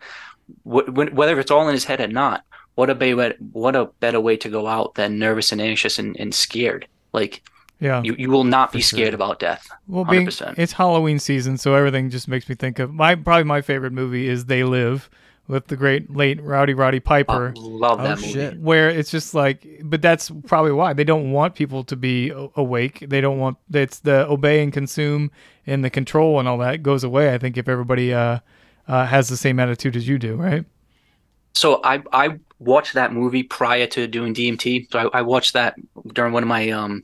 [0.66, 2.44] Wh- wh- Whether it's all in his head or not,
[2.76, 6.16] what a be- what a better way to go out than nervous and anxious and,
[6.20, 6.88] and scared.
[7.12, 7.44] Like
[7.80, 8.02] yeah.
[8.04, 8.98] you, you will not be For sure.
[8.98, 9.70] scared about death.
[9.88, 10.56] Well, being 100%.
[10.58, 14.28] it's Halloween season, so everything just makes me think of my probably my favorite movie
[14.28, 15.10] is They Live
[15.46, 17.54] with the great late Rowdy Roddy I Piper.
[17.58, 18.32] love Oh, that movie.
[18.32, 18.58] shit.
[18.60, 23.04] where it's just like but that's probably why they don't want people to be awake
[23.10, 25.30] they don't want it's the obey and consume
[25.68, 28.40] and the control and all that goes away i think if everybody uh,
[28.88, 30.64] uh has the same attitude as you do right
[31.54, 34.92] So I I watched that movie prior to doing DMT.
[34.92, 35.76] So I, I watched that
[36.14, 37.04] during one of my um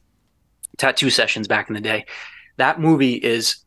[0.78, 2.06] tattoo sessions back in the day.
[2.58, 3.64] That movie is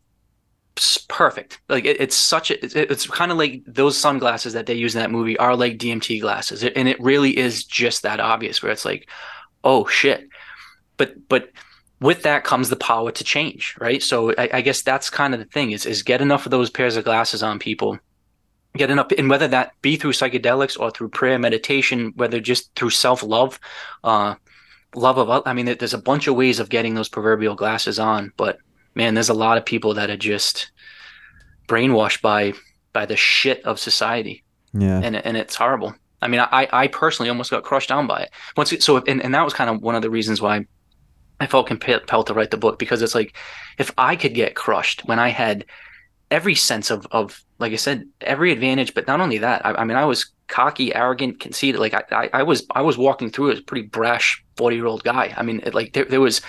[1.09, 1.61] perfect.
[1.69, 4.95] Like it, it's such a it's, it's kind of like those sunglasses that they use
[4.95, 8.63] in that movie are like DMT glasses, and it really is just that obvious.
[8.63, 9.09] Where it's like,
[9.65, 10.29] oh shit,
[10.97, 11.51] but but
[12.01, 14.03] with that comes the power to change, right?
[14.03, 16.71] So I, I guess that's kind of the thing is is get enough of those
[16.71, 17.99] pairs of glasses on people
[18.77, 22.90] get enough and whether that be through psychedelics or through prayer meditation whether just through
[22.90, 23.61] self-love
[24.05, 24.35] uh
[24.94, 28.32] love of i mean there's a bunch of ways of getting those proverbial glasses on
[28.36, 28.59] but
[28.94, 30.70] man there's a lot of people that are just
[31.69, 32.53] brainwashed by
[32.93, 34.44] by the shit of society.
[34.74, 35.01] Yeah.
[35.03, 35.94] and and it's horrible.
[36.20, 38.31] I mean i i personally almost got crushed down by it.
[38.57, 40.66] Once so and, and that was kind of one of the reasons why
[41.40, 43.36] i felt compelled to write the book because it's like
[43.78, 45.65] if i could get crushed when i had
[46.33, 48.93] every sense of of like I said, every advantage.
[48.93, 51.81] But not only that, I, I mean, I was cocky, arrogant, conceited.
[51.81, 54.87] Like I, I, I was, I was walking through as a pretty brash forty year
[54.87, 55.33] old guy.
[55.37, 56.41] I mean, it, like there, there was,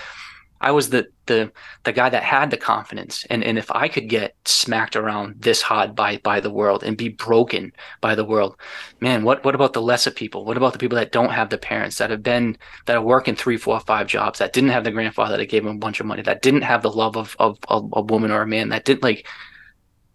[0.60, 1.52] I was the the
[1.84, 5.62] the guy that had the confidence, and and if I could get smacked around this
[5.62, 8.56] hard by by the world and be broken by the world,
[9.00, 10.46] man, what what about the lesser people?
[10.46, 12.58] What about the people that don't have the parents that have been
[12.88, 15.76] that are working three, four, five jobs that didn't have the grandfather that gave them
[15.76, 18.42] a bunch of money that didn't have the love of of, of a woman or
[18.42, 19.28] a man that didn't like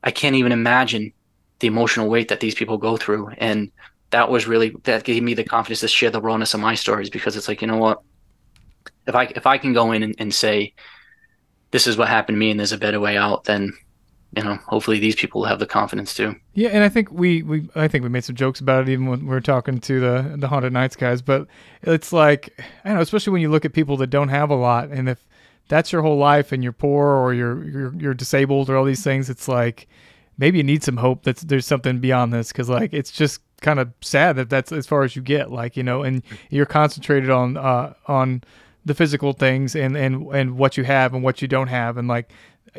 [0.02, 1.12] I can't even imagine
[1.60, 3.30] the emotional weight that these people go through.
[3.38, 3.70] And
[4.10, 7.10] that was really that gave me the confidence to share the rawness of my stories
[7.10, 8.02] because it's like, you know what?
[9.06, 10.74] If I if I can go in and, and say
[11.70, 13.72] this is what happened to me and there's a better way out, then
[14.36, 16.34] you know, hopefully these people will have the confidence too.
[16.52, 19.06] Yeah, and I think we, we I think we made some jokes about it even
[19.06, 21.22] when we were talking to the the haunted nights guys.
[21.22, 21.46] But
[21.82, 22.52] it's like
[22.84, 25.08] I don't know, especially when you look at people that don't have a lot, and
[25.08, 25.26] if
[25.68, 29.04] that's your whole life and you're poor or you're you're you're disabled or all these
[29.04, 29.86] things, it's like
[30.38, 33.78] maybe you need some hope that there's something beyond this because like it's just kind
[33.78, 37.30] of sad that that's as far as you get, like you know, and you're concentrated
[37.30, 38.42] on uh on
[38.84, 42.08] the physical things and and and what you have and what you don't have and
[42.08, 42.30] like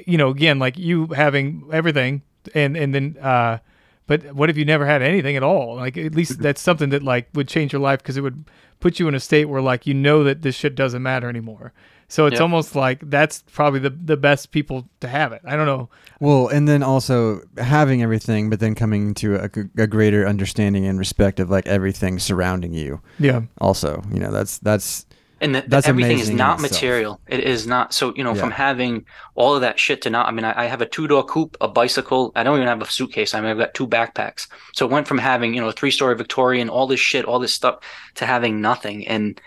[0.05, 2.23] you know again like you having everything
[2.55, 3.59] and and then uh
[4.07, 5.75] but what if you never had anything at all?
[5.75, 8.43] Like at least that's something that like would change your life because it would
[8.79, 11.73] put you in a state where like you know that this shit doesn't matter anymore
[12.09, 12.41] so it's Yep.
[12.41, 15.87] almost like that's probably the the best people to have it i don't know
[16.19, 19.49] Well, and then also having everything, but then coming to a,
[19.81, 22.99] a greater understanding and respect of like everything surrounding you.
[23.19, 25.05] yeah Also, you know, that's that's
[25.41, 27.21] and that That's everything is not material.
[27.27, 27.93] It is not.
[27.93, 29.05] So you know, from having
[29.35, 30.27] all of that shit to not.
[30.27, 32.33] I mean, I, I have a two door coupe, a bicycle.
[32.35, 33.33] I don't even have a suitcase.
[33.33, 34.47] I mean, I've got two backpacks.
[34.75, 37.39] So it went from having you know a three story Victorian, all this shit, all
[37.39, 37.75] this stuff,
[38.15, 39.39] to having nothing, and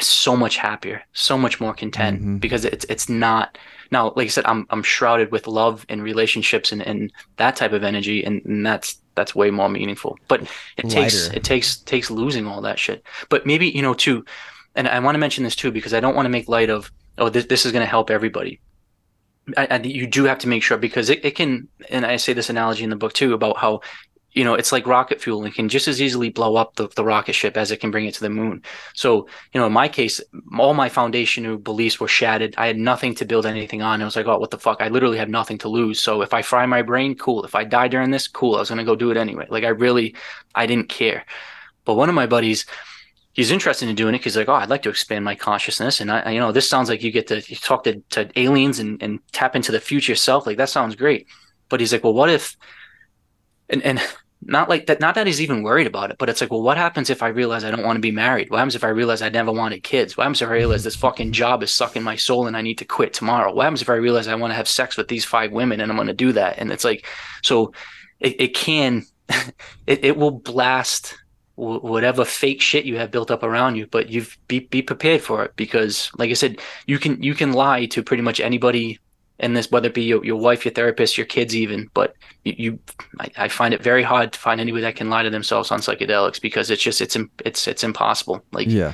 [0.00, 2.40] so much happier, so much more content Mhm.
[2.40, 3.58] because it's it's not.
[3.90, 7.72] Now, like I said, I'm I'm shrouded with love and relationships and, and that type
[7.72, 10.18] of energy, and, and that's that's way more meaningful.
[10.28, 10.42] But
[10.76, 13.02] it takes it takes takes losing all that shit.
[13.28, 14.24] But maybe you know too
[14.74, 16.90] and I want to mention this too because I don't want to make light of
[17.18, 18.60] oh this this is going to help everybody.
[19.56, 22.32] I, I, you do have to make sure because it, it can, and I say
[22.34, 23.80] this analogy in the book too about how
[24.32, 27.04] you know, it's like rocket fuel and can just as easily blow up the, the
[27.04, 28.62] rocket ship as it can bring it to the moon.
[28.94, 30.20] So, you know, in my case,
[30.56, 32.54] all my foundational beliefs were shattered.
[32.56, 34.00] I had nothing to build anything on.
[34.00, 34.80] I was like, oh, what the fuck?
[34.80, 36.00] I literally have nothing to lose.
[36.00, 37.44] So if I fry my brain, cool.
[37.44, 38.54] If I die during this, cool.
[38.54, 39.46] I was going to go do it anyway.
[39.50, 40.14] Like I really,
[40.54, 41.24] I didn't care.
[41.84, 42.66] But one of my buddies,
[43.32, 46.00] he's interested in doing it because he's like, oh, I'd like to expand my consciousness.
[46.00, 48.78] And I, you know, this sounds like you get to you talk to, to aliens
[48.78, 50.46] and, and tap into the future self.
[50.46, 51.26] Like that sounds great.
[51.68, 52.56] But he's like, well, what if
[53.70, 54.00] and and
[54.42, 56.78] not like that not that he's even worried about it but it's like well what
[56.78, 58.50] happens if i realize i don't want to be married?
[58.50, 60.16] What happens if i realize i never wanted kids?
[60.16, 62.78] What happens if i realize this fucking job is sucking my soul and i need
[62.78, 63.52] to quit tomorrow?
[63.52, 65.90] What happens if i realize i want to have sex with these five women and
[65.90, 66.58] i'm going to do that?
[66.58, 67.06] And it's like
[67.42, 67.72] so
[68.18, 69.04] it, it can
[69.86, 71.16] it, it will blast
[71.56, 75.44] whatever fake shit you have built up around you but you've be, be prepared for
[75.44, 78.98] it because like i said you can you can lie to pretty much anybody
[79.40, 81.90] in this, whether it be your, your wife, your therapist, your kids, even.
[81.94, 82.14] But
[82.44, 82.78] you, you
[83.18, 85.80] I, I, find it very hard to find anybody that can lie to themselves on
[85.80, 88.44] psychedelics because it's just it's it's it's impossible.
[88.52, 88.92] Like yeah.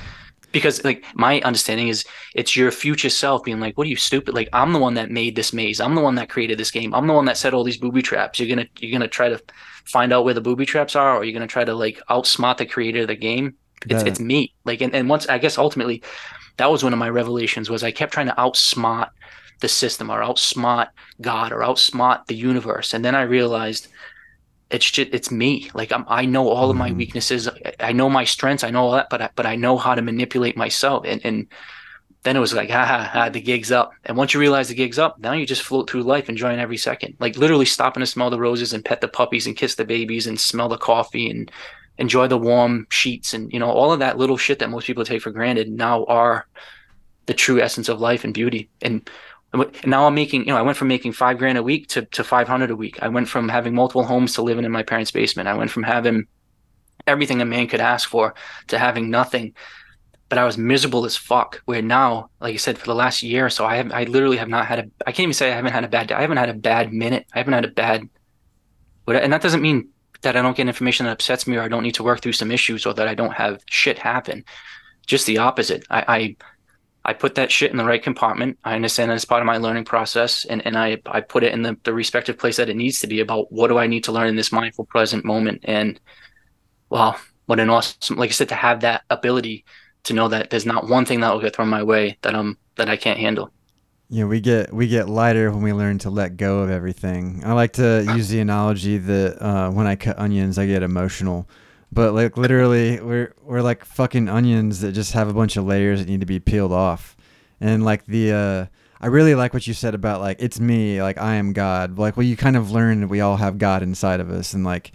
[0.52, 2.04] Because like my understanding is
[2.34, 4.34] it's your future self being like, "What are you stupid?
[4.34, 5.80] Like I'm the one that made this maze.
[5.80, 6.94] I'm the one that created this game.
[6.94, 8.38] I'm the one that set all these booby traps.
[8.38, 9.40] You're gonna you're gonna try to
[9.84, 12.66] find out where the booby traps are, or you're gonna try to like outsmart the
[12.66, 13.56] creator of the game.
[13.88, 14.54] It's it's me.
[14.64, 16.02] Like and, and once I guess ultimately
[16.56, 19.10] that was one of my revelations was I kept trying to outsmart
[19.60, 20.88] the system or outsmart
[21.20, 22.94] God or outsmart the universe.
[22.94, 23.88] And then I realized
[24.70, 25.70] it's just it's me.
[25.74, 26.98] Like I'm, I know all of my mm-hmm.
[26.98, 27.48] weaknesses.
[27.80, 28.64] I know my strengths.
[28.64, 31.04] I know all that, but I, but I know how to manipulate myself.
[31.06, 31.46] And and
[32.22, 33.92] then it was like, ha ha ha, the gig's up.
[34.04, 36.76] And once you realize the gig's up, now you just float through life enjoying every
[36.76, 37.14] second.
[37.20, 40.26] Like literally stopping to smell the roses and pet the puppies and kiss the babies
[40.26, 41.50] and smell the coffee and
[41.98, 45.02] enjoy the warm sheets and you know all of that little shit that most people
[45.02, 46.46] take for granted now are
[47.26, 48.70] the true essence of life and beauty.
[48.82, 49.08] And
[49.62, 52.02] and now I'm making, you know, I went from making five grand a week to,
[52.02, 53.02] to 500 a week.
[53.02, 55.48] I went from having multiple homes to living in my parents' basement.
[55.48, 56.26] I went from having
[57.06, 58.34] everything a man could ask for
[58.68, 59.54] to having nothing.
[60.28, 61.62] But I was miserable as fuck.
[61.66, 64.38] Where now, like I said, for the last year or so, I have, I literally
[64.38, 66.14] have not had a, I can't even say I haven't had a bad day.
[66.14, 67.26] I haven't had a bad minute.
[67.32, 68.08] I haven't had a bad,
[69.06, 69.90] and that doesn't mean
[70.22, 72.32] that I don't get information that upsets me or I don't need to work through
[72.32, 74.44] some issues or that I don't have shit happen.
[75.06, 75.84] Just the opposite.
[75.90, 76.36] I, I
[77.06, 78.58] I put that shit in the right compartment.
[78.64, 81.52] I understand that it's part of my learning process and, and I, I put it
[81.52, 84.02] in the, the respective place that it needs to be about what do I need
[84.04, 85.60] to learn in this mindful present moment.
[85.62, 86.00] And
[86.90, 87.16] wow,
[87.46, 89.64] what an awesome, like I said, to have that ability
[90.02, 92.58] to know that there's not one thing that will get thrown my way that I'm,
[92.74, 93.52] that I can't handle.
[94.08, 97.42] Yeah, we get we get lighter when we learn to let go of everything.
[97.44, 101.48] I like to use the analogy that uh, when I cut onions, I get emotional
[101.92, 106.00] but like literally we're we're like fucking onions that just have a bunch of layers
[106.00, 107.16] that need to be peeled off.
[107.60, 108.66] And like the uh
[108.98, 111.98] i really like what you said about like it's me like i am god.
[111.98, 114.52] Like well you kind of learn we all have god inside of us.
[114.52, 114.92] And like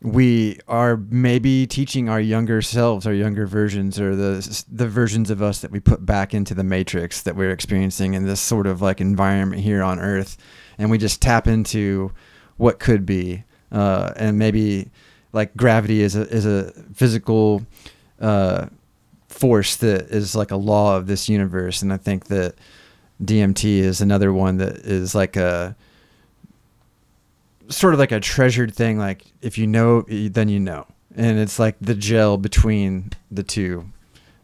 [0.00, 5.42] we are maybe teaching our younger selves our younger versions or the the versions of
[5.42, 8.80] us that we put back into the matrix that we're experiencing in this sort of
[8.80, 10.36] like environment here on earth.
[10.78, 12.12] And we just tap into
[12.56, 14.90] what could be uh, and maybe
[15.32, 17.62] like gravity is a is a physical
[18.20, 18.66] uh,
[19.28, 22.54] force that is like a law of this universe, and I think that
[23.22, 25.76] DMT is another one that is like a
[27.68, 28.98] sort of like a treasured thing.
[28.98, 30.86] Like if you know, then you know,
[31.16, 33.86] and it's like the gel between the two.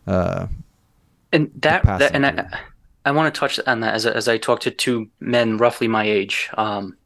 [0.06, 0.47] Uh,
[1.32, 2.59] and that, that and I,
[3.05, 6.05] I want to touch on that as as I talk to two men roughly my
[6.05, 6.48] age.
[6.55, 6.97] Um,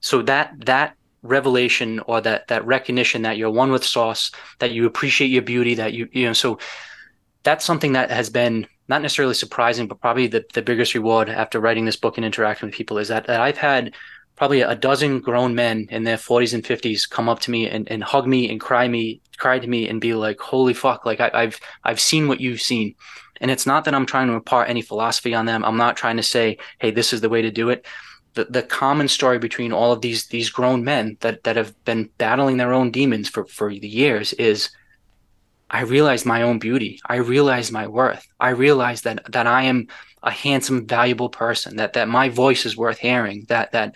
[0.00, 4.86] so that that revelation or that that recognition that you're one with source that you
[4.86, 6.58] appreciate your beauty that you you know so
[7.44, 11.60] that's something that has been not necessarily surprising but probably the, the biggest reward after
[11.60, 13.94] writing this book and interacting with people is that, that i've had
[14.34, 17.88] probably a dozen grown men in their 40s and 50s come up to me and,
[17.88, 21.20] and hug me and cry me cry to me and be like holy fuck like
[21.20, 22.94] I, i've i've seen what you've seen.
[23.40, 25.64] And it's not that i'm trying to impart any philosophy on them.
[25.64, 27.86] I'm not trying to say hey this is the way to do it
[28.34, 32.10] the, the common story between all of these these grown men that that have been
[32.18, 34.70] battling their own demons for for the years is
[35.70, 37.00] I realized my own beauty.
[37.06, 38.26] I realized my worth.
[38.38, 39.88] I realized that that I am
[40.22, 41.76] a handsome, valuable person.
[41.76, 43.46] That that my voice is worth hearing.
[43.48, 43.94] That that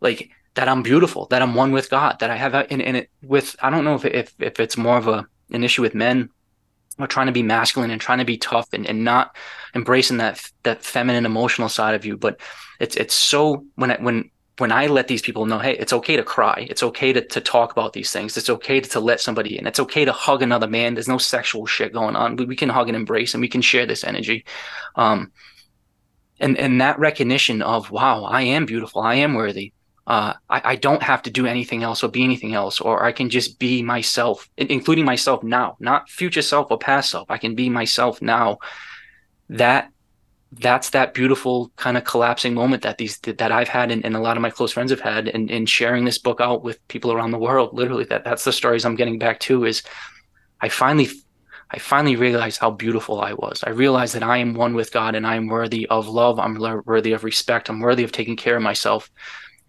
[0.00, 1.26] like that I'm beautiful.
[1.26, 2.20] That I'm one with God.
[2.20, 5.08] That I have in it with I don't know if if if it's more of
[5.08, 6.30] a an issue with men
[7.02, 9.36] or trying to be masculine and trying to be tough and, and not
[9.74, 12.16] embracing that that feminine emotional side of you.
[12.16, 12.40] But
[12.78, 16.16] it's it's so when I, when when I let these people know, hey, it's okay
[16.16, 16.66] to cry.
[16.68, 18.36] It's okay to, to talk about these things.
[18.36, 19.66] It's okay to, to let somebody in.
[19.66, 20.92] It's okay to hug another man.
[20.92, 22.36] There's no sexual shit going on.
[22.36, 24.44] We, we can hug and embrace and we can share this energy.
[24.96, 25.32] Um,
[26.40, 29.00] and, and that recognition of, wow, I am beautiful.
[29.00, 29.72] I am worthy.
[30.06, 33.12] Uh, I, I don't have to do anything else or be anything else, or I
[33.12, 37.30] can just be myself, including myself now, not future self or past self.
[37.30, 38.58] I can be myself now.
[39.48, 39.90] That
[40.52, 44.20] that's that beautiful kind of collapsing moment that these that I've had and, and a
[44.20, 46.86] lot of my close friends have had and in, in sharing this book out with
[46.88, 47.72] people around the world.
[47.72, 49.82] Literally, that that's the stories I'm getting back to is
[50.60, 51.08] I finally
[51.70, 53.62] I finally realized how beautiful I was.
[53.64, 56.40] I realized that I am one with God and I am worthy of love.
[56.40, 57.68] I'm worthy of respect.
[57.68, 59.08] I'm worthy of taking care of myself.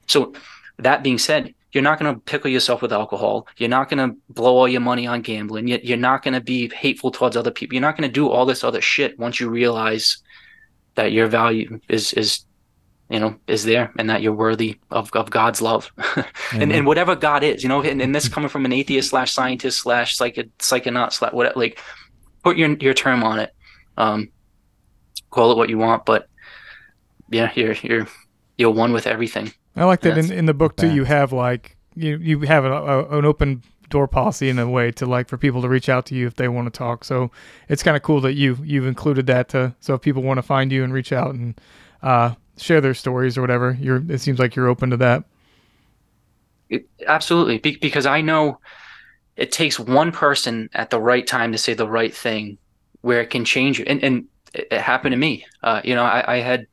[0.08, 0.34] So
[0.80, 3.48] that being said, you're not going to pickle yourself with alcohol.
[3.58, 5.68] You're not going to blow all your money on gambling.
[5.68, 7.76] You're not going to be hateful towards other people.
[7.76, 10.18] You're not going to do all this other shit once you realize
[10.96, 12.46] that your value is is
[13.10, 15.92] you know is there and that you're worthy of, of god's love
[16.54, 19.32] and, and whatever god is you know and, and this coming from an atheist slash
[19.32, 21.80] scientist slash psych psychonaut slash what like
[22.44, 23.54] put your your term on it
[23.98, 24.30] um
[25.30, 26.28] call it what you want but
[27.30, 28.08] yeah you're you're
[28.58, 31.76] you're one with everything i like that in, in the book too you have like
[31.96, 33.62] you you have a, a, an open
[33.92, 36.36] door policy in a way to like for people to reach out to you if
[36.36, 37.04] they want to talk.
[37.04, 37.30] So
[37.70, 40.42] it's kind of cool that you you've included that to so if people want to
[40.42, 41.62] find you and reach out and
[42.02, 45.26] uh, share their stories or whatever, you're it seems like you're open to that.
[46.70, 48.60] It, absolutely, Be- because I know
[49.36, 52.58] it takes one person at the right time to say the right thing
[53.02, 53.86] where it can change you.
[53.86, 55.46] And and it, happened to me.
[55.62, 56.68] Uh, you know, I, I had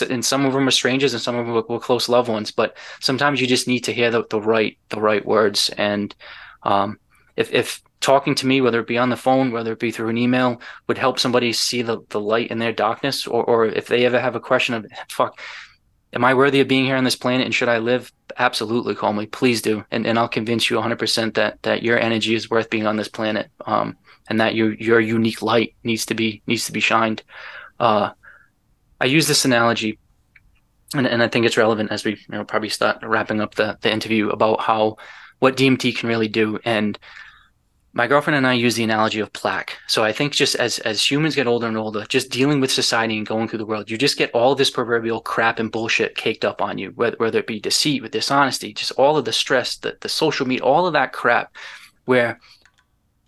[0.00, 2.76] and some of them are strangers and some of them were, close loved ones but
[3.00, 6.14] sometimes you just need to hear the, the right the right words and
[6.62, 6.98] um,
[7.36, 10.10] if, if talking to me, whether it be on the phone, whether it be through
[10.10, 13.86] an email, would help somebody see the, the light in their darkness, or, or if
[13.86, 15.40] they ever have a question of, fuck,
[16.12, 18.12] am I worthy of being here on this planet and should I live?
[18.36, 19.26] Absolutely, call me.
[19.26, 19.84] Please do.
[19.90, 23.08] And, and I'll convince you 100% that, that your energy is worth being on this
[23.08, 23.96] planet um,
[24.28, 27.22] and that your, your unique light needs to be, needs to be shined.
[27.78, 28.10] Uh,
[29.02, 29.98] I use this analogy
[30.94, 33.76] and, and I think it's relevant as we you know, probably start wrapping up the,
[33.80, 34.96] the interview about how
[35.40, 36.60] what DMT can really do.
[36.64, 36.96] And
[37.94, 39.76] my girlfriend and I use the analogy of plaque.
[39.88, 43.18] So I think just as as humans get older and older, just dealing with society
[43.18, 46.44] and going through the world, you just get all this proverbial crap and bullshit caked
[46.44, 49.78] up on you, whether, whether it be deceit, with dishonesty, just all of the stress,
[49.78, 51.56] the, the social media, all of that crap,
[52.04, 52.38] where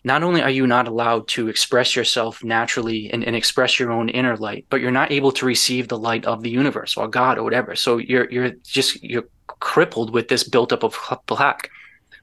[0.05, 4.11] not only are you not allowed to express yourself naturally and, and express your own
[4.11, 7.39] inner light, but you're not able to receive the light of the universe or God
[7.39, 7.75] or whatever.
[7.75, 10.95] So you're you're just you're crippled with this buildup of
[11.27, 11.71] plaque.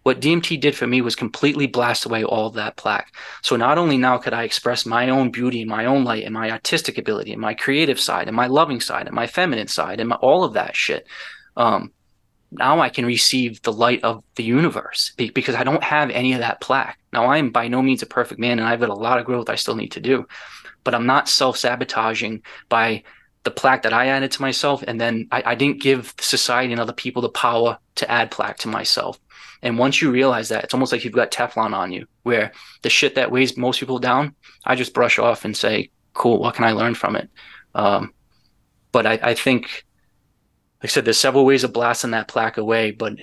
[0.03, 3.15] What DMT did for me was completely blast away all of that plaque.
[3.41, 6.33] So not only now could I express my own beauty and my own light and
[6.33, 9.99] my artistic ability and my creative side and my loving side and my feminine side
[9.99, 11.07] and my, all of that shit.
[11.55, 11.91] Um,
[12.51, 16.39] now I can receive the light of the universe because I don't have any of
[16.39, 16.97] that plaque.
[17.13, 19.25] Now I am by no means a perfect man and I've got a lot of
[19.25, 20.27] growth I still need to do,
[20.83, 23.03] but I'm not self sabotaging by
[23.43, 24.83] the plaque that I added to myself.
[24.87, 28.57] And then I, I didn't give society and other people the power to add plaque
[28.59, 29.19] to myself.
[29.63, 32.51] And once you realize that, it's almost like you've got Teflon on you, where
[32.81, 36.55] the shit that weighs most people down, I just brush off and say, cool, what
[36.55, 37.29] can I learn from it?
[37.75, 38.13] Um,
[38.91, 39.85] but I, I, think,
[40.83, 43.15] I said, there's several ways of blasting that plaque away, but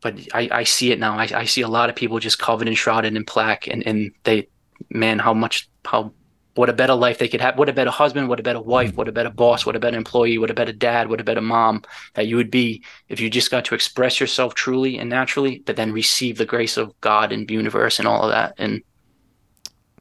[0.00, 1.18] but I, I see it now.
[1.18, 4.12] I, I see a lot of people just covered and shrouded in plaque, and, and
[4.22, 4.48] they,
[4.90, 6.12] man, how much, how
[6.54, 8.96] what a better life they could have, what a better husband, what a better wife,
[8.96, 11.40] what a better boss, what a better employee, what a better dad, what a better
[11.40, 11.82] mom
[12.14, 15.76] that you would be if you just got to express yourself truly and naturally, but
[15.76, 18.54] then receive the grace of God and the universe and all of that.
[18.58, 18.82] And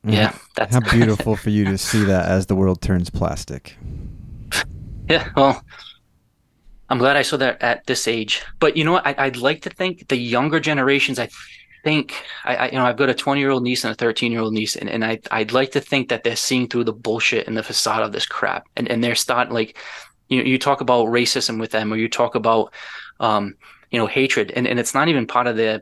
[0.03, 0.13] mm-hmm.
[0.13, 3.77] yeah, that's how beautiful for you to see that as the world turns plastic.
[5.07, 5.63] Yeah, well,
[6.89, 8.43] I'm glad I saw that at this age.
[8.59, 9.05] But you know what?
[9.05, 11.30] I, would like to think the younger generations, I
[11.84, 14.31] think I, I, you know I've got a 20 year old niece and a 13
[14.31, 16.91] year old niece and, and I I'd like to think that they're seeing through the
[16.91, 19.77] bullshit and the facade of this crap and and they're starting like
[20.27, 22.73] you know you talk about racism with them or you talk about
[23.22, 23.55] um
[23.91, 25.81] you know hatred and, and it's not even part of their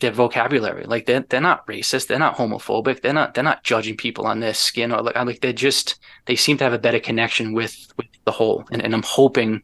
[0.00, 3.96] their vocabulary like they're, they're not racist they're not homophobic they're not they're not judging
[3.96, 7.00] people on their skin or like like they're just they seem to have a better
[7.00, 9.62] connection with with the whole and, and I'm hoping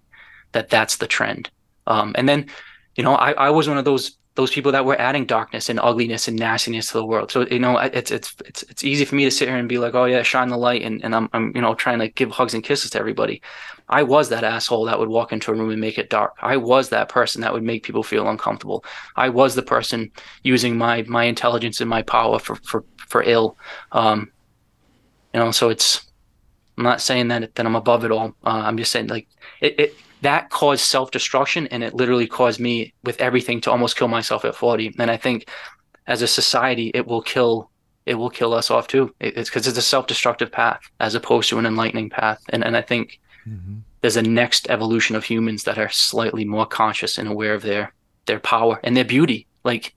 [0.53, 1.51] that that's the trend
[1.87, 2.47] um and then
[2.97, 5.81] you know I, I was one of those those people that were adding darkness and
[5.81, 7.31] ugliness and nastiness to the world.
[7.33, 9.79] So you know, it's it's it's it's easy for me to sit here and be
[9.79, 12.31] like, oh yeah, shine the light, and, and I'm I'm you know trying to give
[12.31, 13.43] hugs and kisses to everybody.
[13.89, 16.37] I was that asshole that would walk into a room and make it dark.
[16.41, 18.85] I was that person that would make people feel uncomfortable.
[19.17, 20.11] I was the person
[20.43, 23.59] using my my intelligence and my power for for for ill.
[23.93, 24.31] Um,
[25.35, 26.07] you know, so it's.
[26.79, 28.29] I'm not saying that that I'm above it all.
[28.43, 29.29] Uh, I'm just saying like
[29.61, 33.97] it, it that caused self destruction and it literally caused me with everything to almost
[33.97, 35.49] kill myself at 40 and i think
[36.07, 37.71] as a society it will kill
[38.07, 41.59] it will kill us off too it's because it's a self-destructive path as opposed to
[41.59, 43.79] an enlightening path and and i think mm-hmm.
[44.01, 47.93] there's a next evolution of humans that are slightly more conscious and aware of their
[48.31, 49.47] their power and their beauty.
[49.65, 49.95] Like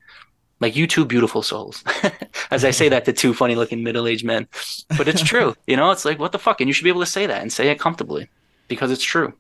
[0.60, 1.84] like you two beautiful souls.
[2.52, 4.48] As I say that to two funny looking middle aged men.
[4.98, 5.56] But it's true.
[5.68, 6.62] you know, it's like what the fuck?
[6.62, 8.30] And you should be able to say that and say it comfortably
[8.68, 9.34] because it's true.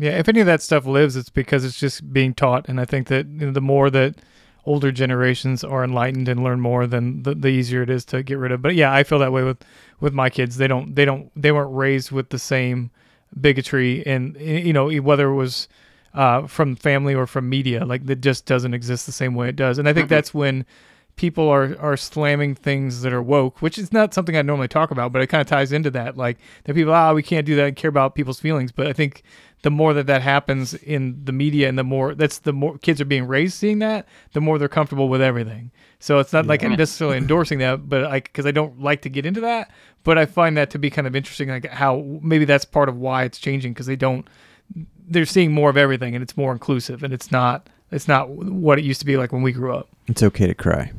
[0.00, 2.68] Yeah, if any of that stuff lives, it's because it's just being taught.
[2.68, 4.16] And I think that you know, the more that
[4.66, 8.38] older generations are enlightened and learn more, then the, the easier it is to get
[8.38, 8.62] rid of.
[8.62, 9.64] But yeah, I feel that way with
[10.00, 10.56] with my kids.
[10.56, 12.90] They don't they don't they weren't raised with the same
[13.38, 15.68] bigotry and you know whether it was
[16.14, 19.56] uh, from family or from media like it just doesn't exist the same way it
[19.56, 20.14] does and i think mm-hmm.
[20.14, 20.66] that's when
[21.14, 24.90] people are are slamming things that are woke which is not something i normally talk
[24.90, 27.54] about but it kind of ties into that like that people ah we can't do
[27.54, 29.22] that and care about people's feelings but i think
[29.62, 33.00] the more that that happens in the media and the more that's the more kids
[33.00, 36.48] are being raised seeing that the more they're comfortable with everything so it's not yeah.
[36.48, 39.70] like i'm necessarily endorsing that but like because i don't like to get into that
[40.04, 42.96] but i find that to be kind of interesting like how maybe that's part of
[42.96, 44.26] why it's changing because they don't
[45.08, 48.78] they're seeing more of everything and it's more inclusive and it's not it's not what
[48.78, 50.90] it used to be like when we grew up it's okay to cry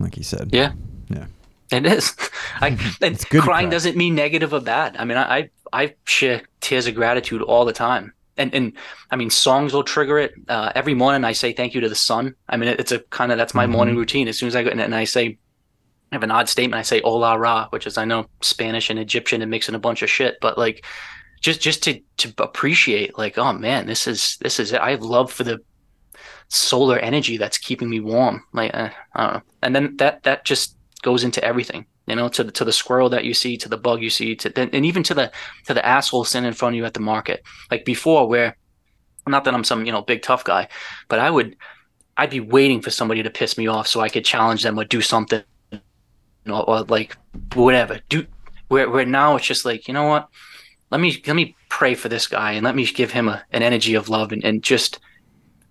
[0.00, 0.72] like you said yeah
[1.08, 1.26] yeah
[1.70, 2.14] it is.
[2.60, 4.96] I, it's good crying doesn't mean negative or bad.
[4.96, 5.50] I mean, I, I
[6.04, 8.12] share tears of gratitude all the time.
[8.36, 8.72] And, and
[9.10, 10.32] I mean, songs will trigger it.
[10.48, 12.34] Uh, every morning I say thank you to the sun.
[12.48, 13.72] I mean, it's a kind of, that's my mm-hmm.
[13.72, 14.28] morning routine.
[14.28, 15.38] As soon as I go in and I say,
[16.10, 16.78] I have an odd statement.
[16.78, 20.02] I say "Hola Ra," which is I know Spanish and Egyptian and mixing a bunch
[20.02, 20.84] of shit, but like
[21.40, 24.80] just just to to appreciate, like, oh man, this is this is it.
[24.80, 25.60] I have love for the
[26.48, 28.42] solar energy that's keeping me warm.
[28.54, 29.42] Like, uh, I don't know.
[29.62, 33.08] And then that that just goes into everything you know, to the, to the squirrel
[33.10, 35.32] that you see, to the bug you see, to and even to the
[35.66, 37.42] to the asshole standing in front of you at the market.
[37.70, 38.56] Like before, where
[39.26, 40.68] not that I'm some you know big tough guy,
[41.08, 41.56] but I would
[42.16, 44.84] I'd be waiting for somebody to piss me off so I could challenge them or
[44.84, 45.80] do something, you
[46.46, 47.16] know, or like
[47.54, 48.00] whatever.
[48.08, 48.26] Do
[48.68, 50.28] where where now it's just like you know what,
[50.90, 53.62] let me let me pray for this guy and let me give him a, an
[53.62, 54.98] energy of love and, and just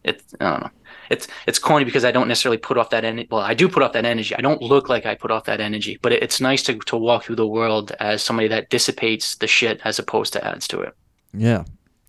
[0.04, 0.72] it I don't know
[1.10, 3.28] it's it's corny because I don't necessarily put off that energy.
[3.32, 4.36] Well, I do put off that energy.
[4.36, 6.98] I don't look like I put off that energy, but it, it's nice to to
[6.98, 10.82] walk through the world as somebody that dissipates the shit as opposed to adds to
[10.82, 10.96] it.
[11.34, 11.64] Yeah.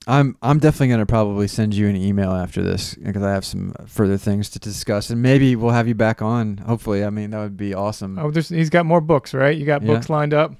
[0.07, 3.75] I'm I'm definitely gonna probably send you an email after this because I have some
[3.87, 6.57] further things to discuss and maybe we'll have you back on.
[6.59, 8.19] Hopefully, I mean that would be awesome.
[8.19, 9.57] Oh, there's, he's got more books, right?
[9.57, 9.89] You got yeah.
[9.89, 10.55] books lined up.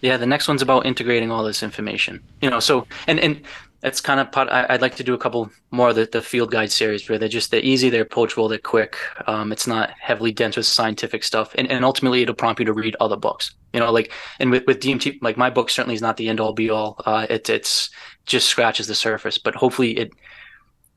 [0.00, 2.20] Yeah, the next one's about integrating all this information.
[2.40, 3.40] You know, so and and
[3.82, 4.48] that's kind of part.
[4.48, 7.18] I, would like to do a couple more of the, the field guide series where
[7.18, 8.96] they're just they're easy, they're approachable, they're quick.
[9.26, 12.72] Um, it's not heavily dense with scientific stuff, and, and ultimately it'll prompt you to
[12.72, 13.54] read other books.
[13.72, 16.38] You know, like and with, with DMT, like my book certainly is not the end
[16.38, 17.00] all be all.
[17.04, 17.90] Uh, it it's
[18.24, 20.12] just scratches the surface, but hopefully it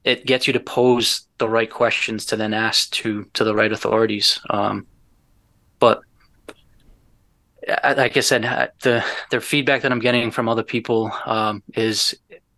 [0.03, 3.71] it gets you to pose the right questions to then ask to to the right
[3.71, 4.39] authorities.
[4.51, 4.85] Um,
[5.79, 6.01] but
[7.67, 12.15] like I said, the the feedback that I'm getting from other people um, is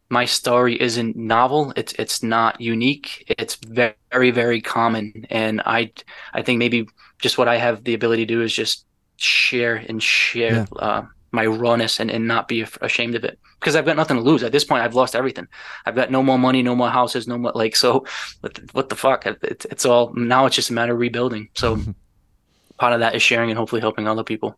[0.10, 1.74] my story isn't novel.
[1.76, 3.34] It's it's not unique.
[3.38, 5.92] It's very very common, and I
[6.34, 6.88] I think maybe
[7.20, 8.86] just what I have the ability to do is just
[9.18, 10.66] share and share yeah.
[10.80, 14.24] uh, my rawness and, and not be ashamed of it because I've got nothing to
[14.24, 14.84] lose at this point.
[14.84, 15.48] I've lost everything.
[15.86, 18.06] I've got no more money, no more houses, no more like so.
[18.42, 19.26] What, what the fuck?
[19.26, 20.46] It, it's all now.
[20.46, 21.50] It's just a matter of rebuilding.
[21.56, 21.82] So
[22.78, 24.58] part of that is sharing and hopefully helping other people.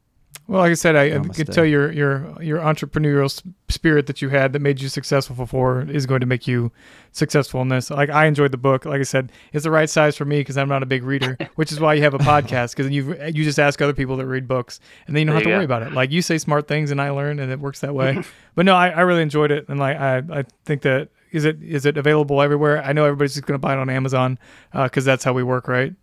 [0.49, 3.29] Well, like I said, I, I could tell your your your entrepreneurial
[3.69, 6.71] spirit that you had that made you successful before is going to make you
[7.11, 7.91] successful in this.
[7.91, 8.83] Like I enjoyed the book.
[8.83, 11.37] Like I said, it's the right size for me because I'm not a big reader,
[11.55, 14.25] which is why you have a podcast because you you just ask other people that
[14.25, 15.93] read books and then you don't there have to worry about it.
[15.93, 18.23] Like you say smart things and I learn and it works that way.
[18.55, 21.61] but no, I, I really enjoyed it and like I I think that is it
[21.61, 22.83] is it available everywhere?
[22.83, 24.39] I know everybody's just going to buy it on Amazon
[24.73, 25.93] because uh, that's how we work, right?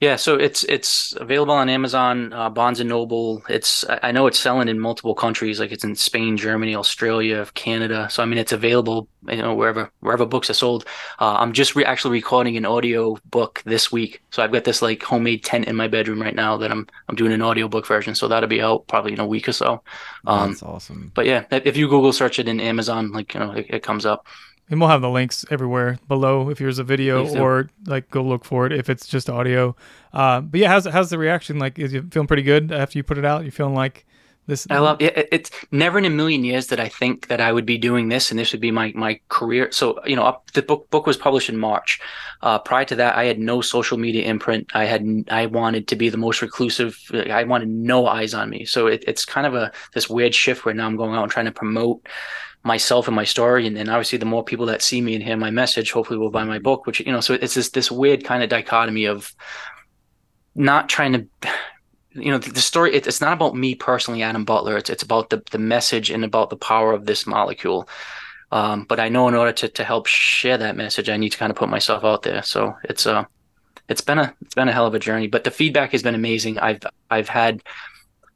[0.00, 3.42] Yeah, so it's it's available on Amazon, uh, Barnes and Noble.
[3.48, 8.06] It's I know it's selling in multiple countries, like it's in Spain, Germany, Australia, Canada.
[8.08, 10.84] So I mean, it's available, you know, wherever wherever books are sold.
[11.18, 14.82] Uh, I'm just re- actually recording an audio book this week, so I've got this
[14.82, 17.84] like homemade tent in my bedroom right now that I'm I'm doing an audio book
[17.84, 18.14] version.
[18.14, 19.82] So that'll be out probably in a week or so.
[20.28, 21.10] Um, That's awesome.
[21.12, 24.06] But yeah, if you Google search it in Amazon, like you know, it, it comes
[24.06, 24.28] up
[24.70, 28.44] and we'll have the links everywhere below if there's a video or like go look
[28.44, 29.74] for it if it's just audio.
[30.12, 31.58] Uh, but yeah, how's how's the reaction?
[31.58, 33.44] Like, is you feeling pretty good after you put it out?
[33.44, 34.06] You feeling like
[34.46, 34.66] this?
[34.70, 35.28] I love it.
[35.30, 38.30] It's never in a million years that I think that I would be doing this
[38.30, 39.70] and this would be my my career.
[39.72, 42.00] So you know, up, the book book was published in March.
[42.42, 44.70] Uh, prior to that, I had no social media imprint.
[44.74, 46.98] I had I wanted to be the most reclusive.
[47.12, 48.64] I wanted no eyes on me.
[48.64, 51.32] So it, it's kind of a this weird shift where now I'm going out and
[51.32, 52.06] trying to promote
[52.64, 55.36] myself and my story and, and obviously the more people that see me and hear
[55.36, 58.24] my message hopefully will buy my book which you know so it's this this weird
[58.24, 59.34] kind of dichotomy of
[60.54, 61.26] not trying to
[62.12, 65.02] you know the, the story it, it's not about me personally adam butler it's it's
[65.02, 67.88] about the the message and about the power of this molecule
[68.50, 71.38] Um, but I know in order to, to help share that message, I need to
[71.38, 72.42] kind of put myself out there.
[72.42, 73.24] So it's uh
[73.88, 75.28] it's been a it's been a hell of a journey.
[75.28, 76.58] But the feedback has been amazing.
[76.58, 76.80] I've
[77.10, 77.62] I've had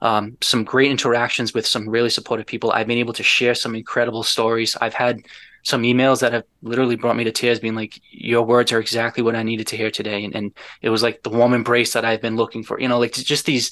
[0.02, 2.72] um, some great interactions with some really supportive people.
[2.72, 4.76] I've been able to share some incredible stories.
[4.80, 5.22] I've had
[5.62, 9.22] some emails that have literally brought me to tears, being like, "Your words are exactly
[9.22, 10.52] what I needed to hear today," and, and
[10.82, 12.80] it was like the warm embrace that I've been looking for.
[12.80, 13.70] You know, like just these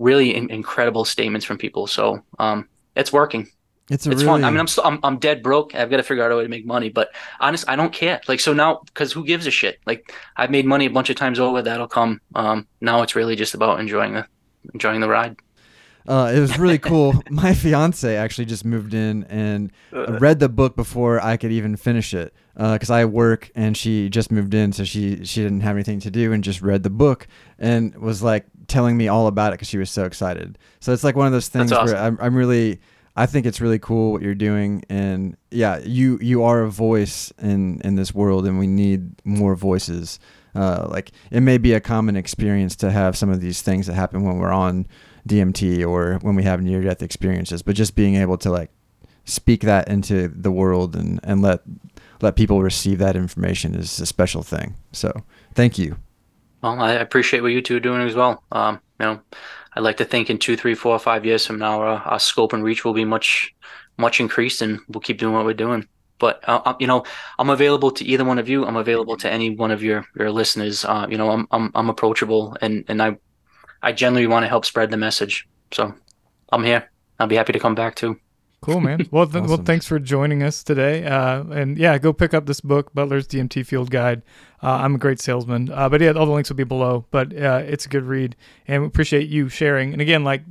[0.00, 1.86] really in- incredible statements from people.
[1.86, 3.46] So um, it's working.
[3.90, 4.26] It's, it's really...
[4.26, 4.44] fun.
[4.44, 5.76] I mean, I'm still I'm, I'm dead broke.
[5.76, 6.88] I've got to figure out a way to make money.
[6.88, 8.20] But honest, I don't care.
[8.26, 9.78] Like so now, because who gives a shit?
[9.86, 11.62] Like I've made money a bunch of times over.
[11.62, 12.20] That'll come.
[12.34, 14.26] Um, now it's really just about enjoying the
[14.74, 15.36] enjoying the ride.
[16.08, 17.22] Uh, it was really cool.
[17.30, 20.18] My fiance actually just moved in and uh.
[20.18, 24.08] read the book before I could even finish it because uh, I work and she
[24.08, 26.90] just moved in, so she she didn't have anything to do and just read the
[26.90, 27.26] book
[27.58, 30.58] and was like telling me all about it because she was so excited.
[30.80, 31.94] So it's like one of those things awesome.
[31.94, 32.80] where I'm, I'm really
[33.16, 37.32] I think it's really cool what you're doing, and yeah, you you are a voice
[37.42, 40.20] in in this world, and we need more voices.
[40.54, 43.94] Uh, like it may be a common experience to have some of these things that
[43.94, 44.86] happen when we're on
[45.30, 48.70] DMT or when we have near death experiences, but just being able to like
[49.24, 51.62] speak that into the world and, and let
[52.20, 54.74] let people receive that information is a special thing.
[54.92, 55.10] So
[55.54, 55.96] thank you.
[56.62, 58.42] Well, I appreciate what you two are doing as well.
[58.52, 59.20] Um, you know,
[59.74, 62.52] I'd like to think in two, three, four, five years from now, our, our scope
[62.52, 63.54] and reach will be much,
[63.96, 65.88] much increased, and we'll keep doing what we're doing.
[66.18, 67.04] But uh, uh, you know,
[67.38, 68.66] I'm available to either one of you.
[68.66, 70.84] I'm available to any one of your your listeners.
[70.84, 73.16] Uh, you know, I'm I'm I'm approachable, and and I
[73.82, 75.48] I generally want to help spread the message.
[75.72, 75.94] So
[76.52, 76.90] I'm here.
[77.18, 78.18] I'll be happy to come back too.
[78.62, 79.06] Cool, man.
[79.10, 79.48] Well, th- awesome.
[79.48, 81.06] well, thanks for joining us today.
[81.06, 84.20] Uh, and yeah, go pick up this book, Butler's DMT Field Guide.
[84.62, 85.70] Uh, I'm a great salesman.
[85.72, 87.06] Uh, but yeah, all the links will be below.
[87.10, 88.36] But uh, it's a good read,
[88.68, 89.92] and we appreciate you sharing.
[89.92, 90.42] And again, like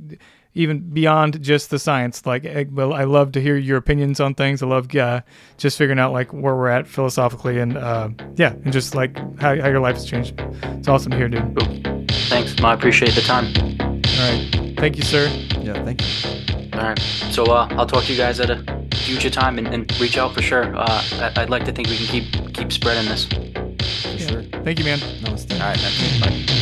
[0.54, 4.34] even beyond just the science, like eh, well, I love to hear your opinions on
[4.34, 4.62] things.
[4.62, 5.22] I love uh,
[5.58, 9.60] just figuring out like where we're at philosophically, and uh, yeah, and just like how,
[9.60, 10.34] how your life has changed.
[10.38, 11.56] It's awesome to hear, dude.
[11.58, 11.80] Cool.
[12.28, 12.60] Thanks.
[12.62, 13.46] I appreciate the time.
[13.80, 14.76] All right.
[14.78, 15.28] Thank you, sir.
[15.60, 16.78] Yeah, thank you.
[16.78, 16.98] All right.
[17.30, 20.34] So uh, I'll talk to you guys at a future time and, and reach out
[20.34, 20.74] for sure.
[20.76, 21.02] Uh,
[21.36, 23.28] I, would like to think we can keep keep spreading this.
[23.30, 24.26] Yeah.
[24.26, 24.42] Sure.
[24.64, 24.98] Thank you, man.
[24.98, 25.52] Namaste.
[25.54, 26.46] All right, man.
[26.46, 26.59] Bye.